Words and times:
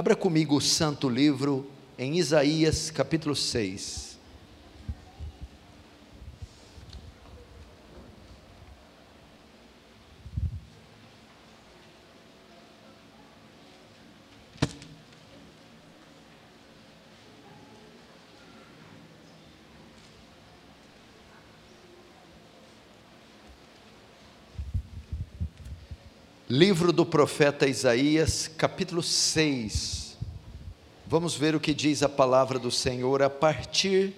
Abra 0.00 0.16
comigo 0.16 0.56
o 0.56 0.62
santo 0.62 1.10
livro 1.10 1.66
em 1.98 2.16
Isaías 2.16 2.90
capítulo 2.90 3.36
6. 3.36 4.09
Livro 26.52 26.92
do 26.92 27.06
profeta 27.06 27.68
Isaías, 27.68 28.48
capítulo 28.48 29.04
6. 29.04 30.18
Vamos 31.06 31.36
ver 31.36 31.54
o 31.54 31.60
que 31.60 31.72
diz 31.72 32.02
a 32.02 32.08
palavra 32.08 32.58
do 32.58 32.72
Senhor 32.72 33.22
a 33.22 33.30
partir 33.30 34.12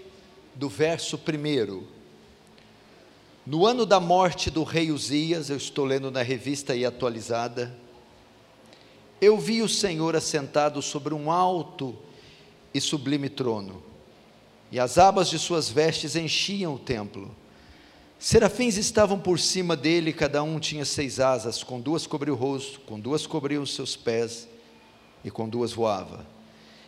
do 0.55 0.67
verso 0.67 1.19
1. 1.19 1.83
No 3.45 3.67
ano 3.67 3.85
da 3.85 4.01
morte 4.01 4.51
do 4.51 4.63
rei 4.63 4.91
Uzias, 4.91 5.51
eu 5.51 5.59
estou 5.59 5.85
lendo 5.85 6.11
na 6.11 6.23
revista 6.23 6.75
e 6.75 6.87
atualizada, 6.87 7.77
eu 9.21 9.37
vi 9.39 9.61
o 9.61 9.69
Senhor 9.69 10.17
assentado 10.17 10.81
sobre 10.81 11.13
um 11.13 11.31
alto 11.31 11.95
e 12.73 12.81
sublime 12.81 13.29
trono, 13.29 13.83
e 14.71 14.81
as 14.81 14.97
abas 14.97 15.29
de 15.29 15.39
suas 15.39 15.69
vestes 15.69 16.17
enchiam 16.17 16.77
o 16.77 16.79
templo. 16.79 17.31
Serafins 18.23 18.77
estavam 18.77 19.19
por 19.19 19.37
cima 19.37 19.75
dele, 19.75 20.13
cada 20.13 20.45
um 20.45 20.61
tinha 20.61 20.85
seis 20.85 21.19
asas, 21.19 21.65
com 21.65 21.81
duas 21.81 22.07
cobria 22.07 22.33
o 22.33 22.37
rosto, 22.37 22.79
com 22.83 23.01
duas 23.01 23.27
cobria 23.27 23.61
os 23.61 23.75
seus 23.75 23.97
pés, 23.97 24.49
e 25.25 25.31
com 25.31 25.49
duas 25.49 25.73
voava. 25.73 26.25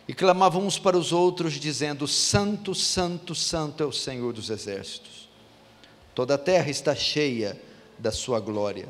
E 0.07 0.13
clamavam 0.13 0.65
uns 0.65 0.79
para 0.79 0.97
os 0.97 1.11
outros, 1.11 1.55
dizendo: 1.55 2.07
Santo, 2.07 2.73
Santo, 2.73 3.35
Santo 3.35 3.83
é 3.83 3.85
o 3.85 3.91
Senhor 3.91 4.31
dos 4.31 4.49
exércitos. 4.49 5.27
Toda 6.15 6.35
a 6.35 6.37
terra 6.37 6.69
está 6.69 6.95
cheia 6.95 7.61
da 7.99 8.13
sua 8.13 8.39
glória. 8.39 8.87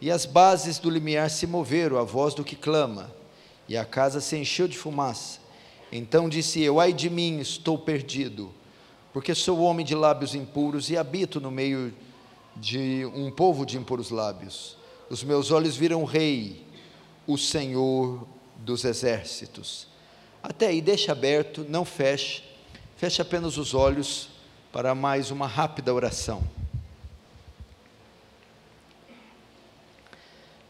E 0.00 0.10
as 0.10 0.26
bases 0.26 0.76
do 0.80 0.90
limiar 0.90 1.30
se 1.30 1.46
moveram 1.46 1.98
à 1.98 2.02
voz 2.02 2.34
do 2.34 2.42
que 2.42 2.56
clama, 2.56 3.14
e 3.68 3.76
a 3.76 3.84
casa 3.84 4.20
se 4.20 4.36
encheu 4.36 4.66
de 4.66 4.76
fumaça. 4.76 5.38
Então 5.92 6.28
disse 6.28 6.60
eu: 6.60 6.80
Ai 6.80 6.92
de 6.92 7.08
mim, 7.08 7.38
estou 7.38 7.78
perdido 7.78 8.52
porque 9.12 9.34
sou 9.34 9.60
homem 9.60 9.84
de 9.84 9.94
lábios 9.94 10.34
impuros 10.34 10.90
e 10.90 10.96
habito 10.96 11.40
no 11.40 11.50
meio 11.50 11.92
de 12.56 13.04
um 13.14 13.30
povo 13.30 13.64
de 13.64 13.76
impuros 13.76 14.10
lábios. 14.10 14.76
Os 15.08 15.24
meus 15.24 15.50
olhos 15.50 15.76
viram 15.76 16.02
o 16.02 16.06
Rei, 16.06 16.64
o 17.26 17.36
Senhor 17.36 18.26
dos 18.56 18.84
exércitos. 18.84 19.88
Até 20.42 20.68
aí, 20.68 20.80
deixa 20.80 21.12
aberto, 21.12 21.66
não 21.68 21.84
feche, 21.84 22.44
feche 22.96 23.20
apenas 23.20 23.56
os 23.56 23.74
olhos 23.74 24.28
para 24.72 24.94
mais 24.94 25.30
uma 25.30 25.46
rápida 25.46 25.92
oração. 25.92 26.42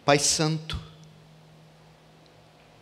Pai 0.04 0.18
Santo, 0.18 0.80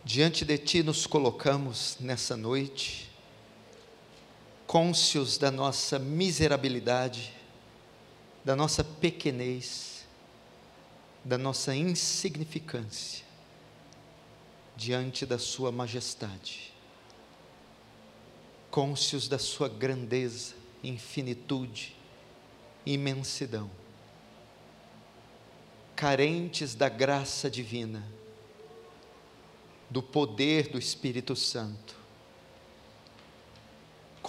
diante 0.05 0.45
de 0.45 0.57
Ti 0.57 0.81
nos 0.81 1.05
colocamos 1.05 1.97
nessa 1.99 2.37
noite, 2.37 3.08
cônscios 4.69 5.39
da 5.39 5.49
nossa 5.49 5.97
miserabilidade, 5.97 7.33
da 8.45 8.55
nossa 8.55 8.83
pequenez, 8.83 10.05
da 11.25 11.39
nossa 11.39 11.73
insignificância 11.73 13.25
diante 14.77 15.25
da 15.25 15.39
Sua 15.39 15.71
majestade, 15.71 16.71
cônscios 18.69 19.27
da 19.27 19.39
Sua 19.39 19.67
grandeza, 19.67 20.53
infinitude, 20.83 21.95
imensidão, 22.85 23.71
carentes 25.95 26.75
da 26.75 26.89
graça 26.89 27.49
divina, 27.49 28.07
do 29.89 30.03
poder 30.03 30.67
do 30.69 30.77
Espírito 30.77 31.35
Santo, 31.35 31.98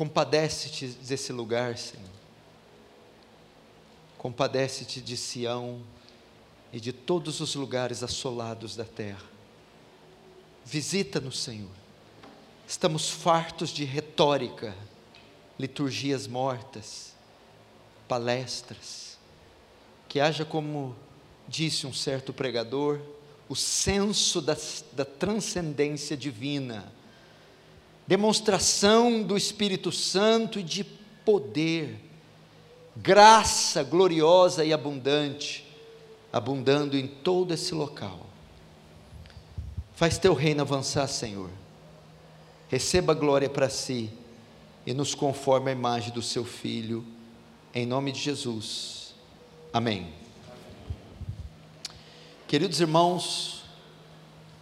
Compadece-te 0.01 0.87
desse 0.87 1.31
lugar, 1.31 1.77
Senhor. 1.77 2.09
Compadece-te 4.17 4.99
de 4.99 5.15
Sião 5.15 5.83
e 6.73 6.81
de 6.81 6.91
todos 6.91 7.39
os 7.41 7.55
lugares 7.55 8.03
assolados 8.03 8.75
da 8.75 8.87
terra. 8.87 9.29
Visita-nos, 10.65 11.41
Senhor. 11.41 11.69
Estamos 12.67 13.11
fartos 13.11 13.69
de 13.69 13.85
retórica, 13.85 14.75
liturgias 15.59 16.27
mortas, 16.27 17.13
palestras. 18.09 19.19
Que 20.09 20.19
haja, 20.19 20.47
como 20.47 20.97
disse 21.47 21.87
um 21.87 21.93
certo 21.93 22.33
pregador, 22.33 23.03
o 23.51 23.55
senso 23.55 24.41
da, 24.41 24.57
da 24.95 25.05
transcendência 25.05 26.17
divina 26.17 26.91
demonstração 28.07 29.23
do 29.23 29.37
Espírito 29.37 29.93
Santo 29.93 30.59
e 30.59 30.63
de 30.63 30.85
poder, 31.25 32.01
graça 32.97 33.83
gloriosa 33.83 34.65
e 34.65 34.73
abundante, 34.73 35.67
abundando 36.33 36.97
em 36.97 37.07
todo 37.07 37.55
esse 37.55 37.75
local. 37.75 38.27
Faz 39.95 40.19
teu 40.19 40.35
reino 40.35 40.63
avançar, 40.63 41.07
Senhor. 41.07 41.51
Receba 42.69 43.15
glória 43.15 43.49
para 43.49 43.69
si 43.69 44.11
e 44.87 44.95
nos 44.95 45.15
conforme 45.15 45.71
a 45.71 45.75
imagem 45.75 46.13
do 46.13 46.23
seu 46.23 46.45
Filho, 46.45 47.05
em 47.75 47.85
nome 47.85 48.13
de 48.13 48.21
Jesus. 48.21 49.15
Amém. 49.73 50.13
Queridos 52.49 52.81
irmãos, 52.81 53.63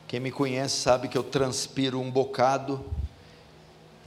quem 0.07 0.21
me 0.21 0.31
conhece 0.31 0.77
sabe 0.77 1.09
que 1.09 1.17
eu 1.17 1.23
transpiro 1.23 2.01
um 2.01 2.11
bocado 2.11 2.85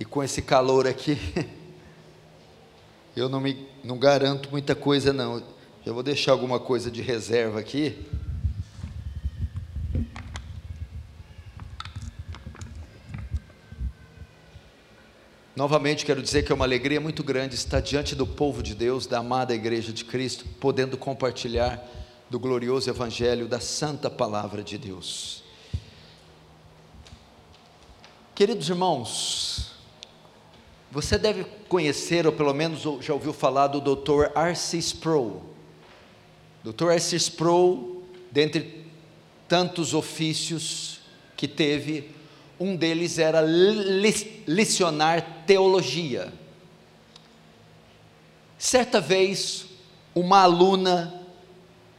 e 0.02 0.06
com 0.06 0.24
esse 0.24 0.42
calor 0.42 0.88
aqui, 0.88 1.16
eu 3.16 3.30
não 3.30 3.40
me 3.40 3.68
não 3.84 4.00
garanto 4.00 4.50
muita 4.50 4.74
coisa 4.74 5.14
não. 5.14 5.44
Já 5.86 5.94
vou 5.94 6.02
deixar 6.02 6.32
alguma 6.32 6.60
coisa 6.60 6.90
de 6.90 7.04
reserva 7.04 7.60
aqui. 7.60 8.04
Novamente 15.56 16.04
quero 16.04 16.20
dizer 16.20 16.44
que 16.44 16.52
é 16.52 16.56
uma 16.56 16.66
alegria 16.66 17.00
muito 17.00 17.24
grande 17.24 17.54
estar 17.54 17.80
diante 17.80 18.16
do 18.16 18.26
povo 18.26 18.64
de 18.64 18.74
Deus, 18.74 19.06
da 19.06 19.20
amada 19.20 19.54
igreja 19.54 19.94
de 19.94 20.04
Cristo, 20.04 20.46
podendo 20.60 20.98
compartilhar 20.98 21.80
do 22.28 22.40
glorioso 22.40 22.90
evangelho 22.90 23.48
da 23.48 23.60
santa 23.60 24.10
palavra 24.10 24.64
de 24.64 24.80
Deus. 24.80 25.44
Queridos 28.34 28.68
irmãos, 28.68 29.71
você 30.92 31.18
deve 31.18 31.46
conhecer, 31.70 32.28
ou 32.28 32.34
pelo 32.34 32.54
menos 32.54 32.82
já 33.02 33.14
ouviu 33.14 33.32
falar 33.32 33.68
do 33.68 33.80
Dr. 33.80 34.30
R.C. 34.36 34.78
Sproul. 34.78 35.42
Dr. 36.66 36.90
R.C. 36.92 37.16
Sproul, 37.18 38.04
dentre 38.30 38.86
tantos 39.48 39.94
ofícios 39.94 41.00
que 41.38 41.48
teve, 41.48 42.12
um 42.60 42.76
deles 42.76 43.18
era 43.18 43.42
licionar 44.46 45.46
teologia. 45.48 46.32
Certa 48.58 49.00
vez, 49.00 49.68
uma 50.14 50.42
aluna, 50.42 51.24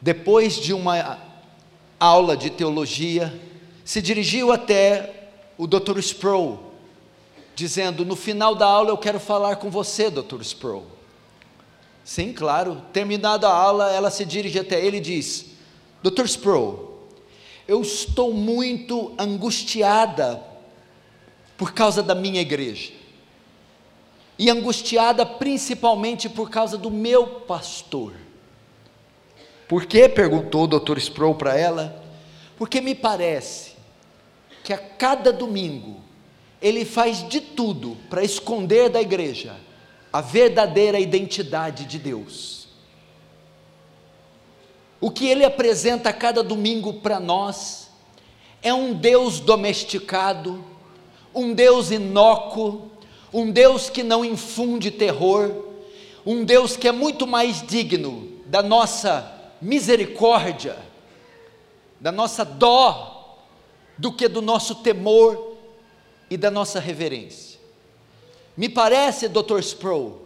depois 0.02 0.56
de 0.56 0.74
uma 0.74 1.18
aula 1.98 2.36
de 2.36 2.50
teologia, 2.50 3.40
se 3.86 4.02
dirigiu 4.02 4.52
até 4.52 5.30
o 5.56 5.66
Dr. 5.66 5.98
Sproul 5.98 6.71
dizendo: 7.54 8.04
No 8.04 8.16
final 8.16 8.54
da 8.54 8.66
aula 8.66 8.90
eu 8.90 8.98
quero 8.98 9.20
falar 9.20 9.56
com 9.56 9.70
você, 9.70 10.10
Dr. 10.10 10.40
Sproul. 10.42 10.84
Sim, 12.04 12.32
claro. 12.32 12.82
Terminada 12.92 13.48
a 13.48 13.54
aula, 13.54 13.92
ela 13.92 14.10
se 14.10 14.24
dirige 14.24 14.58
até 14.58 14.84
ele 14.84 14.98
e 14.98 15.00
diz: 15.00 15.46
Dr. 16.02 16.24
Sproul, 16.24 17.08
eu 17.66 17.80
estou 17.80 18.32
muito 18.32 19.14
angustiada 19.18 20.42
por 21.56 21.72
causa 21.72 22.02
da 22.02 22.14
minha 22.14 22.40
igreja. 22.40 22.92
E 24.38 24.50
angustiada 24.50 25.24
principalmente 25.24 26.28
por 26.28 26.50
causa 26.50 26.76
do 26.76 26.90
meu 26.90 27.26
pastor. 27.26 28.14
Por 29.68 29.86
quê? 29.86 30.08
perguntou 30.08 30.64
o 30.64 30.66
Dr. 30.66 30.98
Sproul 30.98 31.36
para 31.36 31.56
ela. 31.56 32.02
Porque 32.58 32.80
me 32.80 32.94
parece 32.94 33.72
que 34.64 34.72
a 34.72 34.78
cada 34.78 35.32
domingo 35.32 36.00
ele 36.62 36.84
faz 36.84 37.28
de 37.28 37.40
tudo 37.40 37.96
para 38.08 38.22
esconder 38.22 38.88
da 38.88 39.02
igreja 39.02 39.56
a 40.12 40.20
verdadeira 40.20 41.00
identidade 41.00 41.84
de 41.84 41.98
Deus. 41.98 42.68
O 45.00 45.10
que 45.10 45.26
ele 45.26 45.44
apresenta 45.44 46.10
a 46.10 46.12
cada 46.12 46.42
domingo 46.44 46.94
para 46.94 47.18
nós 47.18 47.90
é 48.62 48.72
um 48.72 48.94
Deus 48.94 49.40
domesticado, 49.40 50.64
um 51.34 51.52
Deus 51.52 51.90
inócuo, 51.90 52.92
um 53.32 53.50
Deus 53.50 53.90
que 53.90 54.04
não 54.04 54.24
infunde 54.24 54.92
terror, 54.92 55.50
um 56.24 56.44
Deus 56.44 56.76
que 56.76 56.86
é 56.86 56.92
muito 56.92 57.26
mais 57.26 57.66
digno 57.66 58.30
da 58.46 58.62
nossa 58.62 59.32
misericórdia, 59.60 60.76
da 61.98 62.12
nossa 62.12 62.44
dó, 62.44 63.38
do 63.98 64.12
que 64.12 64.28
do 64.28 64.40
nosso 64.40 64.76
temor 64.76 65.51
e 66.32 66.36
da 66.38 66.50
nossa 66.50 66.80
reverência. 66.80 67.60
Me 68.56 68.66
parece, 68.66 69.28
Dr. 69.28 69.58
Sproul, 69.58 70.22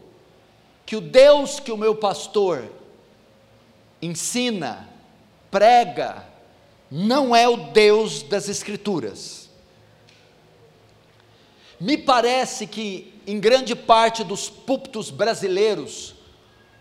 que 0.85 0.95
o 0.95 1.01
Deus 1.01 1.59
que 1.59 1.73
o 1.73 1.77
meu 1.77 1.97
pastor 1.97 2.71
ensina, 4.01 4.89
prega, 5.51 6.25
não 6.89 7.35
é 7.35 7.49
o 7.49 7.57
Deus 7.57 8.23
das 8.23 8.49
Escrituras. 8.49 9.51
Me 11.81 11.99
parece 11.99 12.69
que 12.69 13.13
em 13.27 13.41
grande 13.41 13.75
parte 13.75 14.23
dos 14.23 14.49
púlpitos 14.49 15.11
brasileiros 15.11 16.15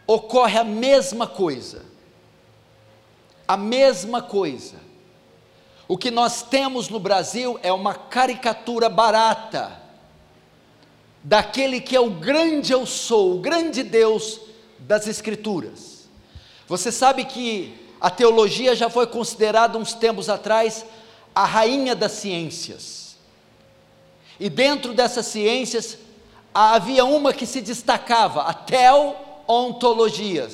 ocorre 0.06 0.60
a 0.60 0.64
mesma 0.64 1.26
coisa. 1.26 1.84
A 3.48 3.58
mesma 3.58 4.22
coisa. 4.22 4.80
O 5.88 5.98
que 5.98 6.10
nós 6.10 6.42
temos 6.42 6.90
no 6.90 7.00
Brasil 7.00 7.60
é 7.62 7.72
uma 7.72 7.94
caricatura 7.94 8.90
barata 8.90 9.80
daquele 11.24 11.82
que 11.82 11.96
é 11.96 12.00
o 12.00 12.12
grande 12.12 12.72
eu 12.72 12.86
sou, 12.86 13.36
o 13.36 13.40
grande 13.40 13.84
Deus 13.84 14.40
das 14.80 15.08
Escrituras. 15.08 16.08
Você 16.68 16.92
sabe 16.92 17.26
que 17.26 17.74
a 18.00 18.10
teologia 18.10 18.76
já 18.76 18.90
foi 18.90 19.08
considerada 19.08 19.78
uns 19.78 19.94
tempos 19.94 20.30
atrás 20.30 20.86
a 21.34 21.46
rainha 21.46 21.96
das 21.96 22.14
ciências. 22.14 23.16
E 24.40 24.50
dentro 24.50 24.94
dessas 24.94 25.26
ciências 25.26 25.98
havia 26.54 27.06
uma 27.06 27.34
que 27.34 27.46
se 27.46 27.62
destacava, 27.62 28.44
a 28.44 28.54
teontologia, 28.54 30.48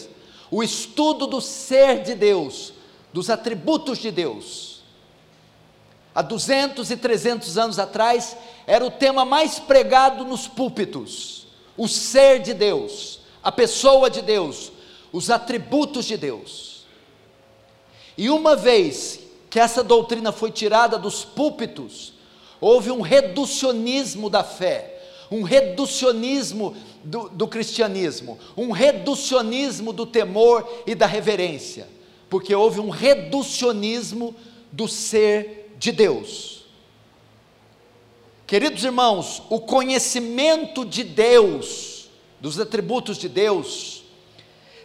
o 0.49 0.63
estudo 0.63 1.27
do 1.27 1.39
ser 1.39 2.01
de 2.01 2.15
Deus, 2.15 2.73
dos 3.13 3.29
atributos 3.29 3.97
de 3.97 4.11
Deus. 4.11 4.70
Há 6.13 6.21
200 6.21 6.91
e 6.91 6.97
300 6.97 7.57
anos 7.57 7.79
atrás, 7.79 8.35
era 8.67 8.85
o 8.85 8.91
tema 8.91 9.23
mais 9.23 9.59
pregado 9.59 10.25
nos 10.25 10.47
púlpitos: 10.47 11.47
o 11.77 11.87
ser 11.87 12.41
de 12.41 12.53
Deus, 12.53 13.21
a 13.41 13.51
pessoa 13.51 14.09
de 14.09 14.21
Deus, 14.21 14.71
os 15.11 15.29
atributos 15.29 16.05
de 16.05 16.17
Deus. 16.17 16.85
E 18.17 18.29
uma 18.29 18.55
vez 18.55 19.19
que 19.49 19.59
essa 19.59 19.83
doutrina 19.83 20.31
foi 20.31 20.51
tirada 20.51 20.97
dos 20.97 21.23
púlpitos, 21.23 22.13
houve 22.59 22.91
um 22.91 23.01
reducionismo 23.01 24.29
da 24.29 24.43
fé, 24.43 25.01
um 25.31 25.43
reducionismo 25.43 26.75
do, 27.03 27.29
do, 27.29 27.47
cristianismo, 27.47 28.37
um 28.55 28.71
reducionismo 28.71 29.93
do 29.93 30.05
temor 30.05 30.69
e 30.85 30.93
da 30.93 31.05
reverência, 31.05 31.87
porque 32.29 32.53
houve 32.53 32.81
um 32.81 32.89
reducionismo 32.89 34.35
do 34.71 34.87
ser 34.87 35.60
de 35.81 35.91
Deus. 35.91 36.63
Queridos 38.45 38.83
irmãos, 38.83 39.41
o 39.49 39.59
conhecimento 39.59 40.85
de 40.85 41.03
Deus, 41.03 42.07
dos 42.39 42.59
atributos 42.59 43.17
de 43.17 43.27
Deus, 43.27 44.03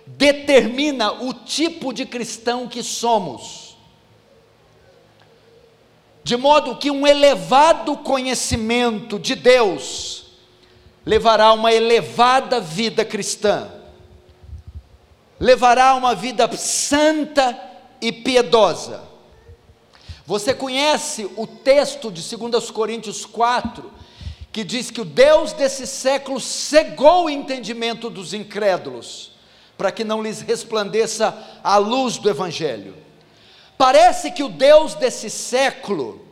determina 0.07 1.13
o 1.13 1.35
tipo 1.35 1.93
de 1.93 2.07
cristão 2.07 2.67
que 2.67 2.83
somos. 2.83 3.77
De 6.25 6.35
modo 6.35 6.77
que 6.77 6.91
um 6.91 7.07
elevado 7.07 7.99
conhecimento 7.99 9.19
de 9.19 9.35
Deus 9.35 10.29
levará 11.05 11.47
a 11.47 11.53
uma 11.53 11.73
elevada 11.73 12.59
vida 12.59 13.05
cristã, 13.05 13.71
levará 15.39 15.91
a 15.91 15.95
uma 15.95 16.15
vida 16.15 16.51
santa 16.57 17.61
e 18.01 18.11
piedosa. 18.11 19.06
Você 20.27 20.53
conhece 20.53 21.31
o 21.37 21.47
texto 21.47 22.11
de 22.11 22.37
2 22.37 22.71
Coríntios 22.73 23.25
4, 23.25 23.93
que 24.53 24.65
diz 24.65 24.91
que 24.91 25.01
o 25.01 25.05
Deus 25.05 25.53
desse 25.53 25.87
século 25.87 26.41
cegou 26.41 27.27
o 27.27 27.31
entendimento 27.31 28.11
dos 28.11 28.35
incrédulos 28.35 29.31
para 29.77 29.93
que 29.93 30.03
não 30.03 30.23
lhes 30.23 30.41
resplandeça 30.41 31.37
a 31.63 31.77
luz 31.77 32.19
do 32.19 32.29
Evangelho. 32.29 32.97
Parece 33.77 34.31
que 34.31 34.43
o 34.43 34.49
Deus 34.49 34.95
desse 34.95 35.29
século 35.29 36.27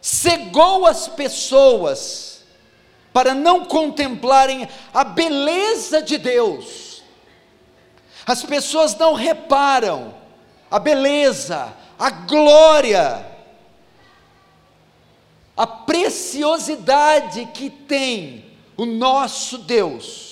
cegou 0.00 0.86
as 0.86 1.08
pessoas 1.08 2.44
para 3.12 3.34
não 3.34 3.64
contemplarem 3.64 4.68
a 4.92 5.02
beleza 5.02 6.02
de 6.02 6.18
Deus. 6.18 7.02
As 8.26 8.44
pessoas 8.44 8.94
não 8.94 9.14
reparam 9.14 10.14
a 10.70 10.78
beleza, 10.78 11.72
a 11.98 12.10
glória, 12.10 13.26
a 15.56 15.66
preciosidade 15.66 17.46
que 17.54 17.70
tem 17.70 18.44
o 18.76 18.84
nosso 18.84 19.58
Deus 19.58 20.26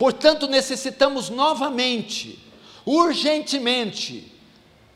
Portanto, 0.00 0.48
necessitamos 0.48 1.28
novamente, 1.28 2.38
urgentemente, 2.86 4.32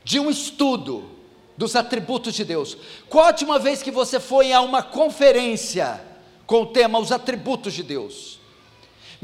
de 0.02 0.18
um 0.18 0.30
estudo 0.30 1.10
dos 1.58 1.76
atributos 1.76 2.32
de 2.32 2.42
Deus. 2.42 2.74
Qual 3.10 3.26
a 3.26 3.28
última 3.28 3.58
vez 3.58 3.82
que 3.82 3.90
você 3.90 4.18
foi 4.18 4.50
a 4.50 4.62
uma 4.62 4.82
conferência 4.82 6.02
com 6.46 6.62
o 6.62 6.66
tema 6.68 6.98
Os 6.98 7.12
Atributos 7.12 7.74
de 7.74 7.82
Deus? 7.82 8.40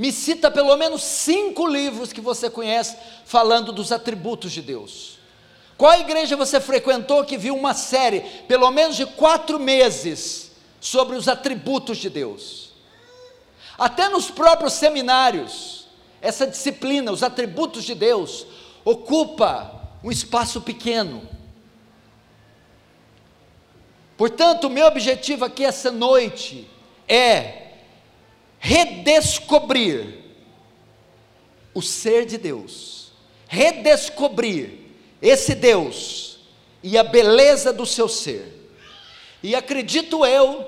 Me 0.00 0.10
cita 0.10 0.50
pelo 0.50 0.74
menos 0.78 1.02
cinco 1.02 1.66
livros 1.66 2.10
que 2.10 2.22
você 2.22 2.48
conhece 2.48 2.96
falando 3.26 3.70
dos 3.70 3.92
atributos 3.92 4.50
de 4.50 4.62
Deus. 4.62 5.18
Qual 5.76 5.92
igreja 5.92 6.38
você 6.38 6.58
frequentou 6.58 7.22
que 7.22 7.36
viu 7.36 7.54
uma 7.54 7.74
série, 7.74 8.20
pelo 8.48 8.70
menos 8.70 8.96
de 8.96 9.04
quatro 9.04 9.60
meses, 9.60 10.52
sobre 10.80 11.18
os 11.18 11.28
atributos 11.28 11.98
de 11.98 12.08
Deus? 12.08 12.70
Até 13.76 14.08
nos 14.08 14.30
próprios 14.30 14.72
seminários, 14.72 15.86
essa 16.22 16.46
disciplina, 16.46 17.12
os 17.12 17.22
atributos 17.22 17.84
de 17.84 17.94
Deus, 17.94 18.46
ocupa 18.82 19.82
um 20.02 20.10
espaço 20.10 20.62
pequeno. 20.62 21.28
Portanto, 24.16 24.64
o 24.64 24.70
meu 24.70 24.86
objetivo 24.86 25.44
aqui 25.44 25.62
essa 25.62 25.90
noite 25.90 26.66
é 27.06 27.59
redescobrir 28.60 30.18
o 31.74 31.80
ser 31.80 32.26
de 32.26 32.36
Deus, 32.36 33.10
redescobrir 33.48 34.78
esse 35.20 35.54
Deus 35.54 36.40
e 36.82 36.98
a 36.98 37.02
beleza 37.02 37.72
do 37.72 37.86
seu 37.86 38.06
ser. 38.06 38.70
E 39.42 39.54
acredito 39.54 40.26
eu 40.26 40.66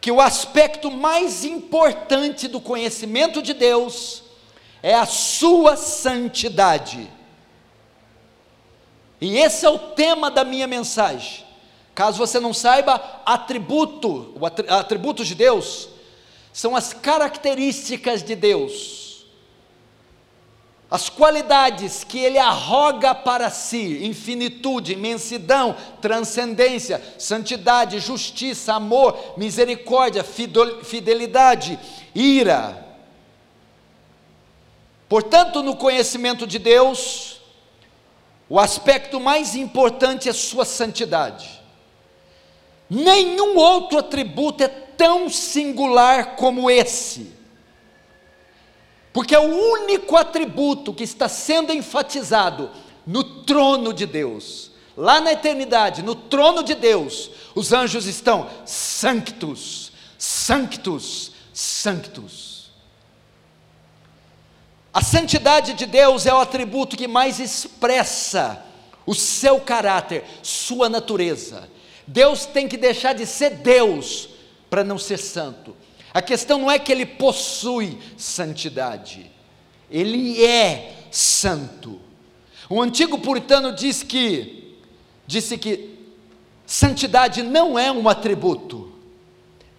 que 0.00 0.12
o 0.12 0.20
aspecto 0.20 0.90
mais 0.90 1.44
importante 1.46 2.46
do 2.46 2.60
conhecimento 2.60 3.40
de 3.40 3.54
Deus 3.54 4.22
é 4.82 4.94
a 4.94 5.06
sua 5.06 5.76
santidade. 5.76 7.10
E 9.18 9.38
esse 9.38 9.64
é 9.64 9.70
o 9.70 9.78
tema 9.78 10.30
da 10.30 10.44
minha 10.44 10.66
mensagem. 10.66 11.42
Caso 11.94 12.18
você 12.18 12.38
não 12.38 12.52
saiba, 12.52 13.22
atributo, 13.24 14.34
atributos 14.68 15.26
de 15.26 15.34
Deus 15.34 15.93
são 16.54 16.74
as 16.74 16.94
características 16.94 18.22
de 18.22 18.34
Deus 18.34 19.04
as 20.94 21.08
qualidades 21.08 22.04
que 22.04 22.20
ele 22.20 22.38
arroga 22.38 23.16
para 23.16 23.50
si, 23.50 24.04
infinitude, 24.06 24.92
imensidão, 24.92 25.74
transcendência, 26.00 27.02
santidade, 27.18 27.98
justiça, 27.98 28.74
amor, 28.74 29.34
misericórdia, 29.36 30.22
fidelidade, 30.22 31.80
ira. 32.14 32.86
Portanto, 35.08 35.64
no 35.64 35.74
conhecimento 35.74 36.46
de 36.46 36.60
Deus, 36.60 37.40
o 38.48 38.60
aspecto 38.60 39.18
mais 39.18 39.56
importante 39.56 40.28
é 40.28 40.32
sua 40.32 40.64
santidade. 40.64 41.60
Nenhum 42.88 43.56
outro 43.56 43.98
atributo 43.98 44.62
é 44.62 44.83
tão 44.96 45.28
singular 45.28 46.36
como 46.36 46.70
esse 46.70 47.34
porque 49.14 49.32
é 49.32 49.38
o 49.38 49.44
único 49.44 50.16
atributo 50.16 50.92
que 50.92 51.04
está 51.04 51.28
sendo 51.28 51.72
enfatizado 51.72 52.68
no 53.06 53.22
trono 53.44 53.92
de 53.92 54.06
Deus. 54.06 54.72
Lá 54.96 55.20
na 55.20 55.32
eternidade, 55.32 56.02
no 56.02 56.16
trono 56.16 56.64
de 56.64 56.74
Deus, 56.74 57.30
os 57.54 57.72
anjos 57.72 58.06
estão 58.06 58.50
sanctus, 58.66 59.92
sanctus, 60.18 61.30
sanctus. 61.52 62.72
A 64.92 65.00
santidade 65.00 65.74
de 65.74 65.86
Deus 65.86 66.26
é 66.26 66.34
o 66.34 66.40
atributo 66.40 66.96
que 66.96 67.06
mais 67.06 67.38
expressa 67.38 68.66
o 69.06 69.14
seu 69.14 69.60
caráter, 69.60 70.24
sua 70.42 70.88
natureza. 70.88 71.70
Deus 72.04 72.46
tem 72.46 72.66
que 72.66 72.76
deixar 72.76 73.12
de 73.12 73.26
ser 73.26 73.50
Deus 73.50 74.33
para 74.74 74.82
não 74.82 74.98
ser 74.98 75.18
santo. 75.18 75.76
A 76.12 76.20
questão 76.20 76.58
não 76.58 76.68
é 76.68 76.80
que 76.80 76.90
ele 76.90 77.06
possui 77.06 77.96
santidade, 78.18 79.30
ele 79.88 80.44
é 80.44 80.96
santo. 81.12 82.00
O 82.68 82.82
antigo 82.82 83.20
puritano 83.20 83.72
diz 83.72 84.02
que 84.02 84.76
disse 85.28 85.56
que 85.58 85.96
santidade 86.66 87.40
não 87.40 87.78
é 87.78 87.92
um 87.92 88.08
atributo, 88.08 88.92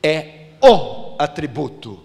é 0.02 0.46
o 0.62 1.14
atributo. 1.20 2.02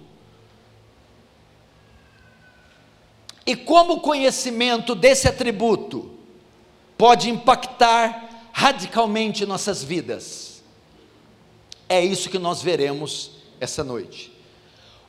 E 3.47 3.55
como 3.55 3.93
o 3.93 4.01
conhecimento 4.01 4.97
desse 4.97 5.29
atributo 5.29 6.11
pode 6.99 7.31
impactar 7.31 8.51
radicalmente 8.53 9.47
nossas 9.47 9.81
vidas? 9.81 10.50
É 11.91 12.03
isso 12.03 12.31
que 12.31 12.39
nós 12.39 12.63
veremos 12.63 13.33
essa 13.61 13.85
noite. 13.85 14.33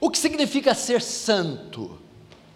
O 0.01 0.09
que 0.09 0.17
significa 0.17 0.75
ser 0.75 1.01
santo? 1.01 1.97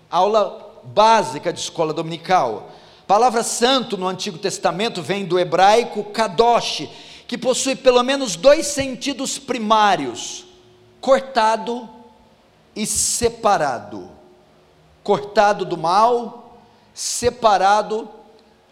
Aula 0.09 0.81
básica 0.83 1.53
de 1.53 1.59
escola 1.61 1.93
dominical. 1.93 2.71
A 3.03 3.05
palavra 3.05 3.43
santo 3.43 3.95
no 3.95 4.07
Antigo 4.07 4.37
Testamento 4.37 5.01
vem 5.01 5.23
do 5.23 5.39
hebraico 5.39 6.03
kadosh, 6.03 6.89
que 7.25 7.37
possui 7.37 7.77
pelo 7.77 8.03
menos 8.03 8.35
dois 8.35 8.67
sentidos 8.67 9.39
primários: 9.39 10.45
cortado 10.99 11.87
e 12.75 12.85
separado 12.85 14.15
cortado 15.05 15.65
do 15.65 15.77
mal, 15.77 16.57
separado 16.91 18.09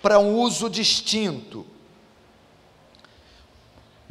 para 0.01 0.17
um 0.17 0.39
uso 0.39 0.67
distinto. 0.67 1.63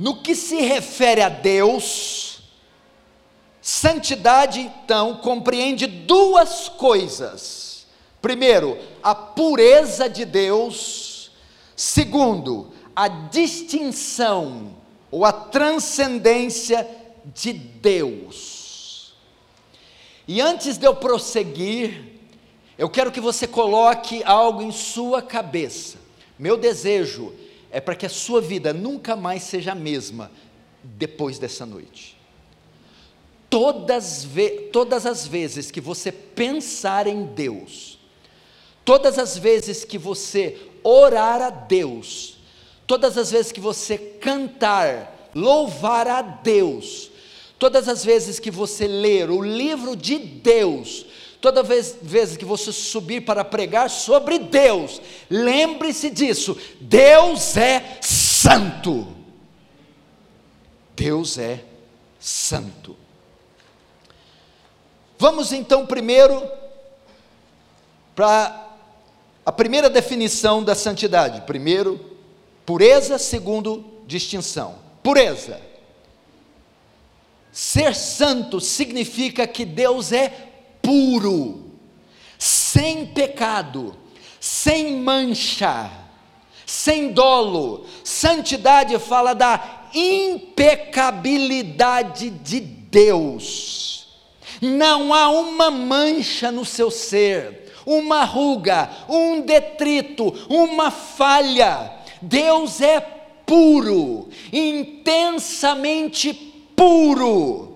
No 0.02 0.16
que 0.16 0.35
se 0.35 0.56
refere 0.56 1.23
a 1.23 1.28
Deus, 1.28 2.40
santidade 3.61 4.59
então 4.59 5.14
compreende 5.18 5.87
duas 5.87 6.68
coisas. 6.68 7.87
Primeiro, 8.21 8.76
a 9.00 9.14
pureza 9.14 10.09
de 10.09 10.25
Deus. 10.25 11.30
Segundo, 11.76 12.73
a 12.97 13.06
distinção 13.06 14.75
ou 15.09 15.25
a 15.25 15.30
transcendência 15.32 16.85
de 17.25 17.52
Deus. 17.52 19.14
E 20.26 20.40
antes 20.40 20.78
de 20.78 20.85
eu 20.85 20.97
prosseguir, 20.97 22.18
eu 22.76 22.90
quero 22.90 23.12
que 23.12 23.21
você 23.21 23.47
coloque 23.47 24.21
algo 24.25 24.62
em 24.62 24.73
sua 24.73 25.23
cabeça. 25.23 25.97
Meu 26.37 26.56
desejo 26.56 27.32
é 27.72 27.80
para 27.80 27.96
que 27.96 28.04
a 28.04 28.10
sua 28.10 28.40
vida 28.40 28.72
nunca 28.72 29.16
mais 29.16 29.42
seja 29.42 29.72
a 29.72 29.74
mesma 29.74 30.30
depois 30.84 31.38
dessa 31.38 31.64
noite. 31.64 32.16
Todas, 33.48 34.26
todas 34.70 35.06
as 35.06 35.26
vezes 35.26 35.70
que 35.70 35.80
você 35.80 36.12
pensar 36.12 37.06
em 37.06 37.24
Deus, 37.24 37.98
todas 38.84 39.18
as 39.18 39.36
vezes 39.36 39.84
que 39.84 39.98
você 39.98 40.58
orar 40.84 41.40
a 41.40 41.50
Deus, 41.50 42.38
todas 42.86 43.16
as 43.16 43.30
vezes 43.30 43.52
que 43.52 43.60
você 43.60 43.96
cantar, 43.96 45.30
louvar 45.34 46.06
a 46.06 46.20
Deus, 46.20 47.10
todas 47.58 47.88
as 47.88 48.04
vezes 48.04 48.38
que 48.38 48.50
você 48.50 48.86
ler 48.86 49.30
o 49.30 49.40
livro 49.40 49.96
de 49.96 50.18
Deus, 50.18 51.06
Toda 51.42 51.61
vez, 51.61 51.96
vez 52.00 52.37
que 52.37 52.44
você 52.44 52.70
subir 52.70 53.22
para 53.22 53.44
pregar 53.44 53.90
sobre 53.90 54.38
Deus, 54.38 55.02
lembre-se 55.28 56.08
disso: 56.08 56.56
Deus 56.80 57.56
é 57.56 57.99
santo. 58.00 59.08
Deus 60.94 61.38
é 61.38 61.64
santo. 62.20 62.96
Vamos 65.18 65.52
então 65.52 65.84
primeiro 65.84 66.49
para 68.14 68.70
a 69.44 69.50
primeira 69.50 69.90
definição 69.90 70.62
da 70.62 70.76
santidade. 70.76 71.40
Primeiro, 71.40 71.99
pureza, 72.64 73.18
segundo, 73.18 73.84
distinção. 74.06 74.76
Pureza. 75.02 75.61
Ser 77.50 77.96
santo 77.96 78.61
significa 78.61 79.44
que 79.44 79.64
Deus 79.64 80.12
é 80.12 80.51
puro, 80.82 81.72
sem 82.38 83.06
pecado, 83.06 83.96
sem 84.40 84.96
mancha, 84.96 85.90
sem 86.66 87.12
dolo. 87.12 87.86
Santidade 88.02 88.98
fala 88.98 89.34
da 89.34 89.88
impecabilidade 89.94 92.30
de 92.30 92.58
Deus. 92.60 94.08
Não 94.60 95.14
há 95.14 95.30
uma 95.30 95.70
mancha 95.70 96.52
no 96.52 96.64
seu 96.64 96.90
ser, 96.90 97.72
uma 97.86 98.24
ruga, 98.24 98.90
um 99.08 99.40
detrito, 99.40 100.34
uma 100.48 100.90
falha. 100.90 101.92
Deus 102.20 102.80
é 102.80 103.00
puro, 103.00 104.28
intensamente 104.52 106.34
puro. 106.76 107.71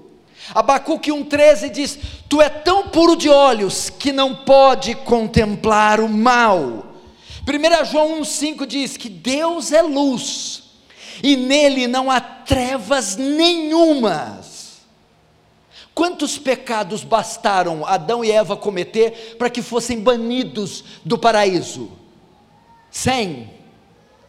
Abacuque 0.55 1.11
1,13 1.11 1.71
diz: 1.71 1.99
Tu 2.29 2.41
é 2.41 2.49
tão 2.49 2.89
puro 2.89 3.17
de 3.17 3.29
olhos 3.29 3.91
que 3.91 4.13
não 4.13 4.35
pode 4.35 4.95
contemplar 4.95 6.01
o 6.01 6.09
mal. 6.09 6.95
1 7.47 7.85
João 7.85 8.21
1,5 8.21 8.67
diz 8.67 8.97
que 8.97 9.09
Deus 9.09 9.73
é 9.73 9.81
luz 9.83 10.65
e 11.23 11.37
nele 11.37 11.87
não 11.87 12.11
há 12.11 12.21
trevas 12.21 13.17
nenhumas. 13.17 14.57
Quantos 15.95 16.37
pecados 16.37 17.05
bastaram 17.05 17.87
Adão 17.87 18.23
e 18.25 18.31
Eva 18.31 18.57
cometer 18.57 19.37
para 19.39 19.49
que 19.49 19.63
fossem 19.63 20.01
banidos 20.01 20.85
do 21.05 21.17
paraíso? 21.17 21.91
100, 22.91 23.51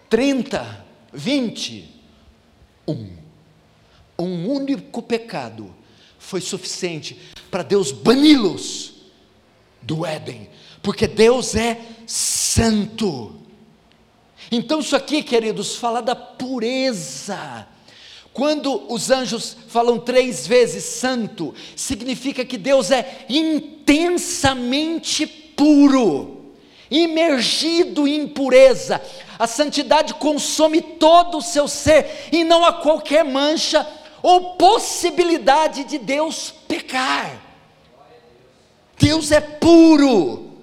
30, 0.09 0.85
20, 1.11 2.01
um. 2.87 3.17
Um 4.19 4.49
único 4.49 5.01
pecado 5.01 5.75
foi 6.27 6.41
suficiente 6.41 7.17
para 7.49 7.63
Deus 7.63 7.93
bani-los 7.93 8.95
do 9.81 10.05
Éden, 10.05 10.49
porque 10.81 11.07
Deus 11.07 11.55
é 11.55 11.79
santo. 12.05 13.33
Então, 14.51 14.81
isso 14.81 14.93
aqui, 14.93 15.23
queridos, 15.23 15.77
fala 15.77 16.01
da 16.01 16.17
pureza. 16.17 17.65
Quando 18.33 18.91
os 18.91 19.09
anjos 19.09 19.55
falam 19.69 19.97
três 19.97 20.45
vezes 20.45 20.83
santo, 20.83 21.55
significa 21.77 22.43
que 22.43 22.57
Deus 22.57 22.91
é 22.91 23.25
intensamente 23.29 25.25
puro, 25.25 26.51
imergido 26.91 28.05
em 28.05 28.27
pureza. 28.27 29.01
A 29.39 29.47
santidade 29.47 30.13
consome 30.15 30.81
todo 30.81 31.37
o 31.37 31.41
seu 31.41 31.69
ser 31.69 32.27
e 32.33 32.43
não 32.43 32.65
há 32.65 32.73
qualquer 32.73 33.23
mancha 33.23 33.87
ou 34.21 34.55
possibilidade 34.55 35.83
de 35.83 35.97
Deus 35.97 36.53
pecar. 36.67 37.31
Deus 38.97 39.31
é 39.31 39.39
puro, 39.39 40.61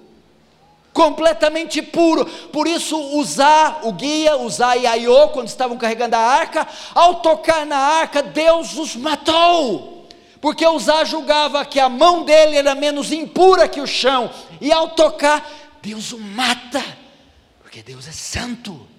completamente 0.93 1.81
puro. 1.81 2.25
Por 2.25 2.67
isso, 2.67 2.97
Usar, 3.17 3.81
o 3.83 3.93
guia, 3.93 4.37
Usar 4.37 4.77
e 4.77 4.85
Aiô, 4.85 5.29
quando 5.29 5.47
estavam 5.47 5.77
carregando 5.77 6.15
a 6.15 6.19
arca, 6.19 6.67
ao 6.93 7.15
tocar 7.15 7.65
na 7.65 7.77
arca, 7.77 8.21
Deus 8.21 8.77
os 8.77 8.95
matou. 8.95 10.07
Porque 10.41 10.67
Usar 10.67 11.05
julgava 11.05 11.65
que 11.65 11.79
a 11.79 11.89
mão 11.89 12.23
dele 12.23 12.57
era 12.57 12.75
menos 12.75 13.11
impura 13.11 13.67
que 13.67 13.81
o 13.81 13.87
chão, 13.87 14.29
e 14.59 14.71
ao 14.71 14.89
tocar, 14.89 15.49
Deus 15.81 16.11
o 16.11 16.19
mata, 16.19 16.83
porque 17.61 17.81
Deus 17.81 18.07
é 18.07 18.11
santo 18.11 18.94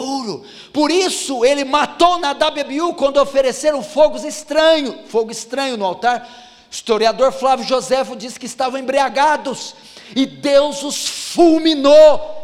puro. 0.00 0.46
Por 0.72 0.90
isso 0.90 1.44
ele 1.44 1.62
matou 1.62 2.18
Nadab 2.18 2.56
e 2.56 2.62
Abiú 2.62 2.94
quando 2.94 3.18
ofereceram 3.18 3.82
fogos 3.82 4.24
estranho, 4.24 5.06
fogo 5.06 5.30
estranho 5.30 5.76
no 5.76 5.84
altar. 5.84 6.26
O 6.70 6.72
historiador 6.72 7.30
Flávio 7.32 7.66
Joséfo 7.66 8.16
diz 8.16 8.38
que 8.38 8.46
estavam 8.46 8.80
embriagados 8.80 9.74
e 10.16 10.24
Deus 10.24 10.82
os 10.82 11.06
fulminou. 11.06 12.38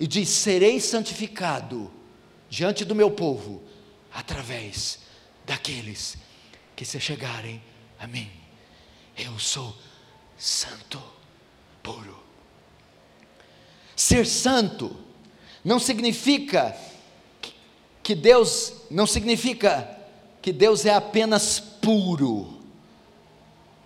E 0.00 0.06
diz: 0.06 0.28
Serei 0.28 0.80
santificado 0.80 1.92
diante 2.50 2.84
do 2.84 2.94
meu 2.94 3.12
povo 3.12 3.62
através 4.12 4.98
daqueles 5.44 6.16
que 6.74 6.84
se 6.84 6.98
chegarem 6.98 7.62
a 8.00 8.06
mim. 8.08 8.28
Eu 9.16 9.38
sou 9.38 9.72
santo, 10.36 11.00
puro. 11.84 12.18
Ser 13.94 14.26
santo 14.26 15.05
não 15.66 15.80
significa 15.80 16.76
que 18.00 18.14
Deus 18.14 18.72
não 18.88 19.04
significa 19.04 19.98
que 20.40 20.52
Deus 20.52 20.86
é 20.86 20.94
apenas 20.94 21.58
puro. 21.58 22.60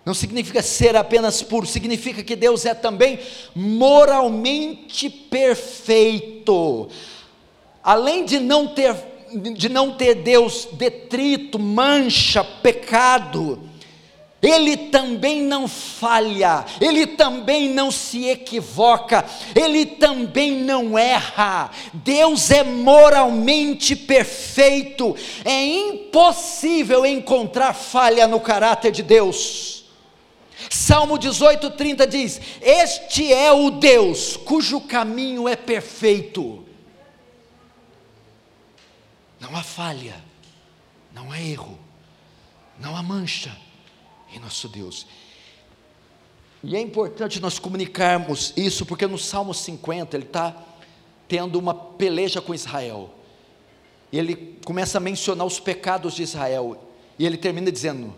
Não 0.05 0.13
significa 0.13 0.61
ser 0.61 0.95
apenas 0.95 1.41
puro, 1.41 1.65
significa 1.65 2.21
que 2.21 2.35
Deus 2.35 2.67
é 2.67 2.75
também 2.75 3.19
moralmente 3.55 5.09
perfeito. 5.09 6.87
Além 7.83 8.25
de 8.25 8.39
não 8.39 8.67
ter 8.67 8.95
de 9.33 9.67
não 9.67 9.93
ter 9.95 10.15
Deus 10.15 10.67
detrito, 10.73 11.57
mancha, 11.57 12.43
pecado. 12.43 13.59
Ele 14.41 14.75
também 14.75 15.43
não 15.43 15.67
falha, 15.67 16.65
ele 16.79 17.05
também 17.05 17.69
não 17.69 17.91
se 17.91 18.25
equivoca, 18.25 19.23
ele 19.53 19.85
também 19.85 20.63
não 20.63 20.97
erra. 20.97 21.69
Deus 21.93 22.49
é 22.49 22.63
moralmente 22.63 23.95
perfeito, 23.95 25.15
é 25.45 25.63
impossível 25.63 27.05
encontrar 27.05 27.73
falha 27.73 28.25
no 28.25 28.39
caráter 28.39 28.91
de 28.91 29.03
Deus. 29.03 29.85
Salmo 30.71 31.19
18:30 31.19 32.07
diz: 32.07 32.41
Este 32.61 33.31
é 33.31 33.51
o 33.51 33.69
Deus 33.69 34.37
cujo 34.37 34.81
caminho 34.81 35.47
é 35.47 35.55
perfeito. 35.55 36.65
Não 39.39 39.55
há 39.55 39.61
falha, 39.61 40.15
não 41.13 41.31
há 41.31 41.39
erro, 41.39 41.77
não 42.79 42.95
há 42.95 43.03
mancha 43.03 43.55
em 44.33 44.39
nosso 44.39 44.67
Deus. 44.67 45.05
E 46.63 46.75
é 46.75 46.79
importante 46.79 47.39
nós 47.39 47.57
comunicarmos 47.57 48.53
isso, 48.55 48.85
porque 48.85 49.07
no 49.07 49.17
Salmo 49.17 49.53
50 49.53 50.15
ele 50.15 50.25
está 50.25 50.55
tendo 51.27 51.57
uma 51.57 51.73
peleja 51.73 52.41
com 52.41 52.53
Israel. 52.53 53.09
Ele 54.11 54.57
começa 54.65 54.97
a 54.97 55.01
mencionar 55.01 55.47
os 55.47 55.59
pecados 55.59 56.13
de 56.13 56.23
Israel. 56.23 56.89
E 57.17 57.25
ele 57.25 57.37
termina 57.37 57.71
dizendo: 57.71 58.13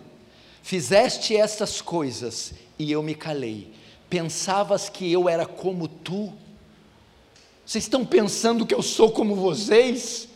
Fizeste 0.61 1.35
estas 1.35 1.81
coisas 1.81 2.53
e 2.77 2.91
eu 2.91 3.01
me 3.01 3.15
calei. 3.15 3.73
Pensavas 4.09 4.89
que 4.89 5.11
eu 5.11 5.29
era 5.29 5.45
como 5.45 5.87
tu? 5.87 6.33
Vocês 7.65 7.85
estão 7.85 8.05
pensando 8.05 8.65
que 8.65 8.75
eu 8.75 8.81
sou 8.81 9.11
como 9.11 9.35
vocês? 9.35 10.27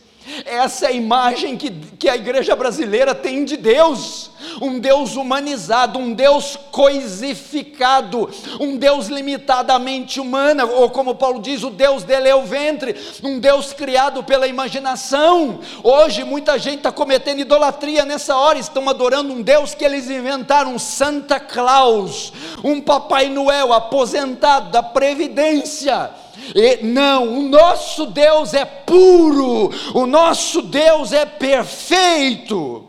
Essa 0.44 0.86
é 0.86 0.88
a 0.88 0.92
imagem 0.92 1.56
que, 1.56 1.70
que 1.70 2.08
a 2.08 2.16
igreja 2.16 2.54
brasileira 2.54 3.14
tem 3.14 3.44
de 3.44 3.56
Deus, 3.56 4.30
um 4.60 4.78
Deus 4.78 5.16
humanizado, 5.16 5.98
um 5.98 6.12
Deus 6.12 6.58
coisificado, 6.70 8.28
um 8.60 8.76
Deus 8.76 9.06
limitadamente 9.06 10.20
humana, 10.20 10.64
ou 10.64 10.90
como 10.90 11.14
Paulo 11.14 11.40
diz, 11.40 11.62
o 11.62 11.70
Deus 11.70 12.04
dele 12.04 12.28
é 12.28 12.34
o 12.34 12.44
ventre, 12.44 12.94
um 13.22 13.38
Deus 13.38 13.72
criado 13.72 14.22
pela 14.22 14.46
imaginação. 14.46 15.60
Hoje 15.82 16.24
muita 16.24 16.58
gente 16.58 16.78
está 16.78 16.92
cometendo 16.92 17.40
idolatria 17.40 18.04
nessa 18.04 18.36
hora, 18.36 18.58
estão 18.58 18.88
adorando 18.88 19.32
um 19.32 19.42
Deus 19.42 19.74
que 19.74 19.84
eles 19.84 20.10
inventaram, 20.10 20.78
Santa 20.78 21.40
Claus, 21.40 22.32
um 22.62 22.80
Papai 22.80 23.28
Noel 23.28 23.72
aposentado 23.72 24.70
da 24.70 24.82
Previdência 24.82 26.10
e, 26.54 26.82
não, 26.82 27.38
o 27.38 27.42
nosso 27.48 28.06
Deus 28.06 28.54
é 28.54 28.64
puro, 28.64 29.70
o 29.94 30.06
nosso 30.06 30.62
Deus 30.62 31.12
é 31.12 31.26
perfeito. 31.26 32.86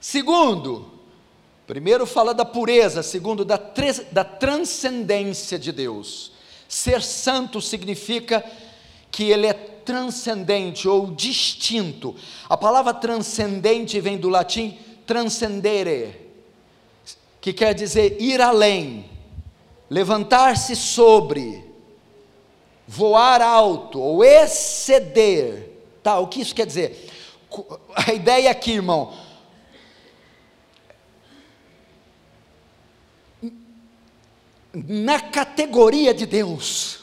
Segundo, 0.00 0.90
primeiro 1.66 2.06
fala 2.06 2.32
da 2.32 2.44
pureza, 2.44 3.02
segundo, 3.02 3.44
da, 3.44 3.60
da 4.10 4.24
transcendência 4.24 5.58
de 5.58 5.70
Deus. 5.70 6.32
Ser 6.68 7.02
santo 7.02 7.60
significa 7.60 8.44
que 9.10 9.30
ele 9.30 9.46
é 9.46 9.52
transcendente 9.52 10.86
ou 10.86 11.10
distinto. 11.10 12.14
A 12.48 12.56
palavra 12.56 12.92
transcendente 12.92 14.00
vem 14.00 14.18
do 14.18 14.28
latim 14.28 14.78
transcendere, 15.06 16.14
que 17.40 17.52
quer 17.52 17.72
dizer 17.74 18.20
ir 18.20 18.40
além 18.42 19.17
levantar-se 19.90 20.76
sobre, 20.76 21.64
voar 22.86 23.40
alto 23.40 24.00
ou 24.00 24.24
exceder. 24.24 25.70
Tá, 26.02 26.18
o 26.18 26.26
que 26.26 26.40
isso 26.40 26.54
quer 26.54 26.66
dizer? 26.66 27.10
A 27.94 28.12
ideia 28.12 28.50
aqui, 28.50 28.72
irmão, 28.72 29.12
na 34.72 35.20
categoria 35.20 36.12
de 36.12 36.26
Deus, 36.26 37.00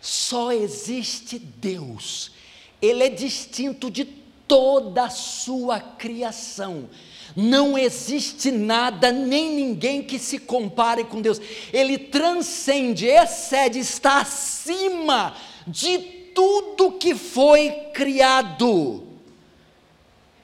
só 0.00 0.52
existe 0.52 1.38
Deus, 1.38 2.32
Ele 2.80 3.04
é 3.04 3.08
distinto 3.08 3.90
de 3.90 4.04
toda 4.04 5.04
a 5.04 5.10
sua 5.10 5.80
criação. 5.80 6.88
Não 7.34 7.78
existe 7.78 8.50
nada 8.50 9.10
nem 9.10 9.50
ninguém 9.50 10.02
que 10.02 10.18
se 10.18 10.38
compare 10.38 11.04
com 11.04 11.20
Deus. 11.20 11.40
Ele 11.72 11.96
transcende, 11.96 13.06
excede, 13.06 13.78
está 13.78 14.20
acima 14.20 15.34
de 15.66 15.98
tudo 16.34 16.92
que 16.92 17.14
foi 17.14 17.70
criado. 17.94 19.04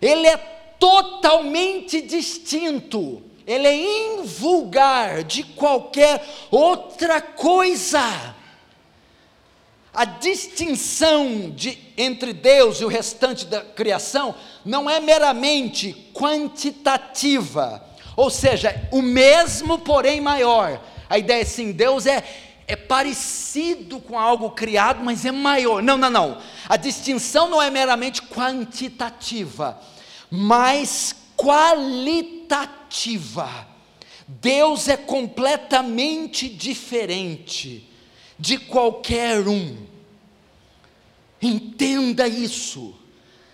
Ele 0.01 0.27
é 0.27 0.37
totalmente 0.79 2.01
distinto. 2.01 3.23
Ele 3.47 3.67
é 3.67 4.15
invulgar 4.17 5.25
de 5.25 5.43
qualquer 5.43 6.23
outra 6.51 7.21
coisa. 7.21 8.37
A 9.99 10.05
distinção 10.05 11.51
de, 11.51 11.77
entre 11.97 12.33
Deus 12.33 12.81
e 12.81 12.85
o 12.85 12.89
restante 12.89 13.45
da 13.45 13.63
criação 13.63 14.33
não 14.65 14.89
é 14.89 15.01
meramente 15.01 15.93
quantitativa, 16.15 17.85
ou 18.15 18.31
seja, 18.31 18.81
o 18.93 19.03
mesmo, 19.03 19.77
porém 19.81 20.21
maior. 20.21 20.81
A 21.11 21.19
ideia 21.19 21.41
é 21.41 21.43
assim: 21.43 21.73
Deus 21.73 22.07
é, 22.07 22.23
é 22.69 22.77
parecido 22.77 23.99
com 23.99 24.17
algo 24.17 24.51
criado, 24.51 25.03
mas 25.03 25.25
é 25.25 25.33
maior. 25.33 25.83
Não, 25.83 25.97
não, 25.97 26.11
não. 26.11 26.39
A 26.69 26.77
distinção 26.77 27.49
não 27.49 27.61
é 27.61 27.69
meramente 27.69 28.23
quantitativa, 28.23 29.81
mas 30.31 31.13
qualitativa. 31.37 32.47
Deus 34.29 34.87
é 34.87 34.97
completamente 34.97 36.49
diferente 36.49 37.89
de 38.39 38.59
qualquer 38.59 39.47
um. 39.49 39.77
Entenda 41.41 42.27
isso. 42.29 42.95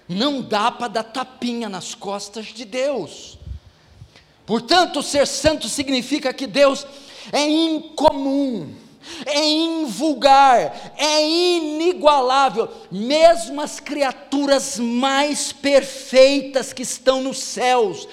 Não 0.09 0.42
dá 0.42 0.70
para 0.70 0.88
dar 0.88 1.05
tapinha 1.05 1.68
nas 1.68 1.94
costas 1.94 2.47
de 2.47 2.64
Deus. 2.64 3.38
Portanto, 4.47 5.03
ser 5.03 5.27
santo 5.27 5.68
significa 5.68 6.33
que 6.33 6.47
Deus 6.47 6.87
é 7.33 7.49
incomum, 7.49 8.75
é 9.25 9.42
invulgar, 9.42 10.94
é 10.99 11.27
inigualável. 11.27 12.68
Mesmo 12.90 13.61
as 13.62 13.81
criaturas 13.81 14.79
mais 14.79 15.53
perfeitas 15.53 16.73
que 16.73 16.83
estão 16.83 17.23
nos 17.23 17.38
céus 17.38 18.07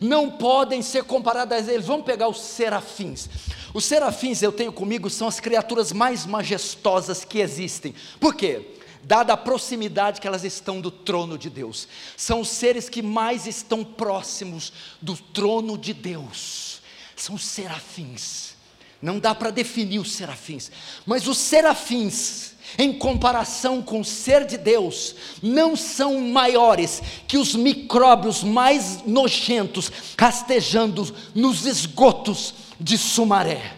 não 0.00 0.30
podem 0.30 0.82
ser 0.82 1.04
comparadas 1.04 1.68
a 1.68 1.72
Ele. 1.72 1.82
Vamos 1.82 2.04
pegar 2.04 2.28
os 2.28 2.40
serafins. 2.40 3.28
Os 3.76 3.84
serafins 3.84 4.40
eu 4.40 4.50
tenho 4.50 4.72
comigo 4.72 5.10
são 5.10 5.28
as 5.28 5.38
criaturas 5.38 5.92
mais 5.92 6.24
majestosas 6.24 7.26
que 7.26 7.40
existem. 7.40 7.94
Por 8.18 8.34
quê? 8.34 8.74
Dada 9.02 9.34
a 9.34 9.36
proximidade 9.36 10.18
que 10.18 10.26
elas 10.26 10.44
estão 10.44 10.80
do 10.80 10.90
trono 10.90 11.36
de 11.36 11.50
Deus, 11.50 11.86
são 12.16 12.40
os 12.40 12.48
seres 12.48 12.88
que 12.88 13.02
mais 13.02 13.46
estão 13.46 13.84
próximos 13.84 14.72
do 15.02 15.14
trono 15.14 15.76
de 15.76 15.92
Deus. 15.92 16.80
São 17.14 17.34
os 17.34 17.44
serafins. 17.44 18.54
Não 19.02 19.18
dá 19.18 19.34
para 19.34 19.50
definir 19.50 19.98
os 19.98 20.12
serafins, 20.12 20.70
mas 21.04 21.28
os 21.28 21.36
serafins, 21.36 22.52
em 22.78 22.94
comparação 22.94 23.82
com 23.82 24.00
o 24.00 24.04
ser 24.06 24.46
de 24.46 24.56
Deus, 24.56 25.14
não 25.42 25.76
são 25.76 26.18
maiores 26.18 27.02
que 27.28 27.36
os 27.36 27.54
micróbios 27.54 28.42
mais 28.42 29.02
nojentos 29.04 29.92
rastejando 30.18 31.14
nos 31.34 31.66
esgotos 31.66 32.54
de 32.78 32.98
Sumaré. 32.98 33.74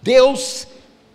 Deus 0.00 0.66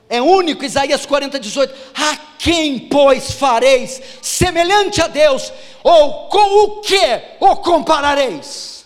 é 0.09 0.21
único, 0.21 0.63
Isaías 0.63 1.05
40, 1.05 1.37
18. 1.39 1.73
A 1.95 2.15
quem, 2.39 2.87
pois, 2.87 3.31
fareis 3.31 4.01
semelhante 4.21 5.01
a 5.01 5.07
Deus? 5.07 5.51
Ou 5.83 6.29
com 6.29 6.63
o 6.63 6.81
que 6.81 7.21
o 7.39 7.55
comparareis? 7.57 8.85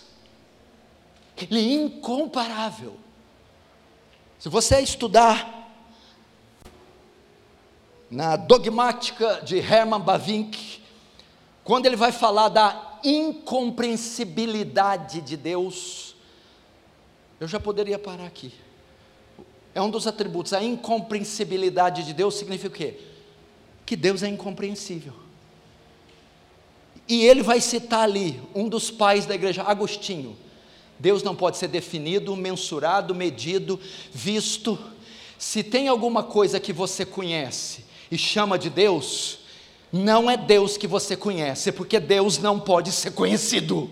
Ele 1.36 1.60
é 1.60 1.74
incomparável. 1.74 2.96
Se 4.38 4.48
você 4.48 4.80
estudar 4.80 5.60
na 8.10 8.36
dogmática 8.36 9.42
de 9.42 9.58
Hermann 9.58 10.00
Bavinck, 10.00 10.80
quando 11.64 11.86
ele 11.86 11.96
vai 11.96 12.12
falar 12.12 12.48
da 12.48 12.98
incompreensibilidade 13.04 15.20
de 15.20 15.36
Deus, 15.36 16.11
eu 17.42 17.48
já 17.48 17.58
poderia 17.58 17.98
parar 17.98 18.24
aqui. 18.24 18.52
É 19.74 19.82
um 19.82 19.90
dos 19.90 20.06
atributos, 20.06 20.52
a 20.52 20.62
incompreensibilidade 20.62 22.04
de 22.04 22.14
Deus 22.14 22.36
significa 22.36 22.68
o 22.68 22.70
quê? 22.70 23.00
Que 23.84 23.96
Deus 23.96 24.22
é 24.22 24.28
incompreensível. 24.28 25.12
E 27.08 27.26
ele 27.26 27.42
vai 27.42 27.60
citar 27.60 28.04
ali 28.04 28.40
um 28.54 28.68
dos 28.68 28.92
pais 28.92 29.26
da 29.26 29.34
igreja, 29.34 29.64
Agostinho. 29.64 30.36
Deus 31.00 31.24
não 31.24 31.34
pode 31.34 31.56
ser 31.56 31.66
definido, 31.66 32.36
mensurado, 32.36 33.12
medido, 33.12 33.80
visto. 34.12 34.78
Se 35.36 35.64
tem 35.64 35.88
alguma 35.88 36.22
coisa 36.22 36.60
que 36.60 36.72
você 36.72 37.04
conhece 37.04 37.84
e 38.08 38.16
chama 38.16 38.56
de 38.56 38.70
Deus, 38.70 39.40
não 39.92 40.30
é 40.30 40.36
Deus 40.36 40.76
que 40.76 40.86
você 40.86 41.16
conhece, 41.16 41.72
porque 41.72 41.98
Deus 41.98 42.38
não 42.38 42.60
pode 42.60 42.92
ser 42.92 43.10
conhecido. 43.10 43.90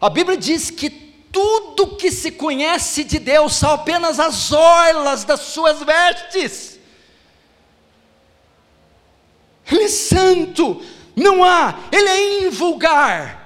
A 0.00 0.10
Bíblia 0.10 0.36
diz 0.36 0.70
que 0.70 0.90
tudo 0.90 1.96
que 1.96 2.10
se 2.10 2.30
conhece 2.30 3.04
de 3.04 3.18
Deus 3.18 3.54
são 3.54 3.72
apenas 3.72 4.18
as 4.18 4.52
orlas 4.52 5.24
das 5.24 5.40
suas 5.40 5.82
vestes. 5.82 6.78
Ele 9.70 9.84
é 9.84 9.88
santo, 9.88 10.82
não 11.14 11.42
há, 11.42 11.78
ele 11.90 12.08
é 12.08 12.46
invulgar. 12.46 13.45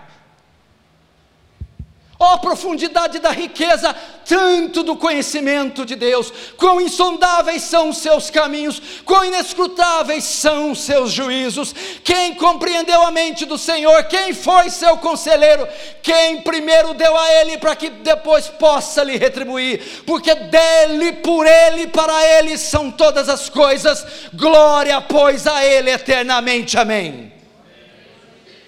Ó 2.23 2.35
oh, 2.35 2.39
profundidade 2.39 3.19
da 3.19 3.31
riqueza, 3.31 3.97
tanto 4.27 4.83
do 4.83 4.95
conhecimento 4.95 5.87
de 5.87 5.97
Deus, 5.97 6.31
quão 6.59 6.79
insondáveis 6.79 7.63
são 7.63 7.89
os 7.89 7.97
seus 7.97 8.29
caminhos, 8.29 8.79
quão 9.07 9.25
inescrutáveis 9.25 10.25
são 10.25 10.73
os 10.73 10.81
seus 10.83 11.13
juízos. 11.13 11.75
Quem 12.05 12.35
compreendeu 12.35 13.01
a 13.01 13.11
mente 13.11 13.47
do 13.47 13.57
Senhor? 13.57 14.05
Quem 14.05 14.35
foi 14.35 14.69
seu 14.69 14.99
conselheiro? 14.99 15.67
Quem 16.03 16.43
primeiro 16.43 16.93
deu 16.93 17.17
a 17.17 17.33
ele 17.37 17.57
para 17.57 17.75
que 17.75 17.89
depois 17.89 18.49
possa 18.49 19.03
lhe 19.03 19.17
retribuir? 19.17 20.03
Porque 20.05 20.35
dele, 20.35 21.13
por 21.13 21.47
ele, 21.47 21.87
para 21.87 22.23
ele 22.39 22.59
são 22.59 22.91
todas 22.91 23.31
as 23.31 23.49
coisas. 23.49 24.07
Glória, 24.35 25.01
pois, 25.01 25.47
a 25.47 25.65
ele 25.65 25.91
eternamente. 25.91 26.77
Amém. 26.77 27.33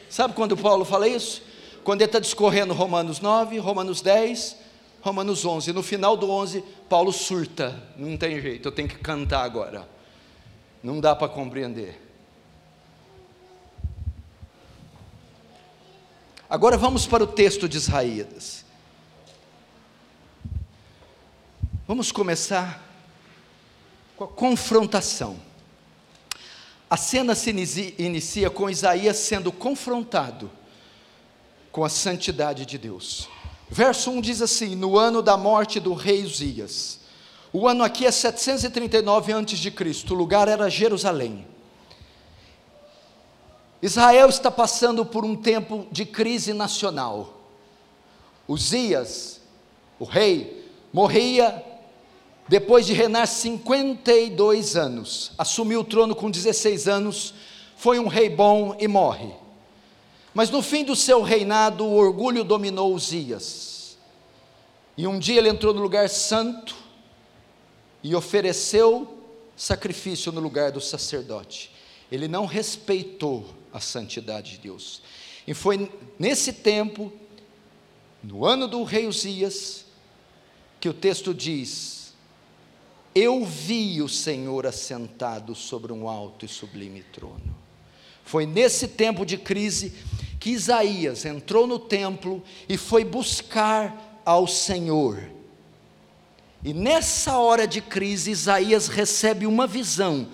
Sabe 0.08 0.32
quando 0.32 0.56
Paulo 0.56 0.86
fala 0.86 1.06
isso? 1.06 1.51
Quando 1.84 2.00
ele 2.00 2.08
está 2.08 2.20
discorrendo 2.20 2.72
Romanos 2.74 3.20
9, 3.20 3.58
Romanos 3.58 4.00
10, 4.00 4.56
Romanos 5.00 5.44
11. 5.44 5.72
No 5.72 5.82
final 5.82 6.16
do 6.16 6.30
11, 6.30 6.62
Paulo 6.88 7.12
surta. 7.12 7.82
Não 7.96 8.16
tem 8.16 8.40
jeito, 8.40 8.68
eu 8.68 8.72
tenho 8.72 8.88
que 8.88 8.98
cantar 8.98 9.42
agora. 9.42 9.88
Não 10.82 11.00
dá 11.00 11.14
para 11.14 11.28
compreender. 11.28 12.00
Agora 16.48 16.76
vamos 16.76 17.06
para 17.06 17.24
o 17.24 17.26
texto 17.26 17.68
de 17.68 17.78
Isaías. 17.78 18.64
Vamos 21.88 22.12
começar 22.12 22.80
com 24.16 24.24
a 24.24 24.28
confrontação. 24.28 25.40
A 26.88 26.96
cena 26.96 27.34
se 27.34 27.50
inicia 27.98 28.50
com 28.50 28.70
Isaías 28.70 29.16
sendo 29.16 29.50
confrontado 29.50 30.50
com 31.72 31.82
a 31.82 31.88
santidade 31.88 32.66
de 32.66 32.76
Deus. 32.76 33.28
Verso 33.68 34.10
1 34.10 34.20
diz 34.20 34.42
assim: 34.42 34.76
No 34.76 34.98
ano 34.98 35.22
da 35.22 35.36
morte 35.36 35.80
do 35.80 35.94
rei 35.94 36.22
Uzias, 36.22 37.00
o 37.50 37.66
ano 37.66 37.82
aqui 37.82 38.06
é 38.06 38.10
739 38.10 39.32
a.C., 39.32 40.12
o 40.12 40.14
lugar 40.14 40.46
era 40.46 40.68
Jerusalém. 40.68 41.46
Israel 43.80 44.28
está 44.28 44.50
passando 44.50 45.04
por 45.04 45.24
um 45.24 45.34
tempo 45.34 45.88
de 45.90 46.04
crise 46.04 46.52
nacional. 46.52 47.40
Uzias, 48.46 49.40
o 49.98 50.04
rei, 50.04 50.70
morria 50.92 51.64
depois 52.46 52.86
de 52.86 52.92
reinar 52.92 53.26
52 53.26 54.76
anos. 54.76 55.32
Assumiu 55.38 55.80
o 55.80 55.84
trono 55.84 56.14
com 56.14 56.30
16 56.30 56.86
anos, 56.86 57.34
foi 57.76 57.98
um 57.98 58.06
rei 58.06 58.28
bom 58.28 58.76
e 58.78 58.86
morre. 58.86 59.41
Mas 60.34 60.48
no 60.50 60.62
fim 60.62 60.84
do 60.84 60.96
seu 60.96 61.22
reinado, 61.22 61.84
o 61.84 61.94
orgulho 61.94 62.42
dominou 62.42 62.94
Uzias. 62.94 63.98
E 64.96 65.06
um 65.06 65.18
dia 65.18 65.38
ele 65.38 65.48
entrou 65.48 65.74
no 65.74 65.80
lugar 65.80 66.08
santo 66.08 66.74
e 68.02 68.14
ofereceu 68.14 69.18
sacrifício 69.56 70.32
no 70.32 70.40
lugar 70.40 70.72
do 70.72 70.80
sacerdote. 70.80 71.70
Ele 72.10 72.28
não 72.28 72.46
respeitou 72.46 73.46
a 73.72 73.80
santidade 73.80 74.52
de 74.52 74.58
Deus. 74.58 75.02
E 75.46 75.54
foi 75.54 75.90
nesse 76.18 76.52
tempo, 76.52 77.12
no 78.22 78.44
ano 78.44 78.68
do 78.68 78.82
rei 78.84 79.06
Uzias, 79.06 79.86
que 80.80 80.88
o 80.88 80.94
texto 80.94 81.32
diz: 81.32 82.12
Eu 83.14 83.44
vi 83.44 84.02
o 84.02 84.08
Senhor 84.08 84.66
assentado 84.66 85.54
sobre 85.54 85.92
um 85.92 86.08
alto 86.08 86.44
e 86.44 86.48
sublime 86.48 87.02
trono. 87.02 87.62
Foi 88.24 88.46
nesse 88.46 88.88
tempo 88.88 89.26
de 89.26 89.36
crise 89.36 89.92
que 90.42 90.50
Isaías 90.50 91.24
entrou 91.24 91.68
no 91.68 91.78
templo 91.78 92.42
e 92.68 92.76
foi 92.76 93.04
buscar 93.04 94.20
ao 94.24 94.48
Senhor. 94.48 95.22
E 96.64 96.74
nessa 96.74 97.38
hora 97.38 97.64
de 97.64 97.80
crise, 97.80 98.32
Isaías 98.32 98.88
recebe 98.88 99.46
uma 99.46 99.68
visão 99.68 100.26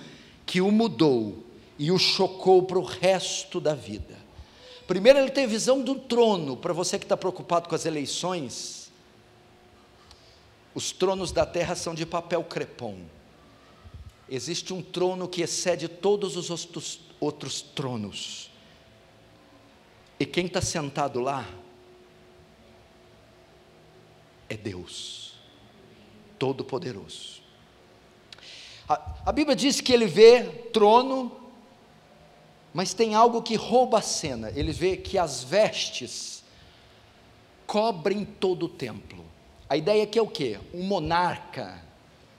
que 0.47 0.63
o 0.63 0.71
mudou 0.71 1.45
e 1.79 1.93
o 1.93 1.99
chocou 1.99 2.63
para 2.63 2.79
o 2.79 2.83
resto 2.83 3.61
da 3.61 3.75
vida. 3.75 4.17
Primeiro, 4.87 5.19
ele 5.19 5.31
tem 5.31 5.47
visão 5.47 5.83
do 5.83 5.97
trono, 5.97 6.57
para 6.57 6.73
você 6.73 6.99
que 6.99 7.05
está 7.05 7.15
preocupado 7.15 7.69
com 7.69 7.75
as 7.75 7.85
eleições. 7.85 8.91
Os 10.75 10.91
tronos 10.91 11.33
da 11.33 11.45
terra 11.45 11.75
são 11.75 11.95
de 11.95 12.07
papel 12.07 12.43
crepom. 12.45 12.97
Existe 14.27 14.73
um 14.73 14.81
trono 14.81 15.29
que 15.29 15.43
excede 15.43 15.87
todos 15.87 16.35
os 16.35 16.49
outros, 17.21 17.61
tronos. 17.61 18.48
E 20.19 20.27
quem 20.27 20.47
está 20.47 20.61
sentado 20.61 21.21
lá 21.21 21.49
é 24.49 24.57
Deus, 24.57 25.35
Todo-Poderoso. 26.39 27.43
A, 28.89 29.17
a, 29.27 29.33
Bíblia 29.33 29.55
diz 29.55 29.81
que 29.81 29.93
ele 29.93 30.07
vê 30.07 30.45
trono, 30.73 31.31
mas 32.73 32.95
tem 32.95 33.15
algo 33.15 33.43
que 33.43 33.55
rouba 33.55 33.99
a 33.99 34.03
cena. 34.03 34.51
Ele 34.55 34.73
vê 34.73 34.97
que 34.97 35.19
as 35.19 35.45
vestes 35.45 36.43
cobrem 37.67 38.25
todo 38.25 38.65
o 38.65 38.69
templo. 38.69 39.25
A 39.69 39.77
ideia 39.77 40.05
aqui 40.05 40.19
é 40.19 40.23
o 40.23 40.27
que? 40.27 40.59
Um 40.73 40.85
monarca, 40.85 41.83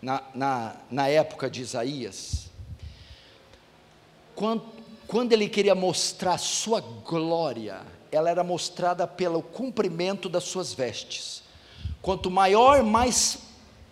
na, 0.01 0.23
na, 0.33 0.75
na 0.89 1.07
época 1.07 1.49
de 1.49 1.61
Isaías, 1.61 2.49
quando, 4.33 4.63
quando 5.09 5.33
ele 5.33 5.49
queria 5.49 5.73
mostrar 5.73 6.37
sua 6.37 6.79
glória, 6.79 7.81
ela 8.11 8.29
era 8.29 8.43
mostrada 8.43 9.07
pelo 9.07 9.41
cumprimento 9.41 10.29
das 10.29 10.43
suas 10.43 10.71
vestes. 10.71 11.41
Quanto 11.99 12.29
maior, 12.29 12.83
mais 12.83 13.39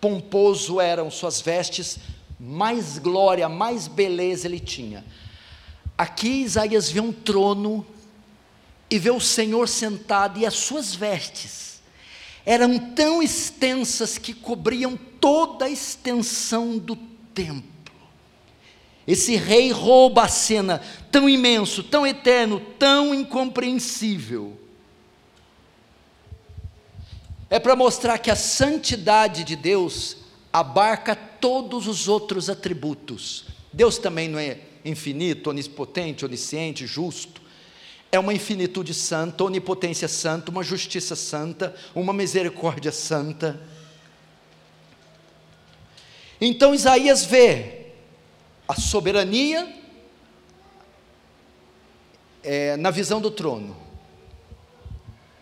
pomposo 0.00 0.80
eram 0.80 1.10
suas 1.10 1.40
vestes, 1.40 1.98
mais 2.38 2.98
glória, 2.98 3.48
mais 3.48 3.88
beleza 3.88 4.46
ele 4.46 4.60
tinha. 4.60 5.04
Aqui 5.98 6.44
Isaías 6.44 6.88
vê 6.88 7.00
um 7.00 7.12
trono 7.12 7.84
e 8.88 8.96
vê 8.96 9.10
o 9.10 9.18
Senhor 9.18 9.68
sentado 9.68 10.38
e 10.38 10.46
as 10.46 10.54
suas 10.54 10.94
vestes 10.94 11.82
eram 12.46 12.78
tão 12.94 13.20
extensas 13.20 14.18
que 14.18 14.32
cobriam 14.32 14.96
toda 15.20 15.64
a 15.64 15.68
extensão 15.68 16.78
do 16.78 16.94
templo. 17.34 17.77
Esse 19.08 19.36
rei 19.36 19.72
rouba 19.72 20.24
a 20.24 20.28
cena, 20.28 20.82
tão 21.10 21.30
imenso, 21.30 21.82
tão 21.82 22.06
eterno, 22.06 22.60
tão 22.78 23.14
incompreensível. 23.14 24.60
É 27.48 27.58
para 27.58 27.74
mostrar 27.74 28.18
que 28.18 28.30
a 28.30 28.36
santidade 28.36 29.44
de 29.44 29.56
Deus 29.56 30.18
abarca 30.52 31.16
todos 31.16 31.86
os 31.86 32.06
outros 32.06 32.50
atributos. 32.50 33.46
Deus 33.72 33.96
também 33.96 34.28
não 34.28 34.38
é 34.38 34.58
infinito, 34.84 35.48
onipotente, 35.48 36.26
onisciente, 36.26 36.86
justo. 36.86 37.40
É 38.12 38.18
uma 38.18 38.34
infinitude 38.34 38.92
santa, 38.92 39.42
onipotência 39.42 40.06
santa, 40.06 40.50
uma 40.50 40.62
justiça 40.62 41.16
santa, 41.16 41.74
uma 41.94 42.12
misericórdia 42.12 42.92
santa. 42.92 43.58
Então 46.38 46.74
Isaías 46.74 47.24
vê 47.24 47.77
a 48.68 48.74
soberania 48.74 49.74
é, 52.42 52.76
na 52.76 52.90
visão 52.90 53.20
do 53.20 53.30
trono 53.30 53.74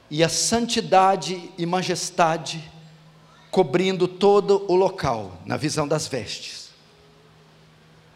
e 0.08 0.22
a 0.22 0.28
santidade 0.28 1.50
e 1.58 1.66
majestade 1.66 2.72
cobrindo 3.50 4.06
todo 4.06 4.64
o 4.70 4.76
local, 4.76 5.40
na 5.44 5.56
visão 5.56 5.88
das 5.88 6.06
vestes. 6.06 6.70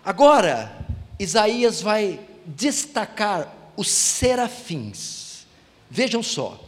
Agora, 0.05 0.87
Isaías 1.19 1.81
vai 1.81 2.21
destacar 2.47 3.53
os 3.77 3.89
serafins. 3.89 5.47
Vejam 5.91 6.23
só, 6.23 6.63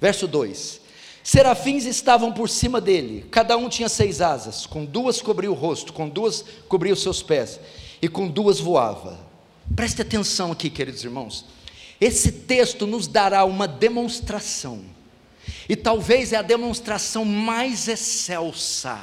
verso 0.00 0.28
2: 0.28 0.81
Serafins 1.22 1.84
estavam 1.84 2.32
por 2.32 2.48
cima 2.48 2.80
dele, 2.80 3.26
cada 3.30 3.56
um 3.56 3.68
tinha 3.68 3.88
seis 3.88 4.20
asas, 4.20 4.66
com 4.66 4.84
duas 4.84 5.22
cobria 5.22 5.50
o 5.50 5.54
rosto, 5.54 5.92
com 5.92 6.08
duas 6.08 6.44
cobria 6.68 6.92
os 6.92 7.02
seus 7.02 7.22
pés, 7.22 7.60
e 8.00 8.08
com 8.08 8.28
duas 8.28 8.58
voava. 8.58 9.18
Preste 9.76 10.02
atenção 10.02 10.50
aqui, 10.50 10.68
queridos 10.68 11.04
irmãos. 11.04 11.44
Esse 12.00 12.32
texto 12.32 12.86
nos 12.86 13.06
dará 13.06 13.44
uma 13.44 13.68
demonstração 13.68 14.84
e 15.68 15.76
talvez 15.76 16.32
é 16.32 16.36
a 16.36 16.42
demonstração 16.42 17.24
mais 17.24 17.86
excelsa, 17.86 19.00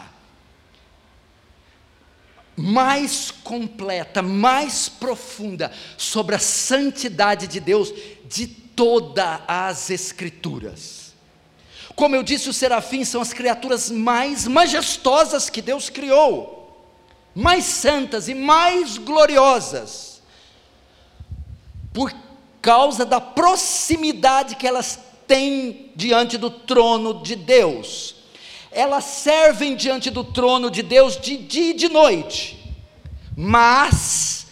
mais 2.55 3.31
completa, 3.31 4.21
mais 4.21 4.89
profunda 4.89 5.71
sobre 5.97 6.35
a 6.35 6.39
santidade 6.39 7.47
de 7.47 7.61
Deus 7.61 7.93
de 8.27 8.47
todas 8.47 9.39
as 9.47 9.89
Escrituras. 9.89 10.98
Como 11.99 12.15
eu 12.15 12.23
disse, 12.23 12.47
os 12.47 12.55
serafins 12.55 13.09
são 13.09 13.19
as 13.19 13.33
criaturas 13.33 13.91
mais 13.91 14.47
majestosas 14.47 15.49
que 15.49 15.61
Deus 15.61 15.89
criou, 15.89 16.81
mais 17.35 17.65
santas 17.65 18.29
e 18.29 18.33
mais 18.33 18.97
gloriosas, 18.97 20.21
por 21.93 22.15
causa 22.61 23.05
da 23.05 23.19
proximidade 23.19 24.55
que 24.55 24.65
elas 24.65 24.97
têm 25.27 25.91
diante 25.93 26.37
do 26.37 26.49
trono 26.49 27.21
de 27.21 27.35
Deus. 27.35 28.15
Elas 28.71 29.03
servem 29.03 29.75
diante 29.75 30.09
do 30.09 30.23
trono 30.23 30.71
de 30.71 30.81
Deus 30.81 31.19
de 31.19 31.35
dia 31.35 31.71
e 31.71 31.73
de 31.73 31.89
noite. 31.89 32.73
Mas, 33.35 34.47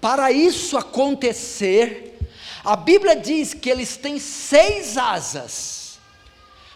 para 0.00 0.32
isso 0.32 0.76
acontecer, 0.76 2.18
a 2.64 2.74
Bíblia 2.74 3.14
diz 3.14 3.54
que 3.54 3.70
eles 3.70 3.96
têm 3.96 4.18
seis 4.18 4.98
asas, 4.98 5.83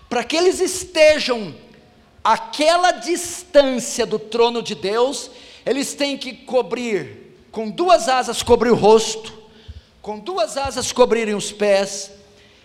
para 0.08 0.24
que 0.24 0.36
eles 0.36 0.60
estejam 0.60 1.54
aquela 2.24 2.92
distância 2.92 4.06
do 4.06 4.18
trono 4.18 4.62
de 4.62 4.74
Deus, 4.74 5.30
eles 5.64 5.94
têm 5.94 6.16
que 6.16 6.32
cobrir, 6.32 7.36
com 7.50 7.70
duas 7.70 8.08
asas 8.08 8.42
cobrir 8.42 8.70
o 8.70 8.74
rosto, 8.74 9.36
com 10.00 10.18
duas 10.18 10.56
asas 10.56 10.92
cobrirem 10.92 11.34
os 11.34 11.52
pés, 11.52 12.10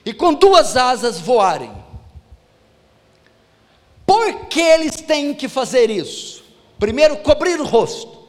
e 0.05 0.13
com 0.13 0.33
duas 0.33 0.75
asas 0.75 1.19
voarem. 1.19 1.71
Por 4.05 4.47
que 4.47 4.61
eles 4.61 5.01
têm 5.01 5.33
que 5.33 5.47
fazer 5.47 5.89
isso? 5.89 6.43
Primeiro, 6.77 7.17
cobrir 7.17 7.59
o 7.59 7.65
rosto. 7.65 8.23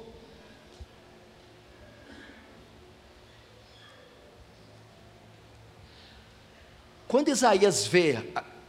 Quando 7.09 7.29
Isaías 7.29 7.87
vê, 7.87 8.18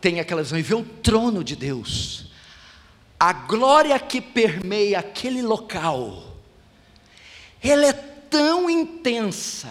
tem 0.06 0.20
aquela 0.20 0.44
visão 0.44 0.60
e 0.60 0.62
vê 0.62 0.76
o 0.76 0.84
trono 0.84 1.44
de 1.44 1.56
Deus, 1.56 2.26
a 3.20 3.34
glória 3.34 3.98
que 3.98 4.22
permeia 4.22 5.00
aquele 5.00 5.42
local, 5.42 6.38
ela 7.60 7.88
é 7.88 7.94
tão 7.94 8.70
intensa, 8.70 9.68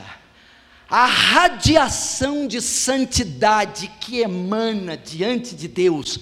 a 0.90 1.06
radiação 1.06 2.48
de 2.48 2.60
santidade 2.60 3.86
que 4.00 4.22
emana 4.22 4.96
diante 4.96 5.54
de 5.54 5.68
Deus 5.68 6.18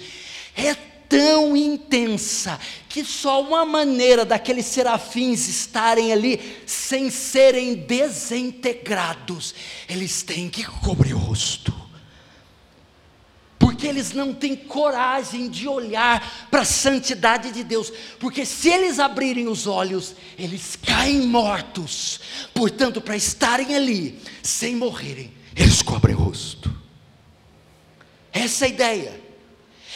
é 0.55 0.75
tão 1.09 1.57
intensa 1.57 2.61
que 2.91 3.03
só 3.03 3.41
uma 3.41 3.65
maneira 3.65 4.27
daqueles 4.27 4.67
serafins 4.67 5.49
estarem 5.49 6.13
ali 6.13 6.63
sem 6.67 7.09
serem 7.09 7.77
desintegrados, 7.77 9.55
eles 9.89 10.23
têm 10.23 10.51
que 10.51 10.65
cobrir 10.65 11.15
o 11.15 11.19
rosto. 11.19 11.82
Porque 13.73 13.87
eles 13.87 14.13
não 14.13 14.35
têm 14.35 14.55
coragem 14.55 15.49
de 15.49 15.67
olhar 15.67 16.47
para 16.51 16.61
a 16.61 16.65
santidade 16.65 17.51
de 17.53 17.65
Deus, 17.65 17.91
porque 18.21 18.45
se 18.45 18.69
eles 18.69 18.99
abrirem 18.99 19.49
os 19.49 19.67
olhos, 19.67 20.15
eles 20.39 20.77
caem 20.77 21.23
mortos. 21.23 22.21
Portanto, 22.53 23.01
para 23.01 23.17
estarem 23.17 23.75
ali 23.75 24.21
sem 24.43 24.77
morrerem, 24.77 25.33
eles 25.57 25.81
cobrem 25.81 26.15
o 26.15 26.19
rosto. 26.19 26.71
Essa 28.31 28.67
é 28.67 28.69
a 28.69 28.71
ideia. 28.71 29.21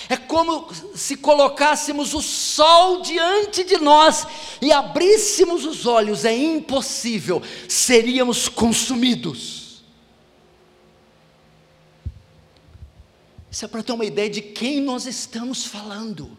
É 0.08 0.16
como 0.16 0.72
se 0.94 1.14
colocássemos 1.14 2.14
o 2.14 2.22
sol 2.22 3.02
diante 3.02 3.62
de 3.62 3.76
nós 3.76 4.26
e 4.62 4.72
abríssemos 4.72 5.66
os 5.66 5.84
olhos, 5.84 6.24
é 6.24 6.34
impossível, 6.34 7.42
seríamos 7.68 8.48
consumidos. 8.48 9.65
Isso 13.56 13.64
é 13.64 13.68
para 13.68 13.82
ter 13.82 13.92
uma 13.92 14.04
ideia 14.04 14.28
de 14.28 14.42
quem 14.42 14.82
nós 14.82 15.06
estamos 15.06 15.64
falando. 15.64 16.36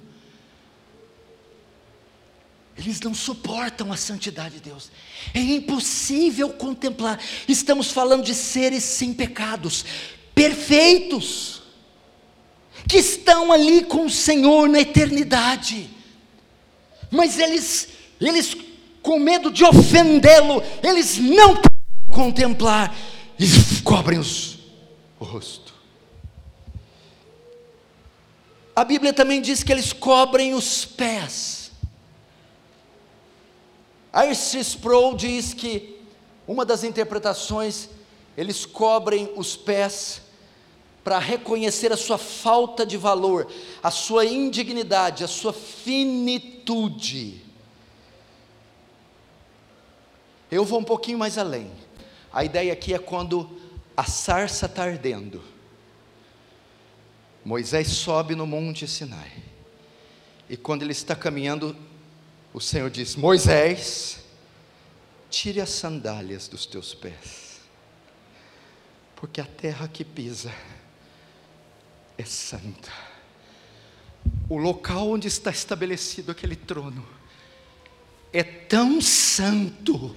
Eles 2.78 3.02
não 3.02 3.12
suportam 3.12 3.92
a 3.92 3.98
santidade 3.98 4.58
de 4.58 4.70
Deus. 4.70 4.92
É 5.34 5.40
impossível 5.40 6.52
contemplar. 6.52 7.20
Estamos 7.48 7.90
falando 7.90 8.24
de 8.24 8.36
seres 8.36 8.84
sem 8.84 9.16
pecados, 9.16 9.84
perfeitos, 10.36 11.64
que 12.88 12.98
estão 12.98 13.52
ali 13.52 13.84
com 13.86 14.06
o 14.06 14.12
Senhor 14.12 14.70
na 14.70 14.82
eternidade. 14.82 15.90
Mas 17.10 17.40
eles, 17.40 17.88
eles 18.22 18.56
com 19.02 19.18
medo 19.18 19.52
de 19.52 19.64
ofendê-lo, 19.64 20.62
eles 20.84 21.18
não 21.18 21.56
podem 21.56 22.12
contemplar 22.12 22.96
e 23.40 23.82
cobrem 23.82 24.20
os, 24.20 24.60
o 25.20 25.26
rosto. 25.26 25.67
A 28.78 28.84
Bíblia 28.84 29.12
também 29.12 29.42
diz 29.42 29.64
que 29.64 29.72
eles 29.72 29.92
cobrem 29.92 30.54
os 30.54 30.86
pés. 30.86 31.72
R.C. 34.14 34.60
Sproul 34.60 35.16
diz 35.16 35.52
que 35.52 36.00
uma 36.48 36.64
das 36.64 36.84
interpretações, 36.84 37.90
eles 38.38 38.68
cobrem 38.68 39.34
os 39.36 39.58
pés 39.58 40.22
para 41.04 41.18
reconhecer 41.18 41.92
a 41.92 41.98
sua 41.98 42.20
falta 42.20 42.86
de 42.86 42.98
valor, 42.98 43.52
a 43.82 43.90
sua 43.90 44.26
indignidade, 44.26 45.24
a 45.24 45.28
sua 45.28 45.54
finitude. 45.54 47.44
Eu 50.52 50.64
vou 50.64 50.82
um 50.82 50.84
pouquinho 50.84 51.18
mais 51.18 51.40
além. 51.40 51.72
A 52.32 52.46
ideia 52.46 52.74
aqui 52.74 52.94
é 52.94 53.00
quando 53.00 53.50
a 53.98 54.04
sarça 54.04 54.68
está 54.68 54.84
ardendo 54.84 55.57
Moisés 57.48 57.88
sobe 57.88 58.36
no 58.36 58.46
monte 58.46 58.86
Sinai. 58.86 59.32
E 60.50 60.58
quando 60.58 60.82
ele 60.82 60.92
está 60.92 61.16
caminhando, 61.16 61.74
o 62.54 62.60
Senhor 62.60 62.90
diz: 62.90 63.16
Moisés, 63.16 64.20
tire 65.30 65.62
as 65.62 65.70
sandálias 65.70 66.50
dos 66.50 66.66
teus 66.66 66.94
pés, 66.94 67.62
porque 69.16 69.40
a 69.40 69.46
terra 69.46 69.88
que 69.88 70.04
pisa 70.04 70.54
é 72.18 72.26
santa. 72.26 72.92
O 74.50 74.58
local 74.58 75.12
onde 75.12 75.30
está 75.30 75.50
estabelecido 75.50 76.34
aquele 76.34 76.58
trono 76.58 77.08
é 78.34 78.44
tão 78.44 79.00
santo 79.00 80.14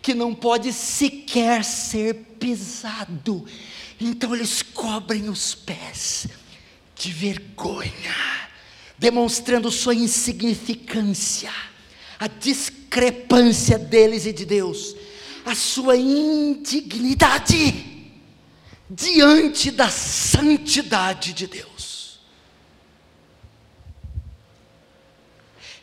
que 0.00 0.14
não 0.14 0.32
pode 0.32 0.72
sequer 0.72 1.64
ser 1.64 2.14
pisado. 2.38 3.44
Então 4.00 4.32
eles 4.32 4.62
cobrem 4.62 5.28
os 5.28 5.52
pés 5.52 6.28
de 6.96 7.12
vergonha, 7.12 8.14
demonstrando 8.98 9.70
sua 9.70 9.94
insignificância, 9.94 11.52
a 12.18 12.26
discrepância 12.26 13.78
deles 13.78 14.26
e 14.26 14.32
de 14.32 14.44
Deus, 14.44 14.94
a 15.44 15.54
sua 15.54 15.96
indignidade 15.96 17.94
diante 18.88 19.70
da 19.70 19.90
santidade 19.90 21.32
de 21.32 21.46
Deus. 21.46 21.74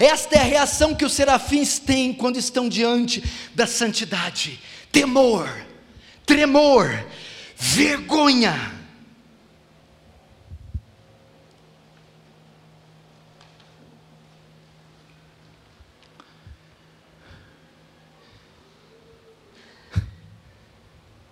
Esta 0.02 0.36
é 0.36 0.40
a 0.40 0.44
reação 0.44 0.96
que 0.96 1.06
os 1.06 1.14
serafins 1.14 1.78
têm 1.78 2.12
quando 2.12 2.38
estão 2.38 2.68
diante 2.68 3.24
da 3.54 3.68
santidade: 3.68 4.60
temor, 4.92 5.48
tremor, 6.26 7.06
vergonha. 7.56 8.81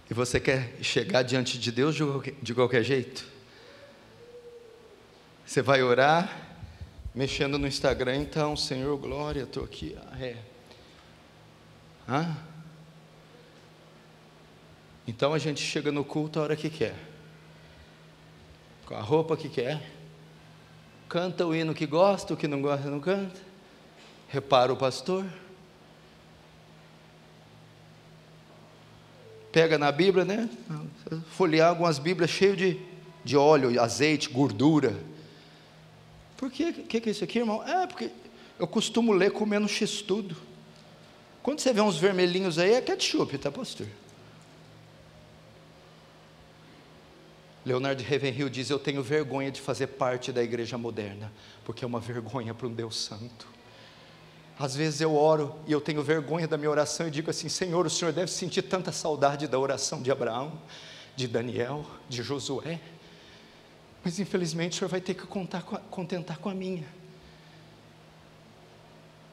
E 0.10 0.14
você 0.14 0.40
quer 0.40 0.74
chegar 0.82 1.22
diante 1.22 1.60
de 1.60 1.72
Deus 1.72 1.96
de 1.96 2.04
qualquer, 2.04 2.34
de 2.42 2.54
qualquer 2.54 2.84
jeito? 2.84 3.26
Você 5.46 5.62
vai 5.62 5.84
orar, 5.84 6.58
mexendo 7.14 7.60
no 7.60 7.68
Instagram, 7.68 8.16
então, 8.16 8.56
Senhor, 8.56 8.98
glória, 8.98 9.44
estou 9.44 9.64
aqui. 9.64 9.96
Ah, 10.12 10.18
é. 10.20 10.38
Hã? 12.08 12.38
Então 15.08 15.34
a 15.34 15.38
gente 15.38 15.62
chega 15.62 15.92
no 15.92 16.04
culto 16.04 16.40
a 16.40 16.44
hora 16.44 16.56
que 16.56 16.70
quer, 16.70 16.96
com 18.86 18.96
a 18.96 19.02
roupa 19.02 19.36
que 19.36 19.50
quer, 19.50 19.92
canta 21.08 21.46
o 21.46 21.56
hino 21.56 21.74
que 21.74 21.86
gosta, 21.86 22.34
o 22.34 22.38
que 22.38 22.48
não 22.48 22.62
gosta 22.62 22.90
não 22.90 23.00
canta, 23.00 23.42
repara 24.28 24.72
o 24.72 24.78
pastor. 24.78 25.26
Pega 29.52 29.78
na 29.78 29.92
Bíblia, 29.92 30.26
né? 30.26 30.50
Folhear 31.32 31.70
algumas 31.70 32.00
Bíblias 32.00 32.30
cheio 32.30 32.56
de 32.56 32.90
de 33.24 33.38
óleo, 33.38 33.80
azeite, 33.82 34.30
gordura. 34.30 35.00
Por 36.38 36.50
que, 36.50 36.72
que, 36.74 37.02
que 37.02 37.10
é 37.10 37.12
isso 37.12 37.24
aqui, 37.24 37.40
irmão? 37.40 37.64
É, 37.64 37.86
porque 37.86 38.10
eu 38.58 38.68
costumo 38.68 39.12
ler 39.12 39.32
comendo 39.32 39.68
x-tudo. 39.68 40.36
Quando 41.44 41.60
você 41.60 41.74
vê 41.74 41.82
uns 41.82 41.98
vermelhinhos 41.98 42.58
aí, 42.58 42.74
é 42.74 42.82
ketchup, 42.82 43.38
tá, 43.38 43.52
pastor? 43.52 43.88
Leonardo 47.66 48.02
Ravenhill 48.04 48.50
diz: 48.50 48.70
Eu 48.70 48.80
tenho 48.80 49.04
vergonha 49.04 49.52
de 49.52 49.62
fazer 49.62 49.88
parte 49.88 50.32
da 50.32 50.42
igreja 50.42 50.78
moderna, 50.78 51.32
porque 51.66 51.84
é 51.84 51.88
uma 51.88 52.00
vergonha 52.00 52.54
para 52.54 52.68
um 52.68 52.74
Deus 52.74 52.98
santo. 52.98 53.48
Às 54.60 54.76
vezes 54.76 55.00
eu 55.00 55.16
oro 55.16 55.56
e 55.66 55.72
eu 55.72 55.80
tenho 55.80 56.04
vergonha 56.04 56.46
da 56.46 56.58
minha 56.58 56.70
oração 56.70 57.08
e 57.08 57.12
digo 57.12 57.30
assim: 57.30 57.48
Senhor, 57.48 57.86
o 57.86 57.90
Senhor 57.90 58.12
deve 58.12 58.30
sentir 58.30 58.64
tanta 58.64 58.92
saudade 58.92 59.48
da 59.48 59.58
oração 59.58 60.02
de 60.02 60.12
Abraão, 60.12 60.52
de 61.16 61.30
Daniel, 61.30 61.86
de 62.10 62.22
Josué, 62.22 62.82
mas 64.04 64.20
infelizmente 64.20 64.74
o 64.74 64.76
Senhor 64.80 64.90
vai 64.90 65.00
ter 65.00 65.14
que 65.14 65.26
contar 65.26 65.64
com 65.64 65.78
a, 65.78 65.80
contentar 65.80 66.40
com 66.40 66.50
a 66.50 66.54
minha. 66.54 66.86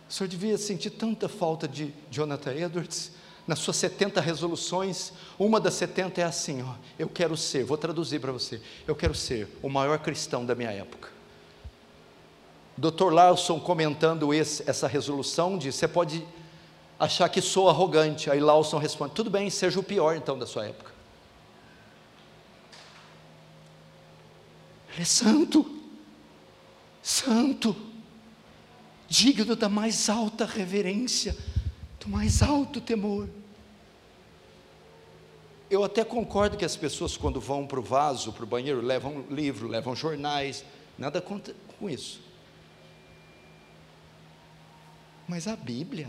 O 0.09 0.13
Senhor 0.13 0.29
devia 0.29 0.57
sentir 0.57 0.91
tanta 0.91 1.29
falta 1.29 1.67
de 1.67 1.93
Jonathan 2.09 2.55
Edwards, 2.55 3.11
nas 3.49 3.59
suas 3.59 3.77
70 3.79 4.21
resoluções, 4.21 5.13
uma 5.37 5.59
das 5.61 5.75
70 5.75 6.21
é 6.21 6.25
assim: 6.25 6.63
ó, 6.63 6.75
eu 6.97 7.09
quero 7.09 7.37
ser, 7.37 7.65
vou 7.65 7.77
traduzir 7.77 8.21
para 8.21 8.31
você, 8.31 8.61
eu 8.87 8.95
quero 8.95 9.15
ser 9.15 9.49
o 9.61 9.69
maior 9.69 9.99
cristão 9.99 10.47
da 10.47 10.55
minha 10.55 10.71
época. 10.71 11.16
Dr. 12.77 13.11
Larson 13.11 13.59
comentando 13.59 14.35
esse, 14.35 14.69
essa 14.69 14.87
resolução 14.87 15.57
diz: 15.57 15.75
você 15.75 15.89
pode 15.89 16.27
achar 16.99 17.29
que 17.29 17.41
sou 17.41 17.71
arrogante. 17.71 18.31
Aí 18.31 18.41
Larson 18.41 18.79
responde: 18.79 19.15
tudo 19.15 19.31
bem, 19.31 19.49
seja 19.49 19.81
o 19.81 19.83
pior 19.83 20.17
então 20.17 20.39
da 20.39 20.47
sua 20.47 20.67
época. 20.67 20.93
Ele 24.93 25.03
é 25.03 25.05
santo, 25.05 25.65
santo, 27.03 27.77
digno 29.09 29.57
da 29.57 29.69
mais 29.69 30.09
alta 30.09 30.45
reverência 30.45 31.37
do 32.01 32.09
mais 32.09 32.43
alto 32.43 32.81
temor. 32.81 33.29
Eu 35.69 35.83
até 35.83 36.05
concordo 36.05 36.57
que 36.57 36.65
as 36.65 36.77
pessoas, 36.77 37.17
quando 37.17 37.41
vão 37.41 37.67
para 37.67 37.81
o 37.81 37.83
vaso, 37.83 38.33
para 38.33 38.45
o 38.45 38.47
banheiro, 38.47 38.81
levam 38.81 39.25
livro, 39.29 39.67
levam 39.67 39.97
jornais, 39.97 40.65
nada 40.97 41.21
contra 41.21 41.55
com 41.79 41.91
isso. 41.91 42.26
Mas 45.29 45.49
a 45.49 45.57
Bíblia, 45.57 46.09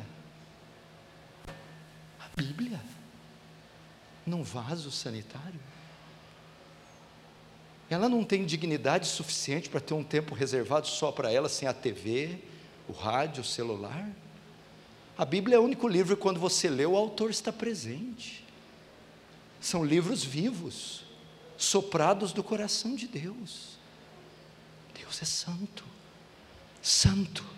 a 2.20 2.30
Bíblia, 2.36 2.80
num 4.26 4.44
vaso 4.44 4.92
sanitário, 4.92 5.60
ela 7.90 8.10
não 8.10 8.24
tem 8.24 8.46
dignidade 8.46 9.08
suficiente 9.08 9.70
para 9.70 9.80
ter 9.80 9.94
um 9.94 10.04
tempo 10.04 10.36
reservado 10.36 10.88
só 10.88 11.12
para 11.12 11.32
ela, 11.32 11.48
sem 11.48 11.68
a 11.68 11.74
TV, 11.74 12.40
o 12.88 12.92
rádio, 12.92 13.42
o 13.42 13.46
celular? 13.46 14.10
A 15.18 15.26
Bíblia 15.26 15.56
é 15.56 15.60
o 15.60 15.64
único 15.64 15.88
livro 15.88 16.16
que, 16.16 16.22
quando 16.22 16.40
você 16.40 16.70
lê, 16.70 16.86
o 16.86 16.96
autor 16.96 17.30
está 17.30 17.52
presente. 17.52 18.46
São 19.60 19.84
livros 19.84 20.24
vivos, 20.24 21.06
soprados 21.58 22.32
do 22.32 22.44
coração 22.44 22.96
de 22.96 23.08
Deus. 23.08 23.78
Deus 24.94 25.22
é 25.22 25.26
santo, 25.26 25.84
santo. 26.82 27.57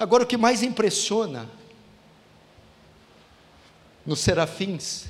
Agora, 0.00 0.24
o 0.24 0.26
que 0.26 0.38
mais 0.38 0.62
impressiona 0.62 1.46
nos 4.06 4.20
serafins 4.20 5.04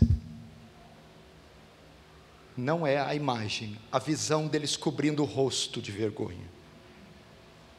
não 2.56 2.84
é 2.84 2.98
a 2.98 3.14
imagem, 3.14 3.78
a 3.92 4.00
visão 4.00 4.48
deles 4.48 4.76
cobrindo 4.76 5.22
o 5.22 5.26
rosto 5.26 5.80
de 5.80 5.92
vergonha, 5.92 6.50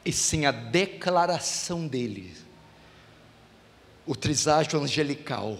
e 0.02 0.10
sim 0.10 0.46
a 0.46 0.50
declaração 0.50 1.86
deles 1.86 2.46
o 4.06 4.16
triságio 4.16 4.80
angelical. 4.80 5.58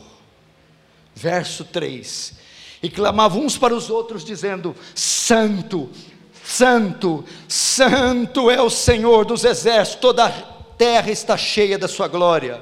Verso 1.14 1.66
3: 1.66 2.32
E 2.82 2.88
clamavam 2.88 3.44
uns 3.44 3.58
para 3.58 3.74
os 3.74 3.90
outros, 3.90 4.24
dizendo: 4.24 4.74
Santo, 4.94 5.90
Santo, 6.42 7.26
Santo 7.46 8.50
é 8.50 8.60
o 8.62 8.70
Senhor 8.70 9.26
dos 9.26 9.44
exércitos, 9.44 10.00
toda 10.00 10.51
terra 10.82 11.12
está 11.12 11.36
cheia 11.36 11.78
da 11.78 11.86
sua 11.86 12.08
glória. 12.08 12.60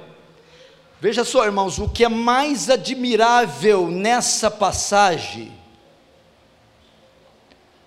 Veja 1.01 1.25
só, 1.25 1.47
irmãos, 1.47 1.79
o 1.79 1.89
que 1.89 2.05
é 2.05 2.09
mais 2.11 2.69
admirável 2.69 3.91
nessa 3.91 4.51
passagem, 4.51 5.51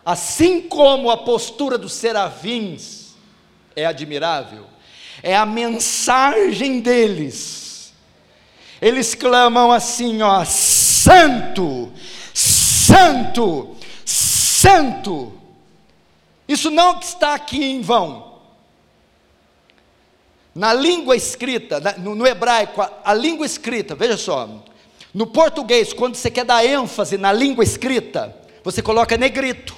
assim 0.03 0.59
como 0.59 1.11
a 1.11 1.17
postura 1.17 1.77
dos 1.77 1.93
serafins 1.93 3.13
é 3.75 3.85
admirável, 3.85 4.65
é 5.21 5.35
a 5.35 5.45
mensagem 5.45 6.79
deles 6.79 7.93
eles 8.81 9.13
clamam 9.13 9.71
assim, 9.71 10.23
ó: 10.23 10.43
Santo, 10.43 11.91
Santo, 12.33 13.77
Santo. 14.03 15.31
Isso 16.47 16.71
não 16.71 16.99
está 16.99 17.35
aqui 17.35 17.63
em 17.63 17.81
vão. 17.81 18.32
Na 20.53 20.73
língua 20.73 21.15
escrita, 21.15 21.79
no, 21.97 22.13
no 22.13 22.27
hebraico, 22.27 22.81
a, 22.81 22.91
a 23.05 23.13
língua 23.13 23.45
escrita, 23.45 23.95
veja 23.95 24.17
só. 24.17 24.47
No 25.13 25.27
português, 25.27 25.93
quando 25.93 26.15
você 26.15 26.29
quer 26.29 26.45
dar 26.45 26.65
ênfase 26.65 27.17
na 27.17 27.31
língua 27.31 27.63
escrita, 27.63 28.35
você 28.63 28.81
coloca 28.81 29.17
negrito. 29.17 29.75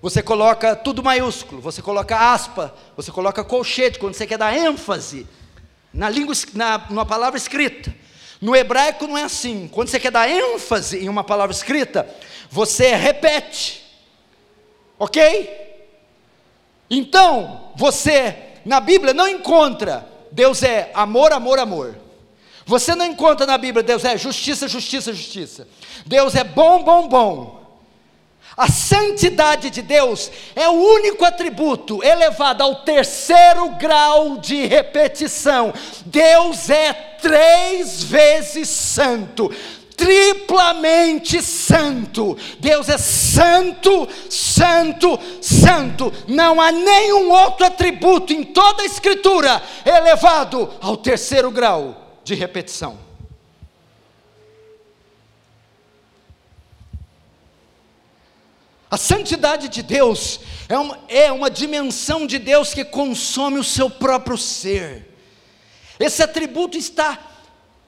Você 0.00 0.20
coloca 0.20 0.74
tudo 0.74 1.02
maiúsculo, 1.02 1.60
você 1.60 1.80
coloca 1.80 2.32
aspa, 2.32 2.74
você 2.96 3.12
coloca 3.12 3.44
colchete, 3.44 4.00
quando 4.00 4.14
você 4.14 4.26
quer 4.26 4.38
dar 4.38 4.56
ênfase 4.56 5.26
na 5.94 6.08
língua, 6.08 6.34
na, 6.54 6.78
numa 6.90 7.06
palavra 7.06 7.38
escrita. 7.38 7.94
No 8.40 8.56
hebraico 8.56 9.06
não 9.06 9.16
é 9.16 9.22
assim. 9.22 9.68
Quando 9.68 9.88
você 9.88 10.00
quer 10.00 10.10
dar 10.10 10.28
ênfase 10.28 10.98
em 10.98 11.08
uma 11.08 11.22
palavra 11.22 11.54
escrita, 11.54 12.08
você 12.50 12.96
repete. 12.96 13.84
Ok? 14.98 15.48
Então, 16.90 17.70
você 17.76 18.51
na 18.64 18.80
Bíblia 18.80 19.12
não 19.12 19.28
encontra 19.28 20.12
Deus 20.32 20.62
é 20.62 20.90
amor, 20.94 21.30
amor, 21.32 21.58
amor. 21.58 21.94
Você 22.64 22.94
não 22.94 23.04
encontra 23.04 23.46
na 23.46 23.58
Bíblia 23.58 23.82
Deus 23.82 24.04
é 24.04 24.16
justiça, 24.16 24.66
justiça, 24.66 25.12
justiça. 25.12 25.68
Deus 26.06 26.34
é 26.34 26.42
bom, 26.42 26.82
bom, 26.82 27.06
bom. 27.06 27.62
A 28.56 28.68
santidade 28.68 29.70
de 29.70 29.80
Deus 29.80 30.30
é 30.54 30.68
o 30.68 30.72
único 30.72 31.24
atributo 31.24 32.02
elevado 32.04 32.62
ao 32.62 32.76
terceiro 32.76 33.70
grau 33.76 34.38
de 34.38 34.66
repetição. 34.66 35.72
Deus 36.06 36.68
é 36.68 36.92
três 36.92 38.02
vezes 38.02 38.68
santo, 38.68 39.50
triplamente 40.02 41.40
santo. 41.40 42.36
Deus 42.58 42.88
é 42.88 42.98
santo, 42.98 44.08
santo, 44.28 45.18
santo. 45.40 46.12
Não 46.26 46.60
há 46.60 46.72
nenhum 46.72 47.30
outro 47.30 47.64
atributo 47.64 48.32
em 48.32 48.42
toda 48.42 48.82
a 48.82 48.86
Escritura 48.86 49.62
elevado 49.84 50.68
ao 50.80 50.96
terceiro 50.96 51.50
grau 51.52 52.18
de 52.24 52.34
repetição. 52.34 52.98
A 58.90 58.96
santidade 58.98 59.68
de 59.68 59.82
Deus 59.82 60.40
é 60.68 60.76
uma, 60.76 60.98
é 61.08 61.32
uma 61.32 61.48
dimensão 61.48 62.26
de 62.26 62.38
Deus 62.38 62.74
que 62.74 62.84
consome 62.84 63.58
o 63.58 63.64
seu 63.64 63.88
próprio 63.88 64.36
ser. 64.36 65.08
Esse 65.98 66.22
atributo 66.22 66.76
está 66.76 67.18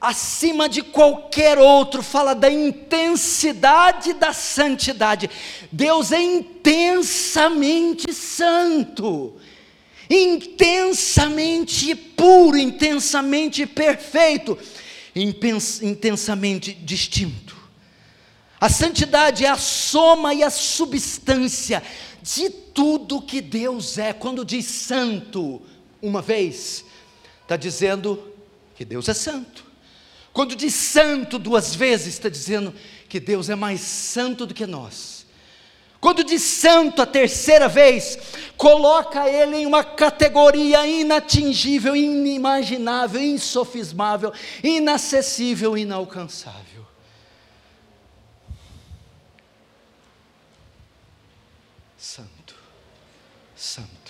acima 0.09 0.69
de 0.69 0.83
qualquer 0.83 1.59
outro, 1.59 2.03
fala 2.03 2.35
da 2.35 2.51
intensidade 2.51 4.13
da 4.15 4.33
santidade. 4.33 5.31
Deus 5.71 6.13
é 6.13 6.21
intensamente 6.21 8.13
santo, 8.13 9.37
intensamente 10.09 11.95
puro, 11.95 12.57
intensamente 12.57 13.67
perfeito, 13.67 14.59
intensamente 15.15 16.73
distinto. 16.73 17.55
A 18.61 18.69
santidade 18.69 19.45
é 19.45 19.49
a 19.49 19.59
soma 19.59 20.33
e 20.33 20.43
a 20.43 20.51
substância 20.51 21.83
de 22.23 22.49
tudo 22.49 23.21
que 23.21 23.41
Deus 23.41 23.99
é. 23.99 24.13
Quando 24.13 24.45
diz 24.45 24.65
santo 24.67 25.61
uma 26.01 26.23
vez, 26.23 26.85
está 27.43 27.57
dizendo 27.57 28.33
que 28.75 28.85
Deus 28.85 29.09
é 29.09 29.15
santo. 29.15 29.74
Quando 30.35 30.57
diz 30.57 30.75
santo 30.75 31.39
duas 31.39 31.77
vezes, 31.77 32.15
está 32.15 32.29
dizendo 32.29 32.75
que 33.09 33.21
Deus 33.21 33.49
é 33.49 33.55
mais 33.55 33.81
santo 33.81 34.45
do 34.45 34.53
que 34.53 34.67
nós. 34.67 35.25
Quando 36.01 36.25
diz 36.25 36.43
santo 36.43 37.01
a 37.01 37.07
terceira 37.07 37.69
vez, 37.69 38.19
coloca 38.57 39.29
ele 39.29 39.59
em 39.59 39.65
uma 39.65 39.85
categoria 39.85 40.85
inatingível, 40.85 41.95
inimaginável, 41.95 43.23
insofismável, 43.23 44.33
inacessível, 44.61 45.79
inalcançável. 45.79 46.85
Santo, 51.97 52.57
Santo. 53.57 54.05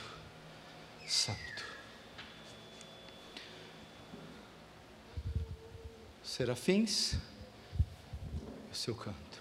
Serafins, 6.34 7.14
o 8.72 8.74
seu 8.74 8.92
canto. 8.92 9.40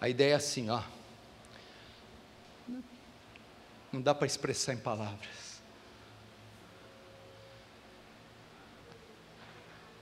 A 0.00 0.08
ideia 0.08 0.34
é 0.34 0.36
assim, 0.36 0.70
ó. 0.70 0.80
Não 3.92 4.00
dá 4.00 4.14
para 4.14 4.24
expressar 4.24 4.74
em 4.74 4.76
palavras. 4.76 5.60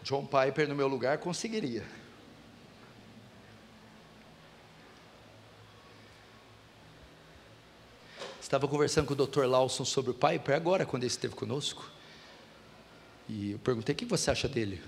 John 0.02 0.26
Piper 0.26 0.68
no 0.68 0.74
meu 0.74 0.88
lugar 0.88 1.16
conseguiria. 1.16 1.86
Estava 8.42 8.68
conversando 8.68 9.06
com 9.06 9.14
o 9.14 9.26
Dr. 9.26 9.46
Lawson 9.46 9.86
sobre 9.86 10.10
o 10.10 10.14
Piper 10.14 10.54
agora, 10.54 10.84
quando 10.84 11.04
ele 11.04 11.10
esteve 11.10 11.34
conosco. 11.34 11.90
E 13.26 13.52
eu 13.52 13.58
perguntei: 13.60 13.94
o 13.94 13.96
que 13.96 14.04
você 14.04 14.30
acha 14.30 14.46
dele? 14.46 14.82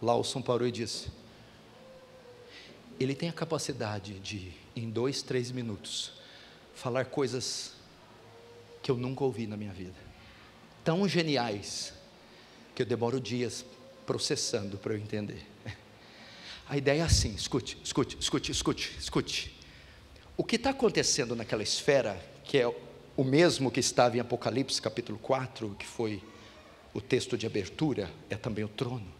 Lawson 0.00 0.42
parou 0.42 0.66
e 0.66 0.72
disse: 0.72 1.08
Ele 3.00 3.14
tem 3.14 3.28
a 3.28 3.32
capacidade 3.32 4.18
de, 4.20 4.52
em 4.74 4.90
dois, 4.90 5.22
três 5.22 5.50
minutos, 5.50 6.12
falar 6.74 7.06
coisas 7.06 7.72
que 8.82 8.90
eu 8.90 8.96
nunca 8.96 9.24
ouvi 9.24 9.46
na 9.46 9.56
minha 9.56 9.72
vida, 9.72 9.98
tão 10.84 11.08
geniais, 11.08 11.92
que 12.74 12.82
eu 12.82 12.86
demoro 12.86 13.20
dias 13.20 13.64
processando 14.04 14.78
para 14.78 14.92
eu 14.92 14.98
entender. 14.98 15.44
A 16.68 16.76
ideia 16.76 17.00
é 17.00 17.04
assim: 17.04 17.34
escute, 17.34 17.78
escute, 17.82 18.16
escute, 18.20 18.52
escute, 18.52 18.96
escute. 18.98 19.56
O 20.36 20.44
que 20.44 20.56
está 20.56 20.70
acontecendo 20.70 21.34
naquela 21.34 21.62
esfera, 21.62 22.22
que 22.44 22.58
é 22.58 22.68
o 23.16 23.24
mesmo 23.24 23.70
que 23.70 23.80
estava 23.80 24.16
em 24.16 24.20
Apocalipse 24.20 24.82
capítulo 24.82 25.18
4, 25.18 25.74
que 25.78 25.86
foi 25.86 26.22
o 26.92 27.00
texto 27.00 27.38
de 27.38 27.46
abertura, 27.46 28.10
é 28.28 28.36
também 28.36 28.62
o 28.62 28.68
trono. 28.68 29.15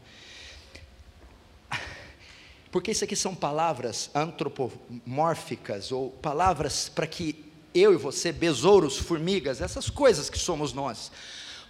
Porque 2.71 2.91
isso 2.91 3.05
aqui 3.05 3.17
são 3.17 3.35
palavras 3.35 4.11
antropomórficas, 4.15 5.93
ou 5.93 6.11
palavras 6.11 6.89
para 6.89 7.07
que 7.07 7.45
eu 7.75 7.93
e 7.93 7.97
você, 7.97 8.33
besouros, 8.33 8.97
formigas, 8.97 9.61
essas 9.61 9.91
coisas 9.91 10.31
que 10.31 10.39
somos 10.39 10.73
nós, 10.73 11.11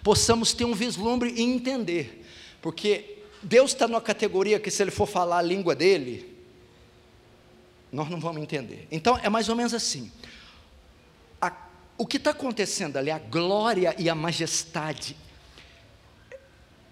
possamos 0.02 0.52
ter 0.52 0.64
um 0.64 0.74
vislumbre 0.74 1.32
e 1.32 1.42
entender, 1.42 2.24
porque 2.62 3.18
Deus 3.42 3.72
está 3.72 3.86
numa 3.86 4.00
categoria 4.00 4.58
que, 4.58 4.70
se 4.70 4.82
Ele 4.82 4.90
for 4.90 5.06
falar 5.06 5.38
a 5.38 5.42
língua 5.42 5.74
dele, 5.74 6.36
nós 7.92 8.08
não 8.08 8.20
vamos 8.20 8.42
entender. 8.42 8.86
Então, 8.90 9.18
é 9.22 9.28
mais 9.28 9.48
ou 9.48 9.56
menos 9.56 9.74
assim: 9.74 10.10
a, 11.40 11.52
o 11.98 12.06
que 12.06 12.16
está 12.16 12.30
acontecendo 12.30 12.96
ali, 12.96 13.10
a 13.10 13.18
glória 13.18 13.94
e 13.98 14.08
a 14.08 14.14
majestade 14.14 15.16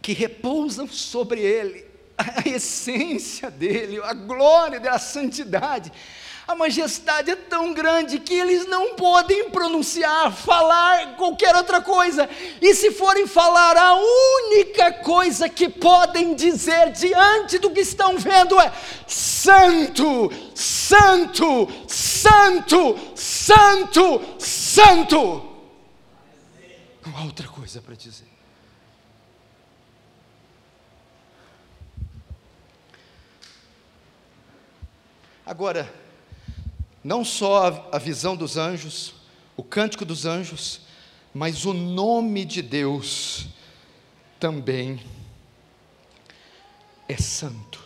que 0.00 0.12
repousam 0.12 0.86
sobre 0.86 1.40
Ele, 1.40 1.86
a 2.16 2.48
essência 2.48 3.50
dele, 3.50 4.00
a 4.02 4.12
glória 4.12 4.78
da 4.78 4.98
santidade, 4.98 5.92
a 6.46 6.54
majestade 6.54 7.30
é 7.30 7.36
tão 7.36 7.72
grande 7.72 8.18
que 8.18 8.34
eles 8.34 8.66
não 8.66 8.94
podem 8.94 9.48
pronunciar, 9.48 10.30
falar 10.30 11.16
qualquer 11.16 11.56
outra 11.56 11.80
coisa. 11.80 12.28
E 12.60 12.74
se 12.74 12.90
forem 12.90 13.26
falar, 13.26 13.76
a 13.76 13.94
única 13.94 14.92
coisa 14.92 15.48
que 15.48 15.70
podem 15.70 16.34
dizer 16.34 16.92
diante 16.92 17.58
do 17.58 17.70
que 17.70 17.80
estão 17.80 18.18
vendo 18.18 18.60
é: 18.60 18.70
Santo, 19.06 20.30
Santo, 20.54 21.66
Santo, 21.88 22.98
Santo, 23.14 24.22
Santo. 24.38 25.54
Não 27.06 27.18
há 27.18 27.24
outra 27.24 27.48
coisa 27.48 27.80
para 27.80 27.94
dizer. 27.94 28.33
Agora, 35.46 35.92
não 37.02 37.22
só 37.22 37.88
a, 37.92 37.98
visão 37.98 38.34
dos 38.34 38.56
anjos, 38.56 39.12
o 39.54 39.62
cântico 39.62 40.02
dos 40.02 40.24
anjos, 40.24 40.80
mas 41.34 41.66
o 41.66 41.74
nome 41.74 42.46
de 42.46 42.62
Deus 42.62 43.48
também 44.40 45.02
é 47.06 47.16
santo. 47.18 47.84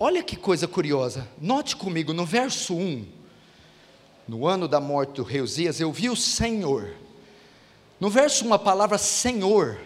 Olha 0.00 0.22
que 0.22 0.34
coisa 0.34 0.66
curiosa, 0.66 1.28
note 1.38 1.76
comigo 1.76 2.14
no 2.14 2.24
verso 2.24 2.74
1, 2.74 3.06
no 4.26 4.46
ano 4.46 4.66
da 4.66 4.80
morte 4.80 5.16
do 5.16 5.22
rei 5.22 5.42
Uzias, 5.42 5.78
eu 5.78 5.92
vi 5.92 6.08
o 6.08 6.16
Senhor. 6.16 6.94
No 8.00 8.08
verso 8.08 8.46
1, 8.46 8.54
a 8.54 8.58
palavra 8.58 8.96
Senhor, 8.96 9.78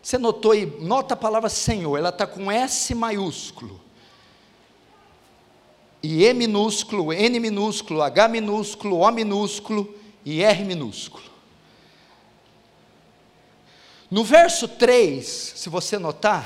você 0.00 0.16
notou 0.16 0.52
aí, 0.52 0.64
nota 0.80 1.14
a 1.14 1.16
palavra 1.16 1.48
Senhor, 1.48 1.96
ela 1.96 2.10
está 2.10 2.24
com 2.24 2.52
S 2.52 2.94
maiúsculo 2.94 3.87
e 6.02 6.24
E 6.24 6.32
minúsculo, 6.32 7.12
N 7.12 7.40
minúsculo, 7.40 8.02
H 8.02 8.28
minúsculo, 8.28 8.98
O 9.00 9.10
minúsculo 9.10 9.94
e 10.24 10.42
R 10.42 10.64
minúsculo. 10.64 11.24
No 14.10 14.24
verso 14.24 14.66
3, 14.66 15.26
se 15.26 15.68
você 15.68 15.98
notar, 15.98 16.44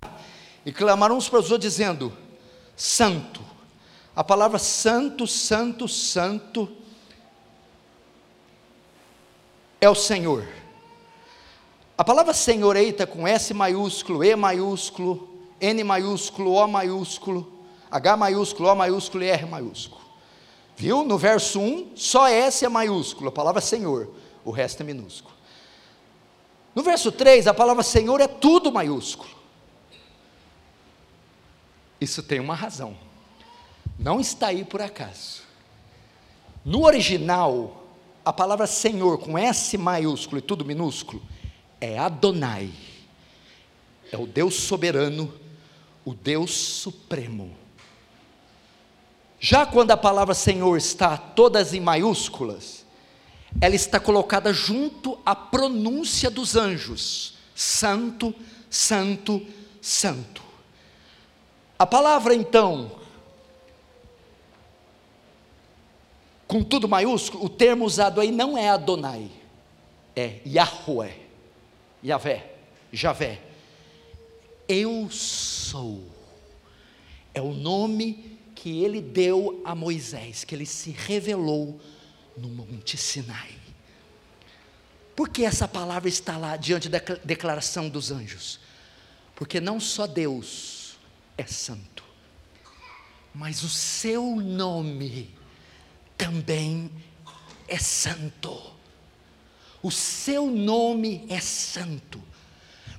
e 0.65 0.73
clamaram 0.73 1.17
uns 1.17 1.29
para 1.29 1.41
os 1.41 1.51
outros 1.51 1.71
dizendo: 1.71 2.13
Santo. 2.77 3.41
A 4.15 4.23
palavra 4.23 4.59
santo, 4.59 5.27
santo, 5.27 5.89
santo 5.89 6.69
é 9.81 9.89
o 9.89 9.95
Senhor. 9.95 10.47
A 11.97 12.05
palavra 12.05 12.35
Senhor 12.35 12.77
está 12.77 13.07
com 13.07 13.27
S 13.27 13.55
maiúsculo, 13.55 14.23
E 14.23 14.35
maiúsculo, 14.37 15.29
N 15.61 15.85
maiúsculo, 15.85 16.53
O 16.53 16.67
maiúsculo, 16.67 17.52
H 17.93 18.17
maiúsculo, 18.17 18.71
O 18.71 18.75
maiúsculo 18.75 19.23
e 19.23 19.29
R 19.29 19.45
maiúsculo. 19.45 20.01
Viu? 20.75 21.05
No 21.05 21.19
verso 21.19 21.61
1, 21.61 21.93
só 21.95 22.27
S 22.27 22.65
é 22.65 22.69
maiúsculo, 22.69 23.29
a 23.29 23.33
palavra 23.33 23.61
Senhor, 23.61 24.11
o 24.43 24.51
resto 24.51 24.81
é 24.81 24.85
minúsculo. 24.85 25.35
No 26.75 26.83
verso 26.83 27.13
3, 27.13 27.47
a 27.47 27.53
palavra 27.53 27.83
Senhor 27.83 28.19
é 28.21 28.27
tudo 28.27 28.73
maiúsculo. 28.73 29.31
Isso 32.01 32.23
tem 32.23 32.41
uma 32.41 32.55
razão. 32.55 32.97
Não 33.99 34.19
está 34.19 34.49
aí 34.49 34.65
por 34.65 34.81
acaso. 34.81 35.43
No 36.65 36.87
original, 36.87 37.85
a 38.25 38.33
palavra 38.33 38.67
Senhor 38.67 39.19
com 39.19 39.37
S 39.37 39.77
maiúsculo 39.77 40.39
e 40.39 40.43
tudo 40.43 40.65
minúsculo 40.65 41.23
é 41.79 41.99
Adonai. 41.99 42.73
É 44.11 44.17
o 44.17 44.27
Deus 44.27 44.55
soberano, 44.55 45.33
o 46.05 46.15
Deus 46.15 46.53
supremo. 46.53 47.62
Já 49.45 49.67
quando 49.67 49.91
a 49.91 49.97
palavra 49.97 50.35
Senhor 50.35 50.77
está 50.77 51.17
todas 51.17 51.75
em 51.75 51.81
maiúsculas, 51.81 52.87
ela 53.61 53.75
está 53.75 53.99
colocada 53.99 54.53
junto 54.53 55.19
à 55.27 55.35
pronúncia 55.35 56.31
dos 56.31 56.55
anjos: 56.55 57.35
Santo, 57.53 58.33
Santo, 58.71 59.45
Santo. 59.81 60.41
A 61.77 61.85
palavra 61.85 62.37
então, 62.37 62.93
com 66.47 66.63
tudo 66.63 66.87
maiúsculo, 66.87 67.45
o 67.45 67.49
termo 67.49 67.85
usado 67.85 68.21
aí 68.21 68.31
não 68.31 68.57
é 68.57 68.69
Adonai, 68.69 69.29
é 70.15 70.39
Yahweh, 70.47 71.19
Yahvé, 72.05 72.55
Javé. 72.93 73.41
Eu 74.69 75.11
sou, 75.11 76.01
é 77.35 77.43
o 77.43 77.53
nome 77.53 78.32
que 78.63 78.85
ele 78.85 79.01
deu 79.01 79.61
a 79.65 79.75
Moisés, 79.75 80.45
que 80.45 80.55
ele 80.55 80.67
se 80.67 80.93
revelou 80.93 81.81
no 82.37 82.49
Monte 82.49 82.97
Sinai. 82.97 83.51
Por 85.17 85.29
que 85.31 85.45
essa 85.45 85.67
palavra 85.67 86.09
está 86.09 86.37
lá 86.37 86.57
diante 86.57 86.89
da 86.89 87.01
declaração 87.25 87.89
dos 87.89 88.13
anjos? 88.13 88.61
Porque 89.35 89.61
não 89.61 89.81
só 89.81 90.07
Deus 90.07 90.97
é 91.37 91.45
santo, 91.45 92.05
mas 93.35 93.65
o 93.65 93.69
seu 93.69 94.37
nome 94.37 95.35
também 96.17 96.89
é 97.67 97.79
santo. 97.79 98.57
O 99.83 99.91
seu 99.91 100.47
nome 100.47 101.27
é 101.29 101.41
santo. 101.41 102.23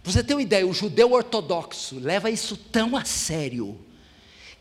você 0.03 0.21
tem 0.21 0.35
uma 0.35 0.41
ideia, 0.41 0.67
o 0.67 0.73
judeu 0.73 1.13
ortodoxo 1.13 1.99
leva 1.99 2.29
isso 2.29 2.57
tão 2.57 2.97
a 2.97 3.05
sério 3.05 3.79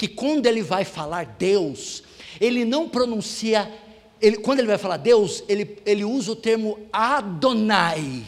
que 0.03 0.09
quando 0.09 0.47
ele 0.47 0.65
vai 0.65 0.85
falar 0.85 1.25
Deus, 1.25 2.03
ele 2.41 2.65
não 2.65 2.89
pronuncia, 2.89 3.73
ele, 4.21 4.37
quando 4.39 4.59
ele 4.59 4.67
vai 4.67 4.77
falar 4.77 4.97
Deus, 4.97 5.45
ele, 5.49 5.79
ele 5.87 6.03
usa 6.05 6.33
o 6.33 6.35
termo 6.35 6.77
Adonai, 6.93 8.25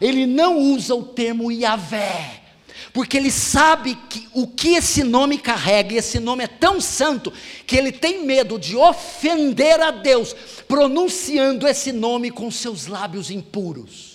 ele 0.00 0.24
não 0.24 0.56
usa 0.58 0.94
o 0.94 1.02
termo 1.02 1.52
Yahvé, 1.52 2.40
porque 2.94 3.18
ele 3.18 3.30
sabe 3.30 3.94
que, 4.08 4.26
o 4.32 4.46
que 4.46 4.68
esse 4.68 5.04
nome 5.04 5.36
carrega, 5.36 5.92
e 5.92 5.98
esse 5.98 6.18
nome 6.18 6.44
é 6.44 6.48
tão 6.48 6.80
santo, 6.80 7.30
que 7.66 7.76
ele 7.76 7.92
tem 7.92 8.24
medo 8.24 8.58
de 8.58 8.74
ofender 8.74 9.82
a 9.82 9.90
Deus, 9.90 10.34
pronunciando 10.66 11.68
esse 11.68 11.92
nome 11.92 12.30
com 12.30 12.50
seus 12.50 12.86
lábios 12.86 13.30
impuros. 13.30 14.09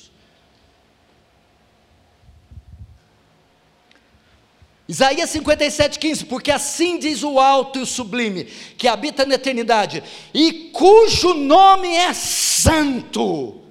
Isaías 4.87 5.33
57,15, 5.33 6.27
porque 6.27 6.51
assim 6.51 6.99
diz 6.99 7.23
o 7.23 7.39
alto 7.39 7.79
e 7.79 7.81
o 7.81 7.85
sublime, 7.87 8.43
que 8.77 8.87
habita 8.87 9.25
na 9.25 9.33
eternidade, 9.33 10.03
e 10.33 10.69
cujo 10.71 11.33
nome 11.33 11.87
é 11.87 12.13
santo. 12.13 13.61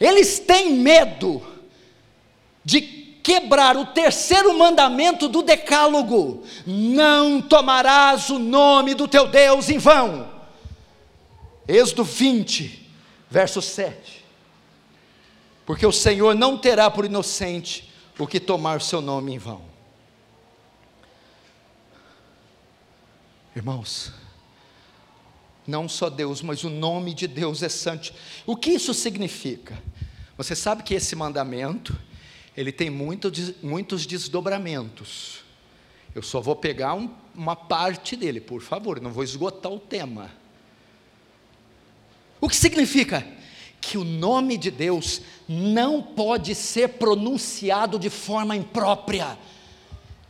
Eles 0.00 0.40
têm 0.40 0.72
medo 0.72 1.42
de 2.64 2.80
quebrar 2.80 3.76
o 3.76 3.86
terceiro 3.86 4.56
mandamento 4.58 5.28
do 5.28 5.42
Decálogo: 5.42 6.42
não 6.66 7.40
tomarás 7.40 8.28
o 8.28 8.38
nome 8.38 8.94
do 8.94 9.06
teu 9.06 9.28
Deus 9.28 9.68
em 9.68 9.78
vão. 9.78 10.28
Êxodo 11.66 12.02
20, 12.02 12.90
verso 13.30 13.60
7. 13.60 14.24
Porque 15.66 15.86
o 15.86 15.92
Senhor 15.92 16.34
não 16.34 16.56
terá 16.56 16.90
por 16.90 17.04
inocente 17.04 17.92
o 18.18 18.26
que 18.26 18.40
tomar 18.40 18.78
o 18.78 18.80
seu 18.80 19.02
nome 19.02 19.34
em 19.34 19.38
vão. 19.38 19.67
Irmãos, 23.58 24.12
não 25.66 25.88
só 25.88 26.08
Deus, 26.08 26.42
mas 26.42 26.62
o 26.62 26.70
nome 26.70 27.12
de 27.12 27.26
Deus 27.26 27.60
é 27.60 27.68
santo. 27.68 28.14
O 28.46 28.54
que 28.54 28.70
isso 28.70 28.94
significa? 28.94 29.82
Você 30.36 30.54
sabe 30.54 30.84
que 30.84 30.94
esse 30.94 31.16
mandamento, 31.16 31.98
ele 32.56 32.70
tem 32.70 32.88
muito, 32.88 33.32
muitos 33.60 34.06
desdobramentos. 34.06 35.40
Eu 36.14 36.22
só 36.22 36.40
vou 36.40 36.54
pegar 36.54 36.94
um, 36.94 37.12
uma 37.34 37.56
parte 37.56 38.14
dele, 38.14 38.40
por 38.40 38.62
favor, 38.62 39.00
não 39.00 39.10
vou 39.10 39.24
esgotar 39.24 39.72
o 39.72 39.80
tema. 39.80 40.30
O 42.40 42.48
que 42.48 42.54
significa? 42.54 43.26
Que 43.80 43.98
o 43.98 44.04
nome 44.04 44.56
de 44.56 44.70
Deus 44.70 45.20
não 45.48 46.00
pode 46.00 46.54
ser 46.54 46.90
pronunciado 46.90 47.98
de 47.98 48.08
forma 48.08 48.54
imprópria, 48.54 49.36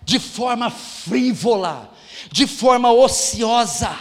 de 0.02 0.18
forma 0.18 0.70
frívola, 0.70 1.94
de 2.30 2.46
forma 2.46 2.92
ociosa. 2.92 3.96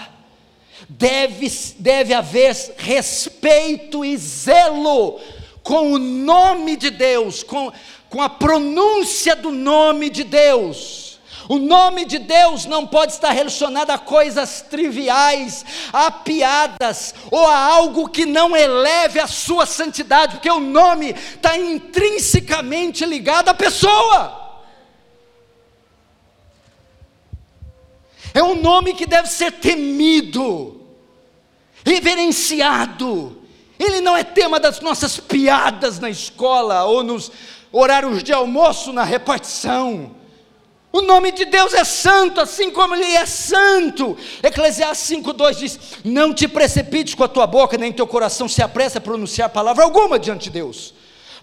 Deve, 0.90 1.52
deve 1.80 2.14
haver 2.14 2.56
respeito 2.78 4.06
e 4.06 4.16
zelo 4.16 5.20
com 5.62 5.92
o 5.92 6.00
nome 6.00 6.78
de 6.78 6.90
Deus, 6.90 7.44
com, 7.44 7.74
com 8.10 8.22
a 8.22 8.30
pronúncia 8.30 9.36
do 9.36 9.52
nome 9.52 10.10
de 10.10 10.24
Deus. 10.24 11.08
O 11.50 11.58
nome 11.58 12.06
de 12.06 12.20
Deus 12.20 12.66
não 12.66 12.86
pode 12.86 13.14
estar 13.14 13.32
relacionado 13.32 13.90
a 13.92 13.98
coisas 13.98 14.62
triviais, 14.62 15.66
a 15.94 16.12
piadas 16.12 17.16
ou 17.32 17.46
a 17.46 17.58
algo 17.58 18.10
que 18.10 18.26
não 18.26 18.56
eleve 18.56 19.20
a 19.20 19.28
sua 19.28 19.66
santidade, 19.66 20.36
porque 20.36 20.50
o 20.50 20.60
nome 20.60 21.12
está 21.12 21.58
intrinsecamente 21.58 23.06
ligado 23.06 23.50
à 23.50 23.54
pessoa. 23.54 24.47
É 28.38 28.44
um 28.44 28.54
nome 28.54 28.94
que 28.94 29.08
deve 29.08 29.28
ser 29.28 29.52
temido, 29.54 30.80
reverenciado. 31.84 33.36
Ele 33.80 34.00
não 34.00 34.16
é 34.16 34.24
tema 34.24 34.60
das 34.60 34.80
nossas 34.80 35.20
piadas 35.20 35.98
na 35.98 36.08
escola 36.08 36.84
ou 36.86 37.02
nos 37.02 37.32
horários 37.72 38.24
de 38.24 38.32
almoço 38.32 38.94
na 38.94 39.04
repartição. 39.04 40.16
O 40.92 41.02
nome 41.02 41.32
de 41.32 41.46
Deus 41.46 41.74
é 41.74 41.84
santo, 41.84 42.40
assim 42.40 42.70
como 42.70 42.94
Ele 42.94 43.06
é 43.06 43.26
santo. 43.26 44.16
Eclesiastes 44.44 45.18
5,2 45.18 45.56
diz: 45.56 45.80
Não 46.04 46.32
te 46.32 46.48
precipites 46.48 47.16
com 47.16 47.24
a 47.24 47.28
tua 47.28 47.48
boca, 47.48 47.76
nem 47.76 47.92
teu 47.92 48.06
coração 48.06 48.48
se 48.48 48.62
apresse 48.62 49.00
a 49.00 49.02
pronunciar 49.02 49.50
palavra 49.50 49.84
alguma 49.84 50.20
diante 50.20 50.44
de 50.44 50.52
Deus, 50.52 50.94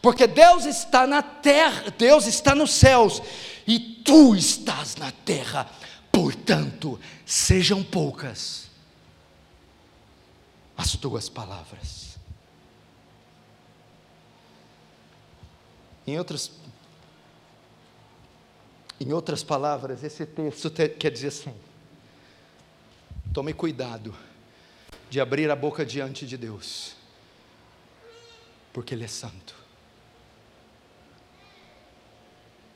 porque 0.01 0.29
Deus 0.29 0.65
está 0.65 1.09
na 1.09 1.23
terra, 1.23 1.93
Deus 1.99 2.27
está 2.29 2.55
nos 2.55 2.71
céus, 2.71 3.21
e 3.67 3.81
tu 3.81 4.37
estás 4.37 4.95
na 4.95 5.11
terra. 5.25 5.69
Portanto, 6.15 7.01
sejam 7.27 7.83
poucas 7.83 8.69
as 10.77 10.93
tuas 10.93 11.29
palavras. 11.29 12.17
Em 16.07 16.17
outras, 16.17 16.53
em 19.01 19.13
outras 19.13 19.43
palavras, 19.43 20.05
esse 20.05 20.25
texto 20.25 20.71
quer 20.71 21.11
dizer 21.11 21.29
assim: 21.29 21.55
tome 23.33 23.53
cuidado 23.53 24.15
de 25.11 25.21
abrir 25.21 25.51
a 25.51 25.57
boca 25.57 25.85
diante 25.85 26.29
de 26.29 26.37
Deus, 26.37 26.95
porque 28.73 28.95
Ele 28.95 29.03
é 29.03 29.09
santo. 29.09 29.57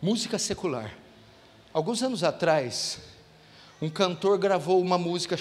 Música 0.03 0.41
secular. 0.41 0.93
Alguns 1.73 2.03
anos 2.03 2.25
atrás, 2.25 2.99
um 3.81 3.89
cantor 3.89 4.39
gravou 4.39 4.81
uma 4.81 4.99
música 4.99 5.39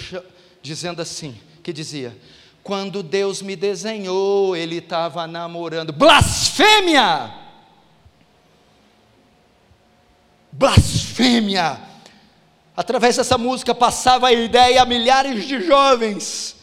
dizendo 0.62 1.02
assim, 1.02 1.38
que 1.62 1.72
dizia: 1.72 2.16
Quando 2.62 3.02
Deus 3.02 3.42
me 3.42 3.56
desenhou, 3.56 4.56
ele 4.56 4.76
estava 4.76 5.26
namorando. 5.26 5.92
Blasfêmia! 5.92 7.32
Blasfêmia! 10.52 11.80
Através 12.76 13.16
dessa 13.16 13.36
música 13.36 13.74
passava 13.74 14.28
a 14.28 14.32
ideia 14.32 14.82
a 14.82 14.86
milhares 14.86 15.46
de 15.46 15.60
jovens 15.66 16.58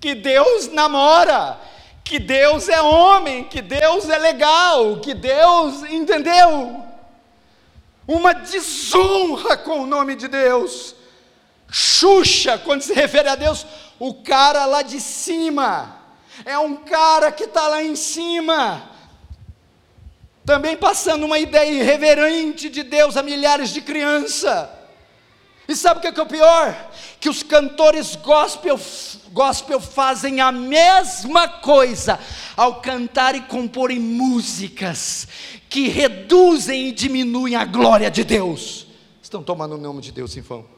que 0.00 0.14
Deus 0.14 0.68
namora, 0.68 1.58
que 2.04 2.18
Deus 2.18 2.68
é 2.68 2.80
homem, 2.80 3.44
que 3.44 3.60
Deus 3.60 4.08
é 4.08 4.18
legal, 4.18 5.00
que 5.00 5.14
Deus 5.14 5.82
entendeu. 5.84 6.84
Uma 8.06 8.32
desonra 8.32 9.56
com 9.56 9.80
o 9.80 9.86
nome 9.86 10.14
de 10.14 10.28
Deus. 10.28 10.95
Xuxa, 11.70 12.58
quando 12.58 12.82
se 12.82 12.92
refere 12.92 13.28
a 13.28 13.34
Deus, 13.34 13.66
o 13.98 14.14
cara 14.14 14.66
lá 14.66 14.82
de 14.82 15.00
cima, 15.00 15.96
é 16.44 16.58
um 16.58 16.76
cara 16.76 17.32
que 17.32 17.44
está 17.44 17.66
lá 17.68 17.82
em 17.82 17.96
cima, 17.96 18.90
também 20.44 20.76
passando 20.76 21.26
uma 21.26 21.38
ideia 21.38 21.70
irreverente 21.70 22.68
de 22.68 22.82
Deus 22.82 23.16
a 23.16 23.22
milhares 23.22 23.70
de 23.70 23.80
crianças. 23.80 24.68
E 25.68 25.74
sabe 25.74 25.98
o 25.98 26.00
que 26.00 26.06
é, 26.06 26.12
que 26.12 26.20
é 26.20 26.22
o 26.22 26.26
pior? 26.26 26.90
Que 27.18 27.28
os 27.28 27.42
cantores 27.42 28.14
gospel, 28.14 28.78
gospel 29.32 29.80
fazem 29.80 30.40
a 30.40 30.52
mesma 30.52 31.48
coisa 31.48 32.20
ao 32.56 32.80
cantar 32.80 33.34
e 33.34 33.40
comporem 33.40 33.98
músicas 33.98 35.26
que 35.68 35.88
reduzem 35.88 36.88
e 36.88 36.92
diminuem 36.92 37.56
a 37.56 37.64
glória 37.64 38.08
de 38.08 38.22
Deus. 38.22 38.86
Estão 39.20 39.42
tomando 39.42 39.74
o 39.74 39.78
nome 39.78 40.00
de 40.00 40.12
Deus 40.12 40.32
em. 40.32 40.75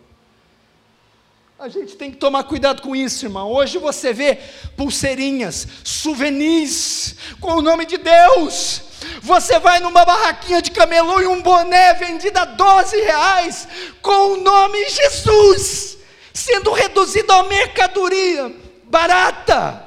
A 1.58 1.68
gente 1.68 1.96
tem 1.96 2.08
que 2.08 2.16
tomar 2.16 2.44
cuidado 2.44 2.80
com 2.80 2.94
isso, 2.94 3.26
irmão. 3.26 3.50
Hoje 3.50 3.78
você 3.78 4.12
vê 4.12 4.38
pulseirinhas, 4.76 5.66
souvenirs 5.82 7.16
com 7.40 7.54
o 7.54 7.62
nome 7.62 7.84
de 7.84 7.98
Deus. 7.98 8.82
Você 9.22 9.58
vai 9.58 9.80
numa 9.80 10.04
barraquinha 10.04 10.62
de 10.62 10.70
camelô 10.70 11.20
e 11.20 11.26
um 11.26 11.42
boné 11.42 11.94
vendido 11.94 12.38
a 12.38 12.44
12 12.44 13.00
reais 13.00 13.66
com 14.00 14.34
o 14.34 14.36
nome 14.36 14.78
Jesus, 14.88 15.98
sendo 16.32 16.70
reduzido 16.70 17.32
a 17.32 17.42
mercadoria 17.42 18.54
barata. 18.84 19.84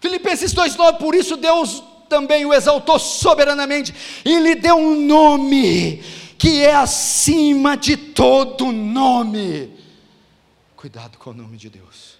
Filipenses 0.00 0.54
2,9, 0.54 0.98
por 0.98 1.12
isso 1.12 1.36
Deus 1.36 1.82
também 2.08 2.46
o 2.46 2.54
exaltou 2.54 3.00
soberanamente 3.00 3.92
e 4.24 4.38
lhe 4.38 4.54
deu 4.54 4.76
um 4.76 4.94
nome 4.94 6.04
que 6.38 6.62
é 6.62 6.74
acima 6.74 7.76
de 7.76 7.96
todo 7.96 8.72
nome. 8.72 9.76
Cuidado 10.76 11.18
com 11.18 11.30
o 11.30 11.34
nome 11.34 11.56
de 11.56 11.70
Deus. 11.70 12.18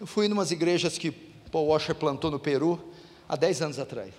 Eu 0.00 0.06
fui 0.06 0.26
em 0.26 0.32
umas 0.32 0.50
igrejas 0.50 0.98
que 0.98 1.10
Paul 1.10 1.68
Washer 1.68 1.94
plantou 1.94 2.30
no 2.30 2.38
Peru 2.38 2.92
há 3.28 3.36
10 3.36 3.62
anos 3.62 3.78
atrás. 3.78 4.12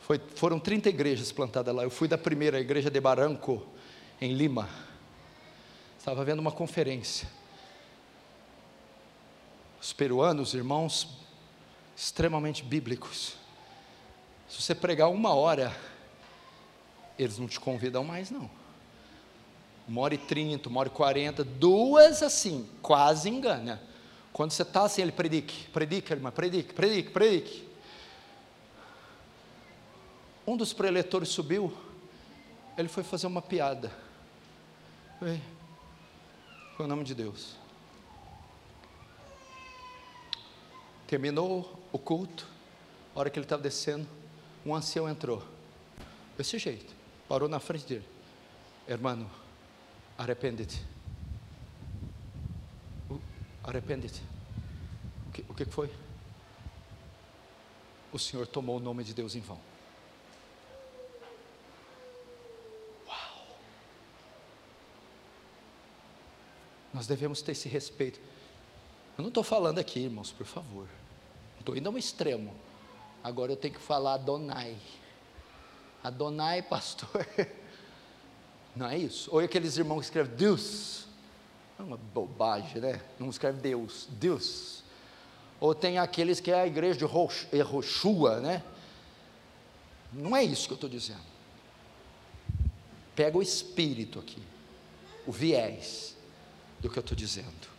Foi, 0.00 0.20
foram 0.34 0.58
30 0.58 0.90
igrejas 0.90 1.32
plantadas 1.32 1.74
lá. 1.74 1.82
Eu 1.82 1.90
fui 1.90 2.06
da 2.06 2.18
primeira, 2.18 2.60
igreja 2.60 2.90
de 2.90 3.00
Baranco, 3.00 3.66
em 4.20 4.34
Lima. 4.34 4.68
Estava 5.98 6.22
vendo 6.22 6.40
uma 6.40 6.52
conferência. 6.52 7.26
Os 9.80 9.94
peruanos, 9.94 10.52
irmãos, 10.52 11.23
extremamente 11.96 12.62
bíblicos. 12.62 13.36
Se 14.48 14.60
você 14.60 14.74
pregar 14.74 15.10
uma 15.10 15.34
hora, 15.34 15.74
eles 17.18 17.38
não 17.38 17.46
te 17.46 17.58
convidam 17.58 18.04
mais, 18.04 18.30
não. 18.30 18.50
uma 19.86 20.00
hora 20.00 20.14
e 20.14 20.18
trinta, 20.18 20.68
uma 20.68 20.80
hora 20.80 20.88
e 20.88 20.92
quarenta, 20.92 21.44
duas 21.44 22.22
assim, 22.22 22.68
quase 22.80 23.28
engana. 23.28 23.82
Quando 24.32 24.50
você 24.50 24.62
está 24.62 24.84
assim, 24.84 25.02
ele 25.02 25.12
predique, 25.12 25.68
predique, 25.68 26.12
irmã, 26.12 26.30
predique, 26.30 26.72
predique, 26.74 27.10
predique. 27.10 27.68
Um 30.46 30.56
dos 30.56 30.72
preletores 30.72 31.28
subiu, 31.28 31.72
ele 32.76 32.88
foi 32.88 33.02
fazer 33.02 33.26
uma 33.26 33.40
piada. 33.40 33.92
Foi, 35.18 35.40
foi 36.76 36.86
o 36.86 36.88
nome 36.88 37.04
de 37.04 37.14
Deus. 37.14 37.54
Terminou 41.06 41.83
o 41.94 41.98
culto, 41.98 42.44
a 43.14 43.20
hora 43.20 43.30
que 43.30 43.38
ele 43.38 43.44
estava 43.46 43.62
descendo, 43.62 44.04
um 44.66 44.74
ancião 44.74 45.08
entrou. 45.08 45.40
Desse 46.36 46.58
jeito, 46.58 46.92
parou 47.28 47.48
na 47.48 47.60
frente 47.60 47.86
dele. 47.86 48.04
Hermano, 48.88 49.30
arrepende-te. 50.18 50.84
Arrepende-te. 53.62 54.20
O 55.28 55.30
que, 55.30 55.44
o 55.48 55.54
que 55.54 55.64
foi? 55.64 55.88
O 58.12 58.18
Senhor 58.18 58.44
tomou 58.48 58.78
o 58.78 58.80
nome 58.80 59.04
de 59.04 59.14
Deus 59.14 59.36
em 59.36 59.40
vão. 59.40 59.60
Nós 66.92 67.06
devemos 67.06 67.40
ter 67.40 67.52
esse 67.52 67.68
respeito. 67.68 68.18
Eu 69.16 69.22
não 69.22 69.28
estou 69.28 69.44
falando 69.44 69.78
aqui, 69.78 70.00
irmãos, 70.00 70.32
por 70.32 70.44
favor. 70.44 70.88
Estou 71.64 71.74
indo 71.74 71.88
a 71.88 71.92
um 71.92 71.96
extremo. 71.96 72.54
Agora 73.22 73.50
eu 73.50 73.56
tenho 73.56 73.72
que 73.72 73.80
falar 73.80 74.14
Adonai. 74.14 74.76
Adonai, 76.02 76.60
pastor. 76.60 77.26
Não 78.76 78.86
é 78.86 78.98
isso? 78.98 79.30
Ou 79.32 79.40
aqueles 79.40 79.78
irmãos 79.78 80.00
que 80.00 80.04
escrevem 80.08 80.36
Deus. 80.36 81.06
É 81.78 81.82
uma 81.82 81.96
bobagem, 81.96 82.82
né? 82.82 83.00
Não 83.18 83.30
escreve 83.30 83.62
Deus, 83.62 84.06
Deus. 84.10 84.82
Ou 85.58 85.74
tem 85.74 85.96
aqueles 85.96 86.38
que 86.38 86.50
é 86.50 86.60
a 86.60 86.66
igreja 86.66 86.98
de 86.98 87.62
Roshua, 87.62 88.40
né? 88.40 88.62
Não 90.12 90.36
é 90.36 90.44
isso 90.44 90.66
que 90.66 90.74
eu 90.74 90.76
estou 90.76 90.90
dizendo. 90.90 91.24
Pega 93.16 93.38
o 93.38 93.42
espírito 93.42 94.18
aqui, 94.18 94.42
o 95.26 95.32
viés 95.32 96.14
do 96.78 96.90
que 96.90 96.98
eu 96.98 97.00
estou 97.00 97.16
dizendo. 97.16 97.73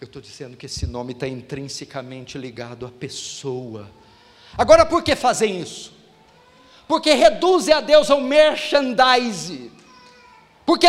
Eu 0.00 0.06
estou 0.06 0.22
dizendo 0.22 0.56
que 0.56 0.64
esse 0.64 0.86
nome 0.86 1.12
está 1.12 1.28
intrinsecamente 1.28 2.38
ligado 2.38 2.86
à 2.86 2.88
pessoa. 2.88 3.90
Agora, 4.56 4.86
por 4.86 5.02
que 5.02 5.14
fazem 5.14 5.60
isso? 5.60 5.92
Porque 6.88 7.12
reduzem 7.12 7.74
a 7.74 7.82
Deus 7.82 8.10
ao 8.10 8.18
merchandise. 8.18 9.70
Porque 10.64 10.86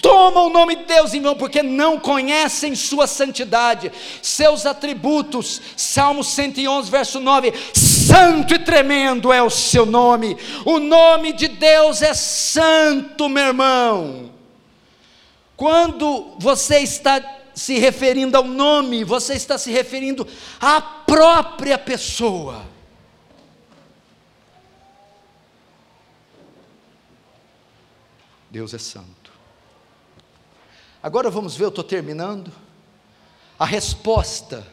tomam 0.00 0.46
o 0.46 0.50
nome 0.50 0.74
de 0.74 0.84
Deus 0.86 1.14
em 1.14 1.22
vão, 1.22 1.36
porque 1.36 1.62
não 1.62 2.00
conhecem 2.00 2.74
Sua 2.74 3.06
santidade, 3.06 3.92
seus 4.20 4.66
atributos. 4.66 5.62
Salmo 5.76 6.24
111, 6.24 6.90
verso 6.90 7.20
9: 7.20 7.52
Santo 7.72 8.54
e 8.54 8.58
tremendo 8.58 9.32
é 9.32 9.40
o 9.40 9.50
seu 9.50 9.86
nome, 9.86 10.36
o 10.64 10.80
nome 10.80 11.32
de 11.32 11.46
Deus 11.46 12.02
é 12.02 12.12
santo, 12.12 13.28
meu 13.28 13.46
irmão. 13.46 14.32
Quando 15.56 16.34
você 16.40 16.80
está 16.80 17.41
se 17.54 17.78
referindo 17.78 18.36
ao 18.36 18.44
nome, 18.44 19.04
você 19.04 19.34
está 19.34 19.58
se 19.58 19.70
referindo 19.70 20.26
à 20.60 20.80
própria 20.80 21.78
pessoa. 21.78 22.64
Deus 28.50 28.74
é 28.74 28.78
santo. 28.78 29.32
Agora 31.02 31.30
vamos 31.30 31.56
ver, 31.56 31.64
eu 31.64 31.68
estou 31.68 31.82
terminando, 31.82 32.52
a 33.58 33.64
resposta 33.64 34.66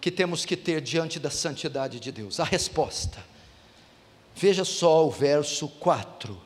que 0.00 0.10
temos 0.10 0.44
que 0.44 0.56
ter 0.56 0.80
diante 0.80 1.18
da 1.18 1.30
santidade 1.30 1.98
de 1.98 2.12
Deus. 2.12 2.38
A 2.38 2.44
resposta. 2.44 3.18
Veja 4.36 4.64
só 4.64 5.04
o 5.04 5.10
verso 5.10 5.68
4. 5.68 6.40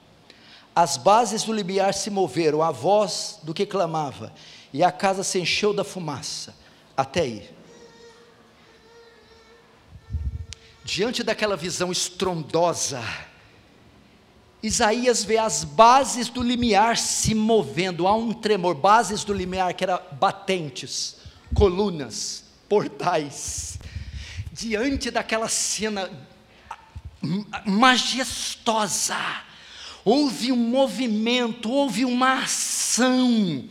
As 0.75 0.97
bases 0.97 1.43
do 1.43 1.53
limiar 1.53 1.93
se 1.93 2.09
moveram, 2.09 2.63
a 2.63 2.71
voz 2.71 3.39
do 3.43 3.53
que 3.53 3.67
clamava, 3.67 4.33
e 4.73 4.83
a 4.83 4.93
casa 4.93 5.23
se 5.23 5.39
encheu 5.39 5.73
da 5.73 5.85
fumaça, 5.85 6.55
até 6.97 7.21
aí. 7.23 7.51
Diante 10.85 11.23
daquela 11.23 11.57
visão 11.57 11.91
estrondosa, 11.93 13.03
Isaías 14.63 15.25
vê 15.25 15.39
as 15.39 15.65
bases 15.65 16.29
do 16.29 16.43
limiar 16.43 16.97
se 16.97 17.35
movendo, 17.35 18.07
há 18.07 18.15
um 18.15 18.33
tremor, 18.33 18.75
bases 18.75 19.25
do 19.25 19.33
limiar 19.33 19.75
que 19.75 19.85
eram 19.85 20.01
batentes, 20.13 21.17
colunas, 21.55 22.45
portais. 22.69 23.79
Diante 24.53 25.11
daquela 25.11 25.49
cena 25.49 26.11
majestosa, 27.65 29.17
houve 30.05 30.53
um 30.53 30.57
movimento, 30.57 31.71
houve 31.71 32.05
uma 32.05 32.43
ação 32.43 33.69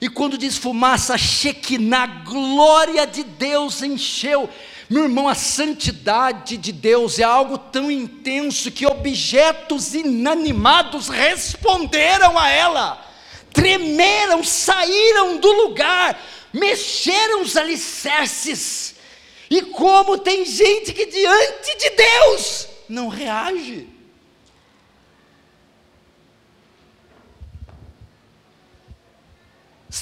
e 0.00 0.08
quando 0.08 0.36
diz 0.36 0.58
fumaça, 0.58 1.16
Shekinah, 1.16 2.06
glória 2.24 3.06
de 3.06 3.22
Deus 3.22 3.82
encheu. 3.82 4.48
Meu 4.90 5.04
irmão, 5.04 5.26
a 5.26 5.34
santidade 5.34 6.56
de 6.56 6.70
Deus 6.70 7.18
é 7.18 7.24
algo 7.24 7.56
tão 7.56 7.90
intenso 7.90 8.70
que 8.70 8.86
objetos 8.86 9.94
inanimados 9.94 11.08
responderam 11.08 12.38
a 12.38 12.48
ela, 12.48 13.04
tremeram, 13.52 14.44
saíram 14.44 15.38
do 15.38 15.50
lugar, 15.50 16.20
mexeram 16.52 17.40
os 17.40 17.56
alicerces. 17.56 18.94
E 19.50 19.62
como 19.62 20.18
tem 20.18 20.44
gente 20.44 20.92
que 20.92 21.06
diante 21.06 21.78
de 21.78 21.90
Deus 21.90 22.68
não 22.88 23.08
reage. 23.08 23.95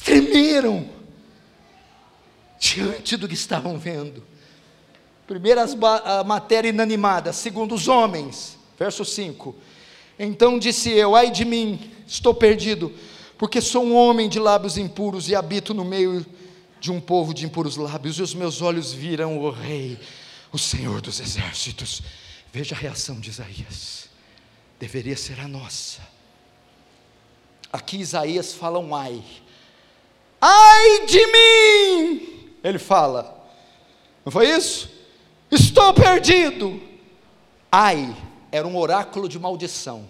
Tremeram 0.01 0.88
diante 2.59 3.16
do 3.16 3.28
que 3.28 3.34
estavam 3.34 3.78
vendo. 3.78 4.22
Primeiro 5.26 5.61
a 5.61 6.24
matéria 6.24 6.68
inanimada, 6.68 7.32
segundo 7.32 7.74
os 7.74 7.88
homens, 7.88 8.59
verso 8.78 9.05
5. 9.05 9.55
Então 10.18 10.59
disse 10.59 10.90
eu: 10.90 11.16
Ai 11.16 11.30
de 11.30 11.45
mim, 11.45 11.90
estou 12.07 12.34
perdido, 12.34 12.92
porque 13.38 13.61
sou 13.61 13.84
um 13.84 13.95
homem 13.95 14.28
de 14.28 14.38
lábios 14.38 14.76
impuros 14.76 15.28
e 15.28 15.34
habito 15.34 15.72
no 15.72 15.84
meio 15.84 16.24
de 16.80 16.92
um 16.92 17.01
povo 17.01 17.32
de 17.32 17.47
impuros 17.47 17.76
lábios, 17.76 18.18
e 18.18 18.22
os 18.22 18.34
meus 18.34 18.61
olhos 18.61 18.92
viram 18.92 19.38
o 19.38 19.51
Rei, 19.51 19.99
o 20.53 20.59
Senhor 20.59 21.01
dos 21.01 21.18
exércitos. 21.18 22.03
Veja 22.53 22.74
a 22.74 22.78
reação 22.78 23.18
de 23.18 23.30
Isaías, 23.30 24.09
deveria 24.78 25.16
ser 25.16 25.40
a 25.40 25.49
nossa. 25.49 26.01
Aqui 27.72 27.97
Isaías 27.97 28.53
fala 28.53 28.78
um 28.78 28.95
ai, 28.95 29.24
ai 30.47 31.07
de 31.07 31.26
mim, 31.26 32.53
ele 32.62 32.78
fala, 32.78 33.49
não 34.24 34.30
foi 34.30 34.51
isso? 34.51 34.90
Estou 35.51 35.95
perdido. 35.95 36.82
Ai, 37.72 38.14
era 38.53 38.66
um 38.66 38.76
oráculo 38.76 39.26
de 39.26 39.38
maldição. 39.38 40.07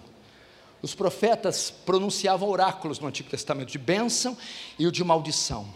Os 0.81 0.93
profetas 0.93 1.71
pronunciavam 1.71 2.49
oráculos 2.49 2.99
no 2.99 3.07
Antigo 3.07 3.29
Testamento 3.29 3.71
de 3.71 3.77
bênção 3.77 4.37
e 4.77 4.85
o 4.85 4.91
de 4.91 5.03
maldição. 5.03 5.67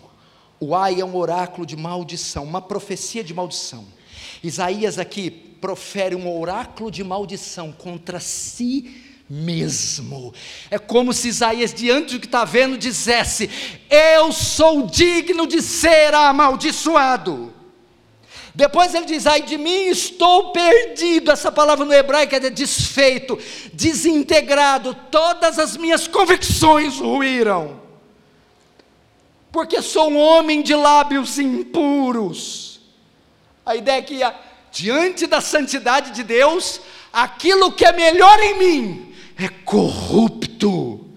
O 0.59 0.75
ai 0.75 0.99
é 0.99 1.05
um 1.05 1.15
oráculo 1.15 1.65
de 1.65 1.77
maldição, 1.77 2.43
uma 2.43 2.61
profecia 2.61 3.23
de 3.23 3.33
maldição. 3.33 3.87
Isaías 4.43 4.99
aqui 4.99 5.31
profere 5.31 6.15
um 6.15 6.37
oráculo 6.37 6.91
de 6.91 7.03
maldição 7.03 7.71
contra 7.71 8.19
si 8.19 9.08
mesmo. 9.29 10.33
É 10.71 10.79
como 10.79 11.13
se 11.13 11.27
Isaías, 11.27 11.73
diante 11.73 12.15
do 12.15 12.19
que 12.19 12.25
está 12.25 12.43
vendo, 12.43 12.77
dissesse: 12.77 13.49
Eu 13.89 14.31
sou 14.31 14.87
digno 14.87 15.45
de 15.45 15.61
ser 15.61 16.13
amaldiçoado. 16.15 17.53
Depois 18.55 18.95
ele 18.95 19.05
diz: 19.05 19.27
Ai 19.27 19.43
de 19.43 19.57
mim, 19.57 19.87
estou 19.87 20.51
perdido. 20.51 21.31
Essa 21.31 21.51
palavra 21.51 21.85
no 21.85 21.93
hebraico 21.93 22.35
é 22.35 22.39
desfeito, 22.49 23.37
desintegrado. 23.71 24.95
Todas 25.11 25.59
as 25.59 25.77
minhas 25.77 26.07
convicções 26.07 26.97
ruíram, 26.97 27.79
porque 29.51 29.81
sou 29.81 30.09
um 30.09 30.17
homem 30.17 30.63
de 30.63 30.73
lábios 30.73 31.37
impuros. 31.37 32.79
A 33.63 33.75
ideia 33.75 33.99
é 33.99 34.01
que, 34.01 34.19
diante 34.71 35.27
da 35.27 35.39
santidade 35.41 36.09
de 36.11 36.23
Deus, 36.23 36.81
aquilo 37.13 37.71
que 37.71 37.85
é 37.85 37.91
melhor 37.91 38.39
em 38.39 38.57
mim 38.57 39.08
é 39.39 39.47
corrupto, 39.47 41.07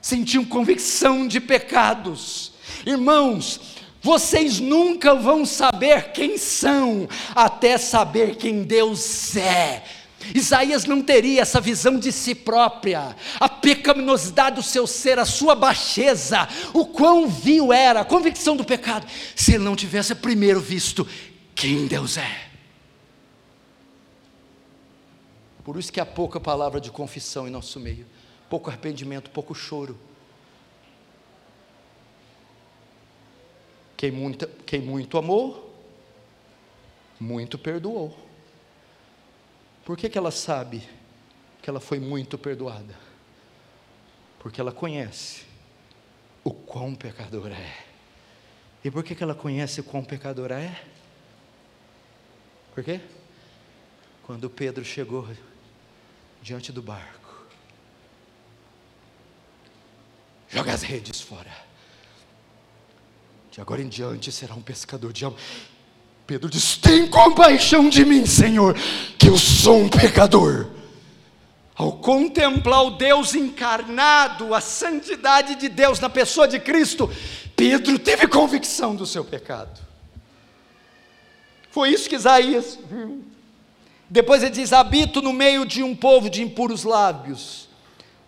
sentiam 0.00 0.44
convicção 0.44 1.26
de 1.26 1.40
pecados. 1.40 2.52
Irmãos, 2.86 3.60
vocês 4.00 4.60
nunca 4.60 5.14
vão 5.14 5.44
saber 5.44 6.12
quem 6.12 6.38
são, 6.38 7.08
até 7.34 7.76
saber 7.76 8.36
quem 8.36 8.62
Deus 8.62 9.34
é. 9.36 9.82
Isaías 10.34 10.84
não 10.84 11.02
teria 11.02 11.42
essa 11.42 11.60
visão 11.60 11.98
de 11.98 12.12
si 12.12 12.34
própria, 12.34 13.14
a 13.38 13.48
pecaminosidade 13.48 14.56
do 14.56 14.62
seu 14.62 14.86
ser, 14.86 15.18
a 15.18 15.24
sua 15.24 15.54
baixeza, 15.54 16.48
o 16.72 16.86
quão 16.86 17.28
vil 17.28 17.72
era, 17.72 18.00
a 18.00 18.04
convicção 18.04 18.56
do 18.56 18.64
pecado, 18.64 19.06
se 19.34 19.54
ele 19.54 19.64
não 19.64 19.76
tivesse 19.76 20.14
primeiro 20.14 20.60
visto 20.60 21.06
quem 21.54 21.86
Deus 21.86 22.16
é. 22.16 22.53
Por 25.64 25.78
isso 25.78 25.90
que 25.90 25.98
há 25.98 26.04
pouca 26.04 26.38
palavra 26.38 26.78
de 26.78 26.90
confissão 26.90 27.48
em 27.48 27.50
nosso 27.50 27.80
meio, 27.80 28.06
pouco 28.50 28.68
arrependimento, 28.68 29.30
pouco 29.30 29.54
choro. 29.54 29.98
Quem 33.96 34.10
muito, 34.10 34.46
quem 34.66 34.82
muito 34.82 35.16
amou, 35.16 35.74
muito 37.18 37.58
perdoou. 37.58 38.14
Por 39.84 39.96
que, 39.96 40.10
que 40.10 40.18
ela 40.18 40.30
sabe 40.30 40.86
que 41.62 41.70
ela 41.70 41.80
foi 41.80 41.98
muito 41.98 42.36
perdoada? 42.36 42.94
Porque 44.38 44.60
ela 44.60 44.72
conhece 44.72 45.44
o 46.42 46.52
quão 46.52 46.94
pecadora 46.94 47.54
é. 47.54 47.84
E 48.84 48.90
por 48.90 49.02
que, 49.02 49.14
que 49.14 49.22
ela 49.22 49.34
conhece 49.34 49.80
o 49.80 49.84
quão 49.84 50.04
pecadora 50.04 50.60
é? 50.60 50.84
Por 52.74 52.84
quê? 52.84 53.00
Quando 54.24 54.50
Pedro 54.50 54.84
chegou 54.84 55.26
diante 56.44 56.70
do 56.70 56.82
barco, 56.82 57.46
joga 60.46 60.74
as 60.74 60.82
redes 60.82 61.22
fora. 61.22 61.50
De 63.50 63.62
agora 63.62 63.80
em 63.80 63.88
diante 63.88 64.30
será 64.30 64.54
um 64.54 64.60
pescador 64.60 65.10
de 65.10 65.24
alma. 65.24 65.38
Pedro 66.26 66.50
diz: 66.50 66.76
Tem 66.76 67.08
compaixão 67.08 67.88
de 67.88 68.04
mim, 68.04 68.26
Senhor, 68.26 68.76
que 69.18 69.26
eu 69.26 69.38
sou 69.38 69.84
um 69.84 69.88
pecador. 69.88 70.70
Ao 71.74 71.92
contemplar 71.92 72.84
o 72.84 72.90
Deus 72.90 73.34
encarnado, 73.34 74.54
a 74.54 74.60
santidade 74.60 75.54
de 75.54 75.70
Deus 75.70 75.98
na 75.98 76.10
pessoa 76.10 76.46
de 76.46 76.60
Cristo, 76.60 77.10
Pedro 77.56 77.98
teve 77.98 78.28
convicção 78.28 78.94
do 78.94 79.06
seu 79.06 79.24
pecado. 79.24 79.80
Foi 81.70 81.88
isso 81.88 82.08
que 82.08 82.16
Isaías 82.16 82.78
viu. 82.88 83.33
Depois 84.14 84.42
ele 84.42 84.54
diz: 84.54 84.72
Habito 84.72 85.20
no 85.20 85.32
meio 85.32 85.66
de 85.66 85.82
um 85.82 85.94
povo 85.94 86.30
de 86.30 86.40
impuros 86.40 86.84
lábios, 86.84 87.68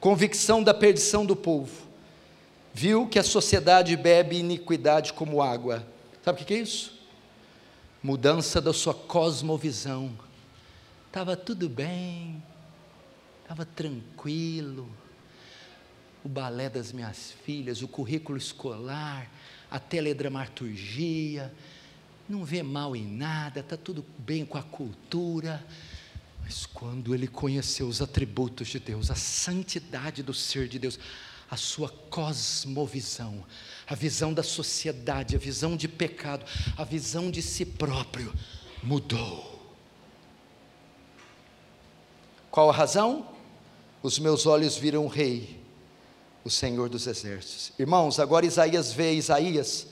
convicção 0.00 0.62
da 0.62 0.74
perdição 0.74 1.24
do 1.24 1.36
povo. 1.36 1.86
Viu 2.74 3.06
que 3.06 3.18
a 3.18 3.22
sociedade 3.22 3.96
bebe 3.96 4.36
iniquidade 4.36 5.12
como 5.12 5.40
água. 5.40 5.86
Sabe 6.22 6.42
o 6.42 6.44
que 6.44 6.54
é 6.54 6.58
isso? 6.58 6.96
mudança 8.06 8.60
da 8.60 8.72
sua 8.72 8.94
cosmovisão. 8.94 10.16
Estava 11.08 11.36
tudo 11.36 11.68
bem, 11.68 12.40
estava 13.42 13.64
tranquilo. 13.64 14.88
O 16.24 16.28
balé 16.28 16.68
das 16.68 16.92
minhas 16.92 17.32
filhas, 17.44 17.82
o 17.82 17.88
currículo 17.88 18.36
escolar, 18.36 19.28
a 19.68 19.80
teledramaturgia, 19.80 21.52
não 22.28 22.44
vê 22.44 22.62
mal 22.62 22.94
em 22.96 23.06
nada, 23.06 23.60
está 23.60 23.76
tudo 23.76 24.04
bem 24.18 24.44
com 24.44 24.58
a 24.58 24.62
cultura. 24.62 25.64
Mas 26.42 26.64
quando 26.64 27.14
ele 27.14 27.26
conheceu 27.26 27.88
os 27.88 28.00
atributos 28.00 28.68
de 28.68 28.78
Deus, 28.78 29.10
a 29.10 29.14
santidade 29.14 30.22
do 30.22 30.32
ser 30.32 30.68
de 30.68 30.78
Deus, 30.78 30.98
a 31.50 31.56
sua 31.56 31.88
cosmovisão, 31.88 33.44
a 33.86 33.94
visão 33.94 34.32
da 34.32 34.42
sociedade, 34.42 35.36
a 35.36 35.38
visão 35.38 35.76
de 35.76 35.88
pecado, 35.88 36.44
a 36.76 36.84
visão 36.84 37.30
de 37.30 37.42
si 37.42 37.64
próprio 37.64 38.32
mudou. 38.82 39.56
Qual 42.50 42.70
a 42.70 42.72
razão? 42.72 43.28
Os 44.02 44.18
meus 44.18 44.46
olhos 44.46 44.76
viram 44.76 45.04
o 45.04 45.08
Rei, 45.08 45.60
o 46.44 46.50
Senhor 46.50 46.88
dos 46.88 47.06
Exércitos. 47.06 47.72
Irmãos, 47.78 48.20
agora 48.20 48.46
Isaías 48.46 48.92
vê 48.92 49.12
Isaías 49.14 49.88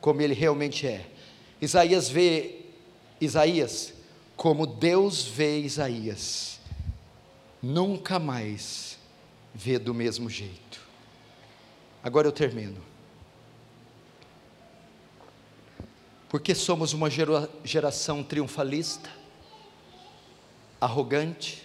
como 0.00 0.20
ele 0.20 0.34
realmente 0.34 0.86
é. 0.86 1.13
Isaías 1.64 2.08
vê 2.08 2.62
Isaías 3.20 3.94
como 4.36 4.66
Deus 4.66 5.24
vê 5.24 5.60
Isaías. 5.60 6.60
Nunca 7.62 8.18
mais 8.18 8.98
vê 9.54 9.78
do 9.78 9.94
mesmo 9.94 10.28
jeito. 10.28 10.80
Agora 12.02 12.28
eu 12.28 12.32
termino. 12.32 12.82
Porque 16.28 16.54
somos 16.54 16.92
uma 16.92 17.08
geração 17.64 18.22
triunfalista, 18.22 19.08
arrogante, 20.80 21.62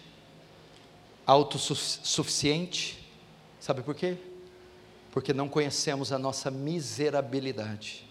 autossuficiente. 1.26 3.04
Sabe 3.60 3.82
por 3.82 3.96
quê? 3.96 4.18
Porque 5.12 5.34
não 5.34 5.50
conhecemos 5.50 6.12
a 6.12 6.20
nossa 6.20 6.52
miserabilidade. 6.52 8.09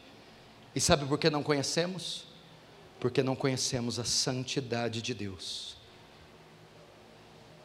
E 0.74 0.80
sabe 0.80 1.06
por 1.06 1.18
que 1.18 1.30
não 1.30 1.42
conhecemos? 1.42 2.24
Porque 3.00 3.22
não 3.22 3.34
conhecemos 3.34 3.98
a 3.98 4.04
santidade 4.04 5.02
de 5.02 5.14
Deus. 5.14 5.76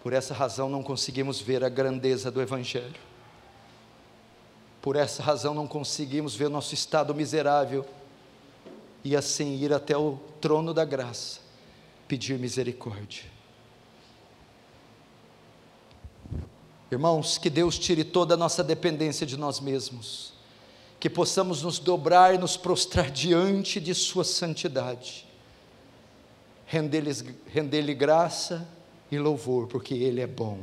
Por 0.02 0.14
essa 0.14 0.34
razão 0.34 0.70
não 0.70 0.84
conseguimos 0.84 1.40
ver 1.40 1.64
a 1.64 1.70
grandeza 1.70 2.30
do 2.30 2.42
Evangelho. 2.42 3.00
Por 4.82 4.98
essa 4.98 5.24
razão 5.24 5.54
não 5.54 5.66
conseguimos 5.66 6.36
ver 6.36 6.50
nosso 6.50 6.74
estado 6.74 7.16
miserável 7.16 7.86
e 9.02 9.16
assim 9.16 9.56
ir 9.56 9.72
até 9.72 9.98
o 9.98 10.20
trono 10.42 10.74
da 10.74 10.84
graça, 10.84 11.40
pedir 12.06 12.38
misericórdia. 12.38 13.24
Irmãos, 16.92 17.38
que 17.38 17.50
Deus 17.50 17.80
tire 17.80 18.04
toda 18.04 18.34
a 18.34 18.38
nossa 18.38 18.62
dependência 18.62 19.26
de 19.26 19.38
nós 19.38 19.62
mesmos, 19.62 20.33
que 21.04 21.10
possamos 21.10 21.62
nos 21.62 21.80
dobrar 21.80 22.34
e 22.34 22.38
nos 22.38 22.56
prostrar 22.56 23.12
diante 23.12 23.78
de 23.78 23.94
Sua 23.94 24.24
santidade, 24.24 25.28
render-lhe 26.66 27.36
render 27.48 27.94
graça 27.94 28.66
e 29.12 29.20
louvor, 29.20 29.68
porque 29.68 29.94
Ele 29.94 30.22
é 30.22 30.28
bom. 30.28 30.60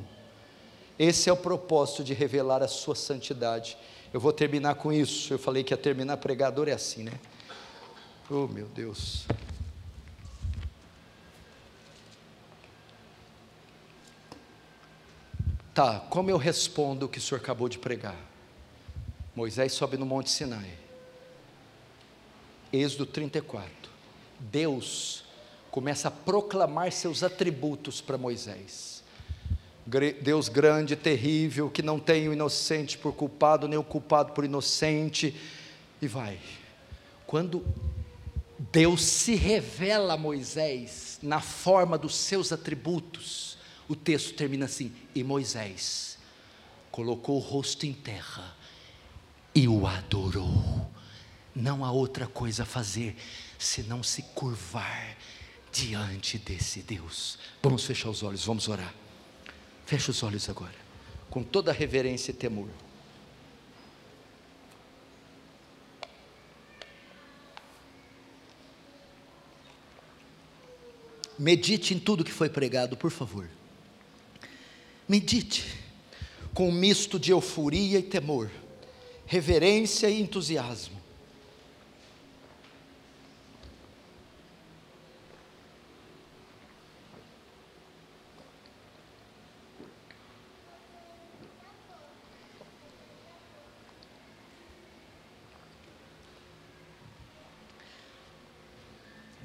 Esse 0.99 1.29
é 1.29 1.33
o 1.33 1.37
propósito 1.37 2.03
de 2.03 2.15
revelar 2.15 2.63
a 2.63 2.69
Sua 2.69 2.95
santidade 2.95 3.77
eu 4.13 4.19
vou 4.19 4.33
terminar 4.33 4.75
com 4.75 4.93
isso. 4.93 5.33
Eu 5.33 5.39
falei 5.39 5.63
que 5.63 5.73
ia 5.73 5.77
terminar 5.77 6.17
pregador 6.17 6.69
é 6.69 6.73
assim, 6.73 7.05
né? 7.05 7.13
Oh, 8.29 8.49
meu 8.49 8.67
Deus. 8.67 9.27
Tá, 15.73 16.01
como 16.11 16.29
eu 16.31 16.37
respondo 16.37 17.07
o 17.07 17.09
que 17.09 17.19
o 17.19 17.21
senhor 17.21 17.41
acabou 17.41 17.69
de 17.69 17.79
pregar? 17.79 18.30
Moisés 19.35 19.73
sobe 19.73 19.97
no 19.97 20.05
Monte 20.05 20.31
Sinai. 20.31 20.71
Êxodo 22.73 23.07
34. 23.07 23.71
Deus 24.39 25.25
começa 25.71 26.09
a 26.09 26.11
proclamar 26.11 26.91
seus 26.93 27.23
atributos 27.23 28.01
para 28.01 28.19
Moisés. 28.19 29.03
Deus 30.23 30.49
grande, 30.49 30.95
terrível, 30.95 31.71
que 31.71 31.83
não 31.83 31.99
tem 31.99 32.29
o 32.29 32.33
inocente 32.33 32.99
por 32.99 33.13
culpado, 33.13 33.67
nem 33.67 33.79
o 33.79 33.85
culpado 33.85 34.33
por 34.33 34.45
inocente, 34.45 35.35
e 36.01 36.07
vai. 36.07 36.39
Quando 37.27 37.65
Deus 38.59 39.03
se 39.03 39.35
revela 39.35 40.15
a 40.15 40.19
Moisés 40.19 41.19
na 41.23 41.41
forma 41.41 41.97
dos 41.97 42.15
seus 42.15 42.53
atributos, 42.53 43.59
o 43.89 43.97
texto 43.97 44.35
termina 44.35 44.67
assim: 44.67 44.93
e 45.15 45.25
Moisés 45.25 46.19
colocou 46.91 47.37
o 47.37 47.41
rosto 47.41 47.87
em 47.87 47.93
terra 47.93 48.60
e 49.61 49.69
o 49.69 49.87
adorou. 49.87 50.91
Não 51.55 51.85
há 51.85 51.93
outra 51.93 52.27
coisa 52.27 52.63
a 52.63 52.67
fazer 52.67 53.15
senão 53.59 54.03
se 54.03 54.23
curvar 54.23 55.19
diante 55.71 56.39
desse 56.39 56.81
Deus. 56.81 57.39
Vamos 57.63 57.85
fechar 57.85 58.09
os 58.09 58.23
olhos, 58.23 58.43
vamos 58.43 58.69
orar. 58.69 58.95
Feche 59.85 60.11
os 60.11 60.23
olhos 60.23 60.49
agora, 60.49 60.75
com 61.29 61.43
toda 61.43 61.73
reverência 61.73 62.31
e 62.31 62.35
temor. 62.35 62.71
Medite 71.39 71.93
em 71.93 71.99
tudo 71.99 72.25
que 72.25 72.33
foi 72.33 72.49
pregado, 72.49 72.97
por 72.97 73.11
favor. 73.11 73.47
Medite 75.07 75.67
com 76.55 76.71
um 76.71 76.73
misto 76.73 77.19
de 77.19 77.31
euforia 77.31 77.99
e 77.99 78.03
temor, 78.03 78.51
reverência 79.31 80.11
e 80.11 80.21
entusiasmo. 80.21 81.01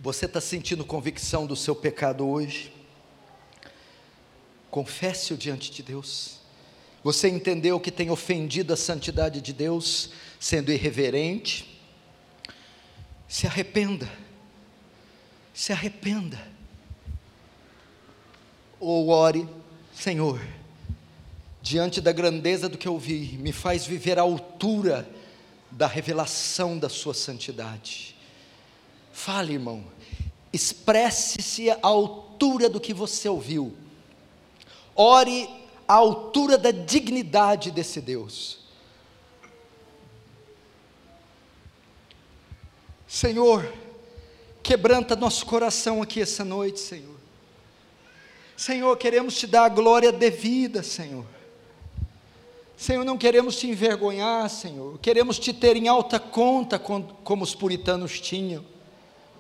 Você 0.02 0.26
está 0.26 0.42
sentindo 0.42 0.84
convicção 0.84 1.46
do 1.46 1.56
seu 1.56 1.76
pecado 1.76 2.28
hoje? 2.28 2.74
Confesse-o 4.72 5.38
diante 5.38 5.70
de 5.70 5.84
Deus. 5.84 6.45
Você 7.06 7.30
entendeu 7.30 7.80
que 7.80 7.91
tem 7.91 8.10
ofendido 8.10 8.74
a 8.74 8.76
santidade 8.76 9.39
de 9.39 9.53
Deus, 9.53 10.10
sendo 10.39 10.72
irreverente? 10.72 11.80
Se 13.28 13.45
arrependa. 13.45 14.12
Se 15.53 15.72
arrependa. 15.72 16.39
Ou 18.80 19.10
ore, 19.10 19.47
Senhor, 19.93 20.41
diante 21.62 22.01
da 22.01 22.12
grandeza 22.12 22.68
do 22.68 22.76
que 22.76 22.88
eu 22.88 22.97
vi, 22.97 23.38
me 23.38 23.51
faz 23.51 23.86
viver 23.86 24.18
à 24.18 24.24
altura 24.24 25.08
da 25.70 25.86
revelação 25.86 26.76
da 26.76 26.89
Sua 26.89 27.14
santidade. 27.14 28.16
Fale, 29.14 29.53
irmão, 29.53 29.86
expresse-se 30.51 31.70
à 31.70 31.78
altura 31.84 32.68
do 32.68 32.80
que 32.80 32.95
você 32.95 33.30
ouviu. 33.30 33.78
Ore 34.95 35.64
à 35.88 35.94
altura 35.94 36.58
da 36.58 36.72
dignidade 36.72 37.72
desse 37.72 38.02
Deus. 38.02 38.60
Senhor, 43.08 43.72
quebranta 44.62 45.16
nosso 45.16 45.46
coração 45.46 46.02
aqui 46.02 46.22
essa 46.22 46.44
noite, 46.44 46.80
Senhor. 46.80 47.16
Senhor, 48.58 48.98
queremos 48.98 49.38
te 49.38 49.48
dar 49.48 49.66
a 49.66 49.70
glória 49.70 50.12
devida, 50.12 50.82
Senhor. 50.82 51.26
Senhor, 52.78 53.06
não 53.06 53.18
queremos 53.18 53.56
te 53.58 53.68
envergonhar, 53.68 54.50
Senhor. 54.50 54.98
Queremos 55.00 55.40
te 55.40 55.54
ter 55.54 55.78
em 55.78 55.88
alta 55.88 56.20
conta, 56.20 56.78
como 56.80 57.44
os 57.44 57.56
puritanos 57.56 58.20
tinham, 58.20 58.66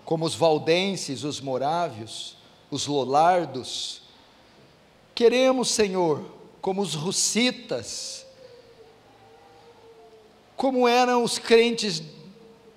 como 0.05 0.25
os 0.25 0.35
valdenses, 0.35 1.23
os 1.23 1.41
morávios, 1.41 2.37
os 2.69 2.87
lolardos. 2.87 4.03
Queremos, 5.13 5.69
Senhor, 5.69 6.34
como 6.65 6.81
os 6.81 6.95
russitas, 6.95 8.25
como 10.57 10.87
eram 10.87 11.23
os 11.23 11.37
crentes 11.37 12.01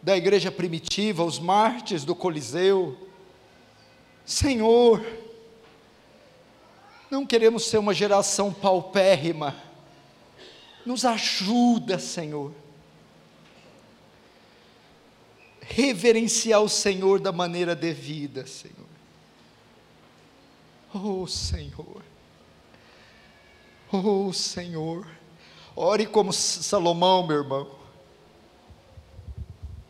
da 0.02 0.14
igreja 0.14 0.52
primitiva, 0.52 1.24
os 1.24 1.38
mártires 1.38 2.04
do 2.04 2.14
Coliseu. 2.14 3.08
Senhor, 4.26 5.02
não 7.10 7.24
queremos 7.24 7.64
ser 7.64 7.78
uma 7.78 7.94
geração 7.94 8.52
paupérrima 8.52 9.56
nos 10.84 11.06
ajuda, 11.06 11.98
Senhor. 11.98 12.52
Reverenciar 15.62 16.60
o 16.60 16.68
Senhor 16.68 17.20
da 17.20 17.32
maneira 17.32 17.74
devida, 17.74 18.46
Senhor. 18.46 18.86
Oh, 20.92 21.26
Senhor. 21.26 22.07
Oh, 23.90 24.32
Senhor. 24.32 25.06
Ore 25.74 26.06
como 26.06 26.32
Salomão, 26.32 27.26
meu 27.26 27.38
irmão. 27.38 27.68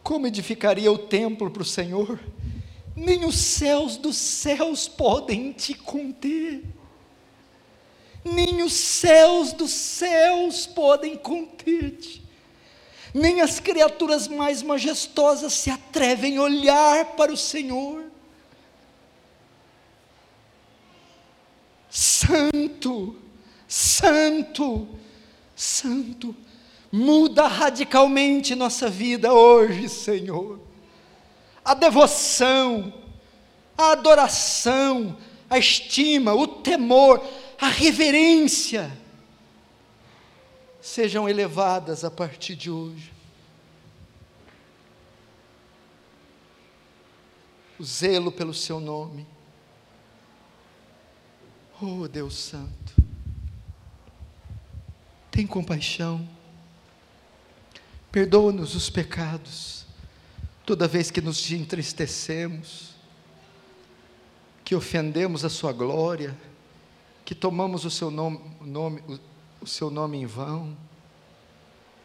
Como 0.02 0.26
edificaria 0.26 0.90
o 0.90 0.98
templo 0.98 1.50
para 1.50 1.62
o 1.62 1.66
Senhor? 1.66 2.20
Nem 2.94 3.24
os 3.24 3.36
céus 3.36 3.96
dos 3.96 4.16
céus 4.16 4.88
podem 4.88 5.52
te 5.52 5.74
conter 5.74 6.62
nem 8.24 8.62
os 8.62 8.72
céus 8.72 9.52
dos 9.52 9.70
céus 9.70 10.66
podem 10.66 11.16
conter-te, 11.16 12.22
nem 13.14 13.40
as 13.40 13.58
criaturas 13.58 14.28
mais 14.28 14.62
majestosas 14.62 15.52
se 15.52 15.70
atrevem 15.70 16.36
a 16.36 16.42
olhar 16.42 17.04
para 17.16 17.32
o 17.32 17.36
Senhor. 17.36 18.04
Santo, 21.90 23.16
Santo, 23.68 24.88
Santo, 25.54 26.34
muda 26.90 27.46
radicalmente 27.46 28.54
nossa 28.54 28.88
vida 28.88 29.34
hoje, 29.34 29.90
Senhor. 29.90 30.58
A 31.62 31.74
devoção, 31.74 32.92
a 33.76 33.92
adoração, 33.92 35.16
a 35.50 35.58
estima, 35.58 36.34
o 36.34 36.46
temor, 36.46 37.22
a 37.60 37.68
reverência 37.68 38.90
sejam 40.80 41.28
elevadas 41.28 42.04
a 42.04 42.10
partir 42.10 42.56
de 42.56 42.70
hoje. 42.70 43.12
O 47.78 47.84
zelo 47.84 48.32
pelo 48.32 48.54
seu 48.54 48.80
nome. 48.80 49.26
Oh 51.80 52.08
Deus 52.08 52.34
Santo, 52.34 52.94
tem 55.38 55.46
compaixão, 55.46 56.28
perdoa-nos 58.10 58.74
os 58.74 58.90
pecados, 58.90 59.86
toda 60.66 60.88
vez 60.88 61.12
que 61.12 61.20
nos 61.20 61.48
entristecemos, 61.52 62.96
que 64.64 64.74
ofendemos 64.74 65.44
a 65.44 65.48
Sua 65.48 65.72
glória, 65.72 66.36
que 67.24 67.36
tomamos 67.36 67.84
o 67.84 67.90
seu 67.90 68.10
nome, 68.10 68.40
nome 68.60 69.00
o, 69.06 69.64
o 69.64 69.66
seu 69.68 69.90
nome 69.90 70.16
em 70.16 70.26
vão, 70.26 70.76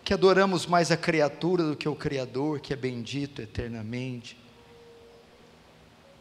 que 0.04 0.14
adoramos 0.14 0.68
mais 0.68 0.92
a 0.92 0.98
criatura 0.98 1.64
do 1.64 1.76
que 1.76 1.90
o 1.90 1.96
Criador, 1.96 2.60
que 2.60 2.72
é 2.72 2.76
bendito 2.76 3.42
eternamente. 3.42 4.38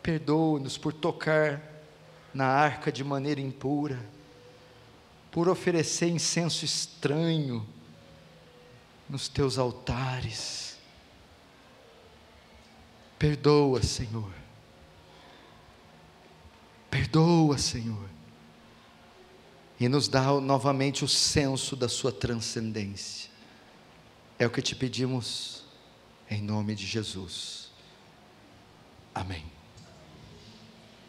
Perdoa-nos 0.03 0.79
por 0.79 0.95
tocar 0.95 1.61
na 2.33 2.47
arca 2.47 2.91
de 2.91 3.05
maneira 3.05 3.39
impura, 3.39 4.01
por 5.33 5.49
oferecer 5.49 6.09
incenso 6.09 6.65
estranho 6.65 7.67
nos 9.09 9.27
teus 9.27 9.59
altares. 9.59 10.79
Perdoa, 13.19 13.83
Senhor. 13.83 14.33
Perdoa, 16.89 17.59
Senhor 17.59 18.13
e 19.85 19.89
nos 19.89 20.07
dá 20.07 20.41
novamente 20.41 21.05
o 21.05 21.09
senso 21.09 21.75
da 21.75 21.89
Sua 21.89 22.13
transcendência. 22.13 23.29
É 24.39 24.47
o 24.47 24.51
que 24.51 24.63
te 24.63 24.77
pedimos, 24.77 25.65
em 26.31 26.41
nome 26.41 26.77
de 26.77 26.87
Jesus. 26.87 27.69
Amém. 29.13 29.45